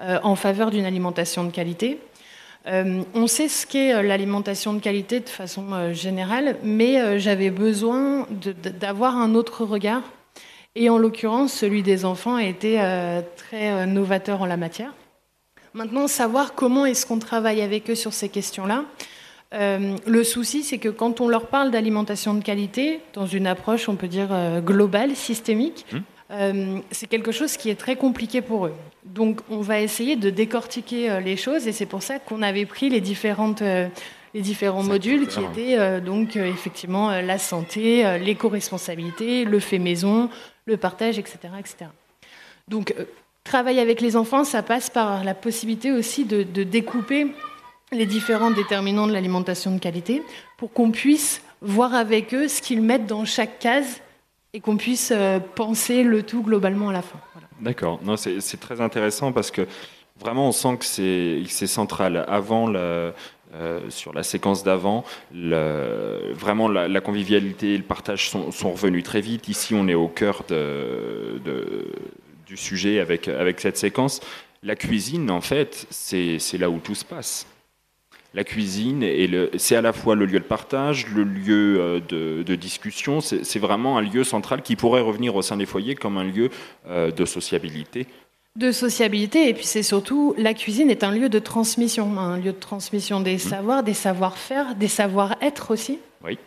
en 0.00 0.36
faveur 0.36 0.70
d'une 0.70 0.84
alimentation 0.84 1.42
de 1.44 1.50
qualité. 1.50 1.98
Euh, 2.66 3.02
on 3.14 3.26
sait 3.26 3.48
ce 3.48 3.66
qu'est 3.66 3.94
euh, 3.94 4.02
l'alimentation 4.02 4.74
de 4.74 4.80
qualité 4.80 5.20
de 5.20 5.28
façon 5.28 5.72
euh, 5.72 5.92
générale, 5.94 6.56
mais 6.62 7.00
euh, 7.00 7.18
j'avais 7.18 7.50
besoin 7.50 8.26
d'avoir 8.80 9.16
un 9.16 9.34
autre 9.34 9.64
regard. 9.64 10.02
Et 10.74 10.90
en 10.90 10.98
l'occurrence, 10.98 11.52
celui 11.52 11.82
des 11.82 12.04
enfants 12.04 12.34
a 12.34 12.44
été 12.44 12.80
euh, 12.80 13.22
très 13.36 13.70
euh, 13.70 13.86
novateur 13.86 14.42
en 14.42 14.46
la 14.46 14.56
matière. 14.56 14.92
Maintenant, 15.72 16.08
savoir 16.08 16.54
comment 16.54 16.84
est-ce 16.84 17.06
qu'on 17.06 17.18
travaille 17.18 17.62
avec 17.62 17.88
eux 17.90 17.94
sur 17.94 18.12
ces 18.12 18.28
questions-là. 18.28 18.84
Le 19.52 20.22
souci, 20.24 20.62
c'est 20.62 20.78
que 20.78 20.88
quand 20.88 21.20
on 21.20 21.28
leur 21.28 21.46
parle 21.46 21.70
d'alimentation 21.70 22.34
de 22.34 22.42
qualité, 22.42 23.00
dans 23.14 23.26
une 23.26 23.46
approche, 23.46 23.88
on 23.88 23.96
peut 23.96 24.08
dire 24.08 24.28
globale, 24.62 25.16
systémique, 25.16 25.86
mmh. 25.92 25.98
Euh, 26.30 26.80
c'est 26.90 27.06
quelque 27.06 27.32
chose 27.32 27.56
qui 27.56 27.70
est 27.70 27.74
très 27.74 27.96
compliqué 27.96 28.42
pour 28.42 28.66
eux. 28.66 28.74
Donc 29.04 29.40
on 29.48 29.60
va 29.60 29.80
essayer 29.80 30.16
de 30.16 30.28
décortiquer 30.28 31.10
euh, 31.10 31.20
les 31.20 31.36
choses 31.36 31.66
et 31.66 31.72
c'est 31.72 31.86
pour 31.86 32.02
ça 32.02 32.18
qu'on 32.18 32.42
avait 32.42 32.66
pris 32.66 32.90
les, 32.90 33.00
différentes, 33.00 33.62
euh, 33.62 33.88
les 34.34 34.42
différents 34.42 34.82
modules 34.82 35.26
qui 35.26 35.40
étaient 35.40 36.00
donc 36.02 36.36
effectivement 36.36 37.10
la 37.22 37.38
santé, 37.38 38.18
l'éco-responsabilité, 38.18 39.46
le 39.46 39.58
fait 39.58 39.78
maison, 39.78 40.28
le 40.66 40.76
partage, 40.76 41.18
etc. 41.18 41.38
etc. 41.58 41.86
Donc 42.68 42.94
travailler 43.42 43.80
avec 43.80 44.02
les 44.02 44.14
enfants, 44.14 44.44
ça 44.44 44.62
passe 44.62 44.90
par 44.90 45.24
la 45.24 45.32
possibilité 45.32 45.92
aussi 45.92 46.26
de, 46.26 46.42
de 46.42 46.62
découper 46.62 47.28
les 47.92 48.06
différents 48.06 48.50
déterminants 48.50 49.06
de 49.06 49.12
l'alimentation 49.12 49.74
de 49.74 49.78
qualité 49.78 50.22
pour 50.56 50.72
qu'on 50.72 50.90
puisse 50.90 51.42
voir 51.60 51.94
avec 51.94 52.34
eux 52.34 52.48
ce 52.48 52.60
qu'ils 52.62 52.82
mettent 52.82 53.06
dans 53.06 53.24
chaque 53.24 53.58
case 53.58 54.00
et 54.52 54.60
qu'on 54.60 54.76
puisse 54.76 55.12
euh, 55.14 55.38
penser 55.40 56.02
le 56.02 56.22
tout 56.22 56.42
globalement 56.42 56.90
à 56.90 56.92
la 56.92 57.02
fin. 57.02 57.18
D'accord, 57.60 58.00
c'est 58.16 58.60
très 58.60 58.80
intéressant 58.80 59.32
parce 59.32 59.50
que 59.50 59.66
vraiment 60.20 60.48
on 60.48 60.52
sent 60.52 60.76
que 60.78 60.84
c'est 60.84 61.66
central. 61.66 62.24
Avant, 62.28 62.68
le, 62.68 63.12
euh, 63.54 63.80
sur 63.90 64.12
la 64.12 64.22
séquence 64.22 64.62
d'avant, 64.62 65.04
vraiment 65.32 66.68
la, 66.68 66.86
la, 66.86 67.00
convivialité 67.00 67.74
et 67.74 67.78
le 67.78 67.82
partage 67.82 68.30
sont, 68.30 68.72
revenus 68.72 69.02
très 69.02 69.20
vite. 69.20 69.48
Ici, 69.48 69.74
on 69.74 69.88
est 69.88 69.94
au 69.94 70.06
cœur 70.06 70.44
du 72.46 72.56
sujet 72.56 73.00
avec, 73.00 73.26
avec 73.26 73.58
cette 73.60 73.76
séquence. 73.76 74.20
La 74.62 74.76
cuisine, 74.76 75.30
en 75.30 75.40
fait, 75.40 75.86
c'est 75.90 76.58
là 76.58 76.70
où 76.70 76.78
tout 76.78 76.94
se 76.94 77.04
passe 77.04 77.46
la 78.34 78.44
cuisine, 78.44 79.04
c'est 79.56 79.76
à 79.76 79.80
la 79.80 79.92
fois 79.92 80.14
le 80.14 80.26
lieu 80.26 80.38
de 80.38 80.44
partage, 80.44 81.06
le 81.08 81.24
lieu 81.24 81.80
euh, 81.80 82.00
de, 82.00 82.42
de 82.42 82.54
discussion, 82.54 83.20
c'est 83.20 83.58
vraiment 83.58 83.96
un 83.96 84.02
lieu 84.02 84.22
central 84.22 84.62
qui 84.62 84.76
pourrait 84.76 85.00
revenir 85.00 85.34
au 85.34 85.42
sein 85.42 85.56
des 85.56 85.66
foyers 85.66 85.94
comme 85.94 86.18
un 86.18 86.24
lieu 86.24 86.50
euh, 86.88 87.10
de 87.10 87.24
sociabilité. 87.24 88.06
De 88.56 88.72
sociabilité, 88.72 89.48
et 89.48 89.54
puis 89.54 89.64
c'est 89.64 89.82
surtout, 89.82 90.34
la 90.36 90.52
cuisine 90.52 90.90
est 90.90 91.04
un 91.04 91.12
lieu 91.12 91.28
de 91.28 91.38
transmission, 91.38 92.18
un 92.18 92.38
lieu 92.38 92.52
de 92.52 92.58
transmission 92.58 93.20
des 93.20 93.36
mmh. 93.36 93.38
savoirs, 93.38 93.82
des 93.82 93.94
savoir-faire, 93.94 94.74
des 94.74 94.88
savoir-être 94.88 95.70
aussi. 95.70 95.98
Oui. 96.24 96.38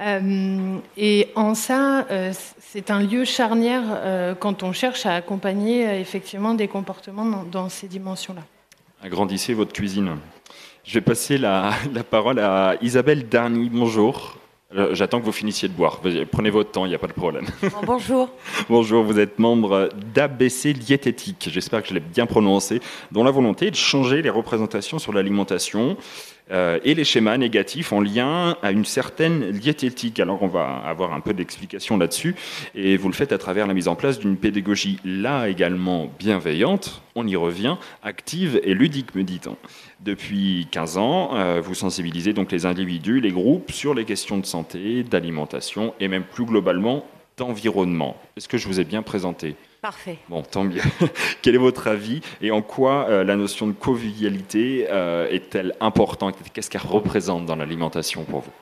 Euh, 0.00 0.78
et 0.96 1.28
en 1.34 1.54
ça, 1.54 2.06
euh, 2.10 2.32
c'est 2.60 2.90
un 2.90 3.00
lieu 3.00 3.24
charnière 3.24 3.82
euh, 3.88 4.34
quand 4.34 4.62
on 4.62 4.72
cherche 4.72 5.04
à 5.04 5.14
accompagner 5.14 6.00
effectivement 6.00 6.54
des 6.54 6.66
comportements 6.66 7.26
dans, 7.26 7.44
dans 7.44 7.68
ces 7.68 7.88
dimensions-là. 7.88 8.42
Agrandissez 9.02 9.52
votre 9.52 9.72
cuisine. 9.72 10.16
Je 10.84 10.94
vais 10.94 11.00
passer 11.00 11.38
la, 11.38 11.72
la 11.94 12.02
parole 12.04 12.38
à 12.38 12.76
Isabelle 12.82 13.28
Darny. 13.28 13.70
Bonjour. 13.70 14.36
J'attends 14.92 15.20
que 15.20 15.26
vous 15.26 15.32
finissiez 15.32 15.68
de 15.68 15.74
boire. 15.74 16.00
Prenez 16.30 16.48
votre 16.48 16.70
temps, 16.70 16.86
il 16.86 16.88
n'y 16.88 16.94
a 16.94 16.98
pas 16.98 17.06
de 17.06 17.12
problème. 17.12 17.44
bonjour. 17.84 18.30
bonjour, 18.70 19.04
vous 19.04 19.18
êtes 19.18 19.38
membre 19.38 19.90
d'ABC 20.14 20.72
Diététique, 20.72 21.50
j'espère 21.52 21.82
que 21.82 21.88
je 21.88 21.94
l'ai 21.94 22.00
bien 22.00 22.24
prononcé, 22.24 22.80
dont 23.10 23.22
la 23.22 23.30
volonté 23.30 23.66
est 23.66 23.70
de 23.70 23.76
changer 23.76 24.22
les 24.22 24.30
représentations 24.30 24.98
sur 24.98 25.12
l'alimentation 25.12 25.98
euh, 26.50 26.78
et 26.84 26.94
les 26.94 27.04
schémas 27.04 27.38
négatifs 27.38 27.92
en 27.92 28.00
lien 28.00 28.56
à 28.62 28.72
une 28.72 28.84
certaine 28.84 29.52
diététique. 29.52 30.20
Alors 30.20 30.42
on 30.42 30.48
va 30.48 30.82
avoir 30.84 31.12
un 31.12 31.20
peu 31.20 31.32
d'explication 31.32 31.96
là-dessus 31.96 32.34
et 32.74 32.96
vous 32.96 33.08
le 33.08 33.14
faites 33.14 33.32
à 33.32 33.38
travers 33.38 33.66
la 33.66 33.74
mise 33.74 33.88
en 33.88 33.94
place 33.94 34.18
d'une 34.18 34.36
pédagogie 34.36 34.98
là 35.04 35.48
également 35.48 36.10
bienveillante, 36.18 37.02
on 37.14 37.26
y 37.26 37.36
revient, 37.36 37.76
active 38.02 38.60
et 38.64 38.74
ludique 38.74 39.14
me 39.14 39.22
dit-on. 39.22 39.56
Depuis 40.00 40.66
15 40.70 40.98
ans, 40.98 41.36
euh, 41.36 41.60
vous 41.60 41.74
sensibilisez 41.74 42.32
donc 42.32 42.50
les 42.50 42.66
individus, 42.66 43.20
les 43.20 43.32
groupes 43.32 43.70
sur 43.70 43.94
les 43.94 44.04
questions 44.04 44.38
de 44.38 44.46
santé, 44.46 45.04
d'alimentation 45.04 45.94
et 46.00 46.08
même 46.08 46.24
plus 46.24 46.44
globalement 46.44 47.06
d'environnement. 47.36 48.16
Est-ce 48.36 48.48
que 48.48 48.58
je 48.58 48.66
vous 48.66 48.80
ai 48.80 48.84
bien 48.84 49.02
présenté? 49.02 49.56
Parfait. 49.82 50.18
Bon, 50.28 50.42
tant 50.42 50.62
mieux. 50.62 50.80
Quel 51.42 51.56
est 51.56 51.58
votre 51.58 51.88
avis 51.88 52.20
et 52.40 52.52
en 52.52 52.62
quoi 52.62 53.08
euh, 53.08 53.24
la 53.24 53.34
notion 53.34 53.66
de 53.66 53.72
convivialité 53.72 54.86
euh, 54.88 55.28
est-elle 55.28 55.74
importante 55.80 56.36
Qu'est-ce 56.52 56.70
qu'elle 56.70 56.86
représente 56.86 57.46
dans 57.46 57.56
l'alimentation 57.56 58.22
pour 58.22 58.42
vous? 58.42 58.52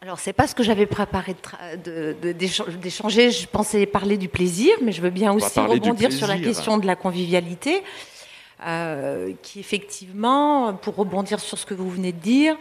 Alors, 0.00 0.20
c'est 0.20 0.32
pas 0.32 0.46
ce 0.46 0.54
que 0.54 0.62
j'avais 0.62 0.86
préparé 0.86 1.34
d'échanger. 1.82 3.32
Je 3.32 3.48
pensais 3.48 3.84
parler 3.84 4.16
du 4.16 4.28
plaisir, 4.28 4.72
mais 4.80 4.92
je 4.92 5.02
veux 5.02 5.10
bien 5.10 5.32
aussi 5.32 5.58
rebondir 5.58 6.12
sur 6.12 6.28
la 6.28 6.38
question 6.38 6.78
de 6.78 6.86
la 6.86 6.94
convivialité, 6.94 7.82
euh, 8.64 9.32
qui 9.42 9.58
effectivement, 9.58 10.72
pour 10.74 10.94
rebondir 10.94 11.40
sur 11.40 11.58
ce 11.58 11.66
que 11.66 11.74
vous 11.74 11.90
venez 11.90 12.12
de 12.12 12.18
dire, 12.18 12.56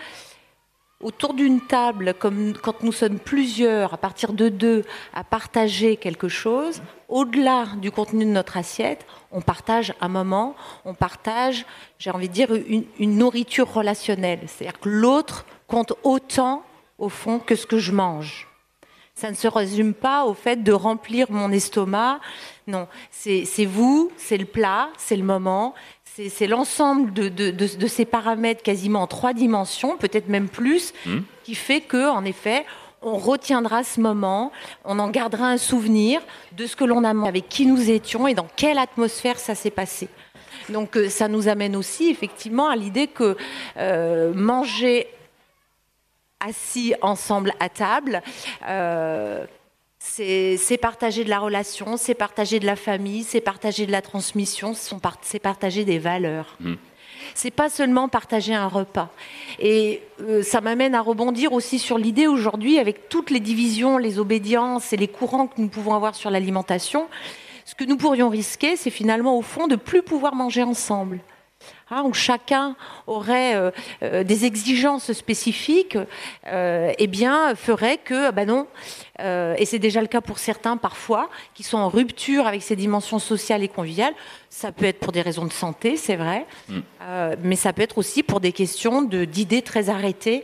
autour 1.01 1.33
d'une 1.33 1.61
table, 1.61 2.13
comme 2.13 2.53
quand 2.53 2.83
nous 2.83 2.91
sommes 2.91 3.19
plusieurs, 3.19 3.93
à 3.93 3.97
partir 3.97 4.33
de 4.33 4.49
deux, 4.49 4.83
à 5.13 5.23
partager 5.23 5.97
quelque 5.97 6.27
chose, 6.27 6.81
au-delà 7.07 7.67
du 7.77 7.91
contenu 7.91 8.25
de 8.25 8.29
notre 8.29 8.57
assiette, 8.57 9.05
on 9.31 9.41
partage 9.41 9.93
un 10.01 10.07
moment, 10.07 10.55
on 10.85 10.93
partage, 10.93 11.65
j'ai 11.99 12.11
envie 12.11 12.29
de 12.29 12.33
dire, 12.33 12.53
une, 12.53 12.85
une 12.99 13.17
nourriture 13.17 13.71
relationnelle. 13.71 14.41
C'est-à-dire 14.47 14.79
que 14.79 14.89
l'autre 14.89 15.45
compte 15.67 15.93
autant, 16.03 16.63
au 16.97 17.09
fond, 17.09 17.39
que 17.39 17.55
ce 17.55 17.65
que 17.65 17.79
je 17.79 17.91
mange. 17.91 18.47
Ça 19.13 19.29
ne 19.29 19.35
se 19.35 19.47
résume 19.47 19.93
pas 19.93 20.25
au 20.25 20.33
fait 20.33 20.63
de 20.63 20.71
remplir 20.71 21.27
mon 21.29 21.51
estomac. 21.51 22.19
Non, 22.65 22.87
c'est 23.11 23.65
vous, 23.65 24.11
c'est 24.17 24.37
le 24.37 24.45
plat, 24.45 24.89
c'est 24.97 25.17
le 25.17 25.23
moment, 25.23 25.75
c'est 26.29 26.47
l'ensemble 26.47 27.13
de, 27.13 27.29
de, 27.29 27.51
de, 27.51 27.67
de, 27.77 27.87
ces 27.87 28.05
paramètres 28.05 28.63
quasiment 28.63 29.03
en 29.03 29.07
trois 29.07 29.33
dimensions, 29.33 29.97
peut-être 29.97 30.27
même 30.27 30.49
plus, 30.49 30.93
mmh. 31.05 31.19
qui 31.43 31.55
fait 31.55 31.81
que, 31.81 32.09
en 32.09 32.25
effet, 32.25 32.65
on 33.01 33.17
retiendra 33.17 33.83
ce 33.83 33.99
moment, 33.99 34.51
on 34.85 34.99
en 34.99 35.09
gardera 35.09 35.47
un 35.47 35.57
souvenir 35.57 36.21
de 36.51 36.65
ce 36.65 36.75
que 36.75 36.83
l'on 36.83 37.03
a 37.03 37.13
mangé, 37.13 37.29
avec 37.29 37.49
qui 37.49 37.65
nous 37.65 37.89
étions 37.89 38.27
et 38.27 38.33
dans 38.33 38.47
quelle 38.55 38.77
atmosphère 38.77 39.39
ça 39.39 39.55
s'est 39.55 39.71
passé. 39.71 40.07
Donc 40.69 40.95
euh, 40.97 41.09
ça 41.09 41.27
nous 41.27 41.47
amène 41.47 41.75
aussi 41.75 42.09
effectivement 42.09 42.69
à 42.69 42.75
l'idée 42.75 43.07
que 43.07 43.35
euh, 43.77 44.33
manger 44.33 45.07
assis 46.39 46.93
ensemble 47.01 47.53
à 47.59 47.69
table, 47.69 48.21
euh, 48.67 49.45
c'est 50.03 50.79
partager 50.81 51.23
de 51.23 51.29
la 51.29 51.39
relation, 51.39 51.95
c'est 51.95 52.15
partager 52.15 52.59
de 52.59 52.65
la 52.65 52.75
famille, 52.75 53.23
c'est 53.23 53.41
partager 53.41 53.85
de 53.85 53.91
la 53.91 54.01
transmission, 54.01 54.73
c'est 54.73 55.39
partager 55.39 55.85
des 55.85 55.99
valeurs. 55.99 56.57
Mmh. 56.59 56.73
C'est 57.35 57.51
pas 57.51 57.69
seulement 57.69 58.09
partager 58.09 58.53
un 58.53 58.67
repas. 58.67 59.09
Et 59.59 60.01
euh, 60.21 60.41
ça 60.41 60.59
m'amène 60.59 60.95
à 60.95 61.01
rebondir 61.01 61.53
aussi 61.53 61.79
sur 61.79 61.97
l'idée 61.97 62.27
aujourd'hui, 62.27 62.79
avec 62.79 63.09
toutes 63.09 63.29
les 63.29 63.39
divisions, 63.39 63.97
les 63.97 64.17
obédiences 64.19 64.91
et 64.91 64.97
les 64.97 65.07
courants 65.07 65.47
que 65.47 65.61
nous 65.61 65.69
pouvons 65.69 65.93
avoir 65.93 66.15
sur 66.15 66.31
l'alimentation, 66.31 67.07
ce 67.63 67.75
que 67.75 67.83
nous 67.83 67.95
pourrions 67.95 68.29
risquer, 68.29 68.75
c'est 68.75 68.89
finalement 68.89 69.37
au 69.37 69.41
fond 69.41 69.67
de 69.67 69.75
plus 69.75 70.01
pouvoir 70.01 70.35
manger 70.35 70.63
ensemble. 70.63 71.19
Hein, 71.93 72.03
où 72.05 72.13
chacun 72.13 72.77
aurait 73.05 73.53
euh, 73.57 73.69
euh, 74.01 74.23
des 74.23 74.45
exigences 74.45 75.11
spécifiques, 75.11 75.97
euh, 76.47 76.93
eh 76.97 77.07
bien, 77.07 77.53
ferait 77.53 77.97
que, 77.97 78.31
ben 78.31 78.47
non, 78.47 78.67
et 79.19 79.65
c'est 79.65 79.77
déjà 79.77 80.01
le 80.01 80.07
cas 80.07 80.21
pour 80.21 80.39
certains 80.39 80.77
parfois, 80.77 81.29
qui 81.53 81.61
sont 81.61 81.77
en 81.77 81.89
rupture 81.89 82.47
avec 82.47 82.63
ces 82.63 82.75
dimensions 82.75 83.19
sociales 83.19 83.61
et 83.61 83.67
conviviales. 83.67 84.13
Ça 84.49 84.71
peut 84.71 84.85
être 84.85 84.99
pour 84.99 85.11
des 85.11 85.21
raisons 85.21 85.45
de 85.45 85.51
santé, 85.51 85.95
c'est 85.95 86.15
vrai, 86.15 86.47
mm. 86.69 86.79
mais 87.43 87.55
ça 87.55 87.71
peut 87.71 87.83
être 87.83 87.99
aussi 87.99 88.23
pour 88.23 88.39
des 88.39 88.51
questions 88.51 89.03
d'idées 89.03 89.61
très 89.61 89.89
arrêtées 89.89 90.43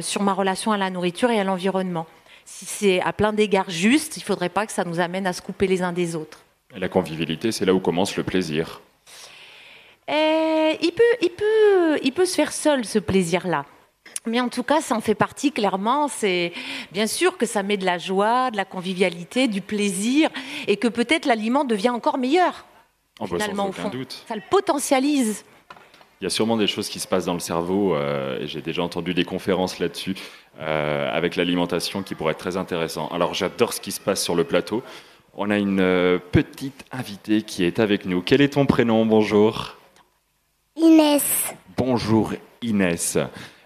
sur 0.00 0.22
ma 0.22 0.32
relation 0.32 0.72
à 0.72 0.78
la 0.78 0.88
nourriture 0.88 1.30
et 1.30 1.38
à 1.38 1.44
l'environnement. 1.44 2.06
Si 2.46 2.64
c'est 2.64 3.00
à 3.02 3.12
plein 3.12 3.34
d'égards 3.34 3.68
juste, 3.68 4.16
il 4.16 4.20
ne 4.20 4.24
faudrait 4.24 4.48
pas 4.48 4.64
que 4.64 4.72
ça 4.72 4.84
nous 4.84 5.00
amène 5.00 5.26
à 5.26 5.34
se 5.34 5.42
couper 5.42 5.66
les 5.66 5.82
uns 5.82 5.92
des 5.92 6.16
autres. 6.16 6.38
Et 6.74 6.80
la 6.80 6.88
convivialité, 6.88 7.52
c'est 7.52 7.66
là 7.66 7.74
où 7.74 7.80
commence 7.80 8.16
le 8.16 8.22
plaisir. 8.22 8.80
Euh, 10.08 10.72
il, 10.80 10.92
peut, 10.92 11.02
il, 11.20 11.30
peut, 11.30 11.98
il 12.02 12.12
peut 12.12 12.26
se 12.26 12.34
faire 12.34 12.52
seul, 12.52 12.84
ce 12.84 12.98
plaisir-là. 12.98 13.64
Mais 14.26 14.40
en 14.40 14.48
tout 14.48 14.62
cas, 14.62 14.80
ça 14.80 14.94
en 14.94 15.00
fait 15.00 15.14
partie 15.14 15.52
clairement. 15.52 16.08
C'est 16.08 16.52
bien 16.92 17.06
sûr 17.06 17.36
que 17.38 17.46
ça 17.46 17.62
met 17.62 17.76
de 17.76 17.84
la 17.84 17.98
joie, 17.98 18.50
de 18.50 18.56
la 18.56 18.64
convivialité, 18.64 19.48
du 19.48 19.60
plaisir, 19.60 20.30
et 20.66 20.76
que 20.76 20.88
peut-être 20.88 21.26
l'aliment 21.26 21.64
devient 21.64 21.90
encore 21.90 22.18
meilleur. 22.18 22.66
Oh 23.20 23.26
bah, 23.26 23.36
finalement, 23.38 23.68
au 23.68 23.72
fond. 23.72 23.88
Doute. 23.88 24.24
Ça 24.28 24.34
le 24.34 24.42
potentialise. 24.48 25.44
Il 26.20 26.24
y 26.24 26.26
a 26.26 26.30
sûrement 26.30 26.56
des 26.56 26.66
choses 26.66 26.88
qui 26.88 26.98
se 26.98 27.06
passent 27.06 27.26
dans 27.26 27.34
le 27.34 27.40
cerveau, 27.40 27.94
euh, 27.94 28.40
et 28.40 28.48
j'ai 28.48 28.60
déjà 28.60 28.82
entendu 28.82 29.14
des 29.14 29.24
conférences 29.24 29.78
là-dessus, 29.78 30.16
euh, 30.58 31.08
avec 31.16 31.36
l'alimentation, 31.36 32.02
qui 32.02 32.16
pourraient 32.16 32.32
être 32.32 32.38
très 32.38 32.56
intéressant. 32.56 33.08
Alors 33.08 33.34
j'adore 33.34 33.72
ce 33.72 33.80
qui 33.80 33.92
se 33.92 34.00
passe 34.00 34.22
sur 34.22 34.34
le 34.34 34.44
plateau. 34.44 34.82
On 35.34 35.50
a 35.50 35.58
une 35.58 36.20
petite 36.32 36.84
invitée 36.90 37.42
qui 37.42 37.62
est 37.62 37.78
avec 37.78 38.04
nous. 38.04 38.20
Quel 38.20 38.40
est 38.40 38.54
ton 38.54 38.66
prénom? 38.66 39.06
Bonjour. 39.06 39.77
Inès. 40.80 41.54
Bonjour 41.76 42.32
Inès. 42.62 43.18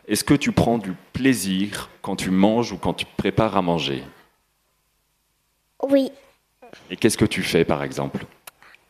Est-ce 0.08 0.24
que 0.24 0.34
tu 0.34 0.50
prends 0.50 0.78
du 0.78 0.92
plaisir 1.12 1.90
quand 2.00 2.16
tu 2.16 2.30
manges 2.30 2.72
ou 2.72 2.78
quand 2.78 2.94
tu 2.94 3.04
prépares 3.04 3.56
à 3.56 3.62
manger? 3.62 4.02
Oui. 5.82 6.10
Et 6.90 6.96
qu'est-ce 6.96 7.18
que 7.18 7.26
tu 7.26 7.42
fais 7.42 7.66
par 7.66 7.82
exemple? 7.82 8.24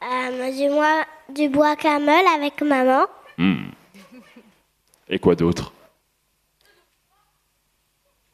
Euh, 0.03 1.03
du 1.31 1.49
bois 1.49 1.77
camel 1.77 2.25
avec 2.37 2.63
maman. 2.63 3.07
Hmm. 3.39 3.71
Et 5.09 5.19
quoi 5.19 5.35
d'autre? 5.35 5.73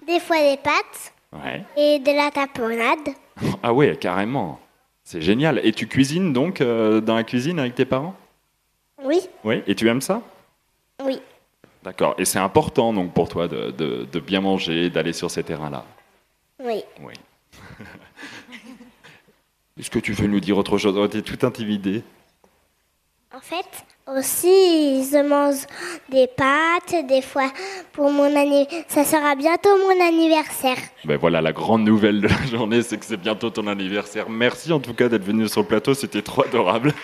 Des 0.07 0.21
fois 0.21 0.39
des 0.39 0.59
pâtes. 0.59 1.13
Ouais. 1.33 1.65
Et 1.77 1.99
de 1.99 2.13
la 2.13 2.31
tapenade. 2.31 3.15
Ah 3.63 3.73
ouais, 3.73 3.97
carrément. 3.97 4.61
C'est 5.03 5.23
génial. 5.23 5.61
Et 5.65 5.73
tu 5.73 5.87
cuisines 5.87 6.33
donc 6.33 6.61
euh, 6.61 7.01
dans 7.01 7.15
la 7.15 7.25
cuisine 7.25 7.59
avec 7.59 7.75
tes 7.75 7.85
parents? 7.87 8.15
Oui. 9.09 9.21
Oui, 9.43 9.63
et 9.67 9.75
tu 9.75 9.89
aimes 9.89 10.03
ça? 10.03 10.21
Oui. 11.03 11.21
D'accord. 11.83 12.15
Et 12.19 12.27
c'est 12.27 12.39
important 12.39 12.93
donc 12.93 13.15
pour 13.15 13.29
toi 13.29 13.49
de, 13.49 13.71
de, 13.71 14.21
bien 14.21 14.43
manger, 14.43 14.91
d'aller 14.91 15.15
sur 15.15 15.31
ces 15.31 15.43
terrains-là? 15.43 15.85
Oui. 16.63 16.83
Oui. 17.01 17.15
Est-ce 19.79 19.91
que 19.91 19.99
tu 19.99 20.13
veux 20.13 20.27
nous 20.27 20.41
dire 20.41 20.59
autre 20.59 20.77
chose? 20.77 21.11
Tu 21.11 21.19
es 21.19 21.23
tout 21.23 21.47
intimidée. 21.47 22.03
En 23.35 23.41
fait, 23.41 23.67
aussi, 24.07 25.05
je 25.11 25.27
mange 25.27 25.67
des 26.11 26.27
pâtes, 26.27 27.07
des 27.07 27.23
fois 27.23 27.51
pour 27.93 28.11
mon 28.11 28.25
anniversaire. 28.37 28.85
Ça 28.89 29.05
sera 29.05 29.35
bientôt 29.37 29.71
mon 29.79 30.07
anniversaire. 30.07 30.77
Ben 31.05 31.17
voilà, 31.17 31.41
la 31.41 31.53
grande 31.53 31.85
nouvelle 31.85 32.21
de 32.21 32.29
la 32.29 32.47
journée, 32.51 32.83
c'est 32.83 32.99
que 32.99 33.07
c'est 33.07 33.17
bientôt 33.17 33.49
ton 33.51 33.67
anniversaire. 33.67 34.29
Merci 34.29 34.73
en 34.73 34.81
tout 34.81 34.95
cas 34.95 35.09
d'être 35.09 35.25
venu 35.25 35.49
sur 35.49 35.63
le 35.63 35.67
plateau, 35.67 35.95
c'était 35.95 36.23
trop 36.23 36.45
adorable. 36.45 36.93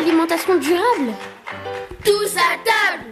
Alimentation 0.00 0.58
durable. 0.58 1.12
Tous 2.02 2.34
à 2.36 2.56
table. 2.64 3.04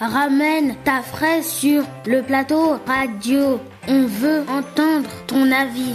Ramène 0.00 0.74
ta 0.82 1.00
fraise 1.00 1.46
sur 1.46 1.84
le 2.06 2.22
plateau 2.22 2.76
radio. 2.84 3.60
On 3.86 4.04
veut 4.06 4.40
entendre 4.48 5.08
ton 5.28 5.52
avis. 5.52 5.94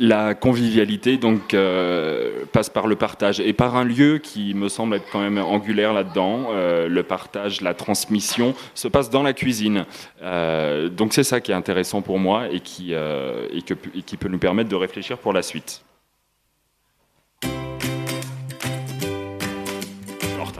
La 0.00 0.34
convivialité 0.34 1.18
donc 1.18 1.54
euh, 1.54 2.44
passe 2.50 2.68
par 2.68 2.88
le 2.88 2.96
partage 2.96 3.38
et 3.38 3.52
par 3.52 3.76
un 3.76 3.84
lieu 3.84 4.18
qui 4.18 4.52
me 4.54 4.68
semble 4.68 4.96
être 4.96 5.06
quand 5.12 5.20
même 5.20 5.38
angulaire 5.38 5.92
là-dedans. 5.92 6.48
Euh, 6.50 6.88
le 6.88 7.02
partage, 7.04 7.60
la 7.60 7.74
transmission 7.74 8.54
se 8.74 8.88
passe 8.88 9.08
dans 9.08 9.22
la 9.22 9.34
cuisine. 9.34 9.84
Euh, 10.20 10.88
donc 10.88 11.12
c'est 11.12 11.22
ça 11.22 11.40
qui 11.40 11.52
est 11.52 11.54
intéressant 11.54 12.02
pour 12.02 12.18
moi 12.18 12.48
et 12.50 12.58
qui, 12.58 12.92
et 12.92 13.62
qui 13.62 14.16
peut 14.16 14.28
nous 14.28 14.38
permettre 14.38 14.68
de 14.68 14.76
réfléchir 14.76 15.18
pour 15.18 15.32
la 15.32 15.42
suite. 15.42 15.82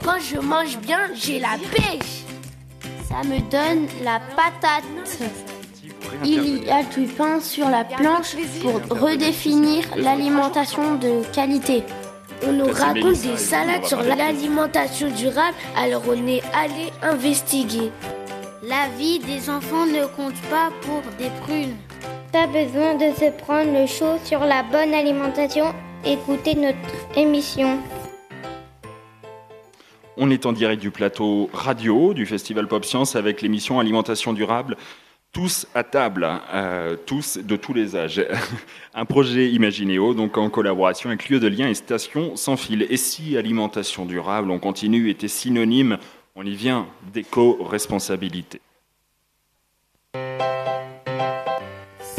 Quand 0.07 0.21
je 0.21 0.39
mange 0.39 0.77
bien, 0.77 0.99
j'ai 1.13 1.37
la 1.37 1.57
pêche. 1.69 2.23
Ça 3.09 3.27
me 3.27 3.39
donne 3.51 3.87
la 4.05 4.21
patate. 4.37 4.85
Il 6.23 6.63
y 6.63 6.69
a 6.69 6.81
du 6.83 7.07
pain 7.07 7.41
sur 7.41 7.67
la 7.69 7.83
planche 7.83 8.37
pour 8.61 9.01
redéfinir 9.01 9.83
l'alimentation 9.97 10.95
de 10.95 11.23
qualité. 11.33 11.83
On 12.47 12.53
nous 12.53 12.71
raconte 12.71 13.19
des 13.21 13.35
salades 13.35 13.83
sur 13.85 14.01
l'alimentation 14.01 15.09
durable, 15.09 15.57
alors 15.75 16.03
on 16.07 16.25
est 16.25 16.43
allé 16.53 16.93
investiguer. 17.01 17.91
La 18.63 18.87
vie 18.97 19.19
des 19.19 19.49
enfants 19.49 19.85
ne 19.85 20.05
compte 20.05 20.39
pas 20.49 20.69
pour 20.83 21.01
des 21.17 21.31
prunes. 21.41 21.75
Pas 22.31 22.47
besoin 22.47 22.95
de 22.95 23.13
se 23.13 23.29
prendre 23.43 23.73
le 23.73 23.85
chaud 23.85 24.17
sur 24.23 24.39
la 24.39 24.63
bonne 24.63 24.93
alimentation. 24.93 25.73
Écoutez 26.05 26.55
notre 26.55 27.17
émission. 27.17 27.79
On 30.19 30.31
est 30.31 30.47
en 30.47 30.51
direct 30.51 30.81
du 30.81 30.89
plateau 30.89 31.47
radio 31.53 32.15
du 32.15 32.25
Festival 32.25 32.67
Pop 32.67 32.83
Science 32.83 33.15
avec 33.15 33.43
l'émission 33.43 33.79
Alimentation 33.79 34.33
durable. 34.33 34.75
Tous 35.31 35.67
à 35.75 35.83
table, 35.83 36.27
euh, 36.51 36.95
tous 37.05 37.37
de 37.37 37.55
tous 37.55 37.71
les 37.75 37.95
âges. 37.95 38.25
Un 38.95 39.05
projet 39.05 39.51
Imaginéo, 39.51 40.15
donc 40.15 40.39
en 40.39 40.49
collaboration 40.49 41.11
avec 41.11 41.29
Lieu 41.29 41.39
de 41.39 41.47
Lien 41.47 41.69
et 41.69 41.75
Station 41.75 42.35
Sans 42.35 42.57
Fil. 42.57 42.87
Et 42.89 42.97
si 42.97 43.37
alimentation 43.37 44.07
durable, 44.07 44.49
on 44.49 44.57
continue, 44.57 45.11
était 45.11 45.27
synonyme, 45.27 45.99
on 46.35 46.43
y 46.43 46.55
vient 46.55 46.87
d'éco-responsabilité. 47.13 48.59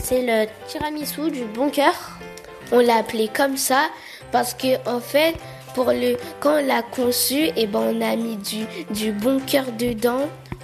C'est 0.05 0.24
le 0.24 0.46
tiramisu 0.68 1.32
du 1.32 1.42
bon 1.53 1.68
cœur. 1.70 2.16
On 2.70 2.78
l'a 2.78 2.99
appelé 2.99 3.28
comme 3.34 3.57
ça 3.57 3.88
parce 4.30 4.55
que 4.55 4.76
en 4.88 5.01
fait, 5.01 5.34
pour 5.79 5.93
le, 5.93 6.16
quand 6.41 6.59
on 6.61 6.66
l'a 6.66 6.83
conçu, 6.83 7.37
et 7.37 7.53
eh 7.55 7.66
ben 7.68 7.95
on 7.95 8.01
a 8.01 8.16
mis 8.16 8.37
du, 8.37 8.64
du 8.91 9.12
bon 9.12 9.39
cœur 9.39 9.66
dedans. 9.79 10.22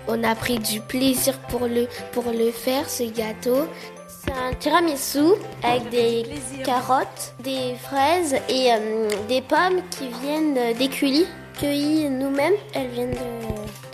On 0.09 0.25
a 0.25 0.35
pris 0.35 0.59
du 0.59 0.81
plaisir 0.81 1.39
pour 1.49 1.69
le, 1.69 1.87
pour 2.11 2.25
le 2.33 2.51
faire, 2.51 2.91
ce 2.91 3.05
gâteau. 3.05 3.69
C'est 4.09 4.33
un 4.33 4.53
tiramisu 4.59 5.37
avec 5.63 5.89
des 5.91 6.25
carottes, 6.65 7.33
des 7.45 7.77
fraises 7.81 8.35
et 8.49 8.73
euh, 8.73 9.09
des 9.29 9.41
pommes 9.41 9.83
qui 9.89 10.09
viennent 10.21 10.77
d'éculis, 10.77 11.27
cueillies 11.61 12.11
nous-mêmes. 12.11 12.55
Elles 12.75 12.89
viennent 12.89 13.17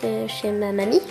de, 0.02 0.26
chez 0.26 0.52
ma 0.52 0.72
mamie. 0.72 1.02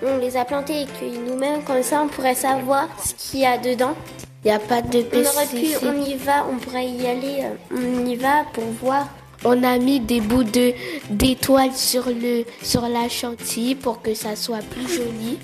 On 0.00 0.18
les 0.18 0.36
a 0.36 0.44
plantées 0.44 0.82
et 0.82 0.86
cueillies 0.86 1.18
nous-mêmes, 1.26 1.64
comme 1.64 1.82
ça 1.82 2.02
on 2.04 2.06
pourrait 2.06 2.36
savoir 2.36 2.86
ce 3.04 3.14
qu'il 3.14 3.40
y 3.40 3.46
a 3.46 3.58
dedans. 3.58 3.96
Il 4.44 4.48
n'y 4.48 4.56
a 4.56 4.60
pas 4.60 4.80
de 4.80 5.02
pesticides. 5.02 5.78
On, 5.82 5.88
on 5.88 6.04
y 6.04 6.14
va, 6.14 6.46
on 6.48 6.56
pourrait 6.58 6.86
y 6.86 7.04
aller, 7.08 7.42
euh, 7.42 7.76
on 7.76 8.06
y 8.06 8.14
va 8.14 8.44
pour 8.52 8.64
voir 8.80 9.08
on 9.46 9.62
a 9.62 9.78
mis 9.78 10.00
des 10.00 10.20
bouts 10.20 10.42
de 10.42 10.72
d'étoiles 11.08 11.72
sur 11.72 12.06
le 12.06 12.44
sur 12.62 12.82
la 12.88 13.08
chantilly 13.08 13.76
pour 13.76 14.02
que 14.02 14.12
ça 14.12 14.34
soit 14.34 14.62
plus 14.70 14.88
joli. 14.88 15.38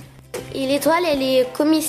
Et 0.55 0.67
l'étoile, 0.67 1.05
elle 1.11 1.23
est 1.23 1.47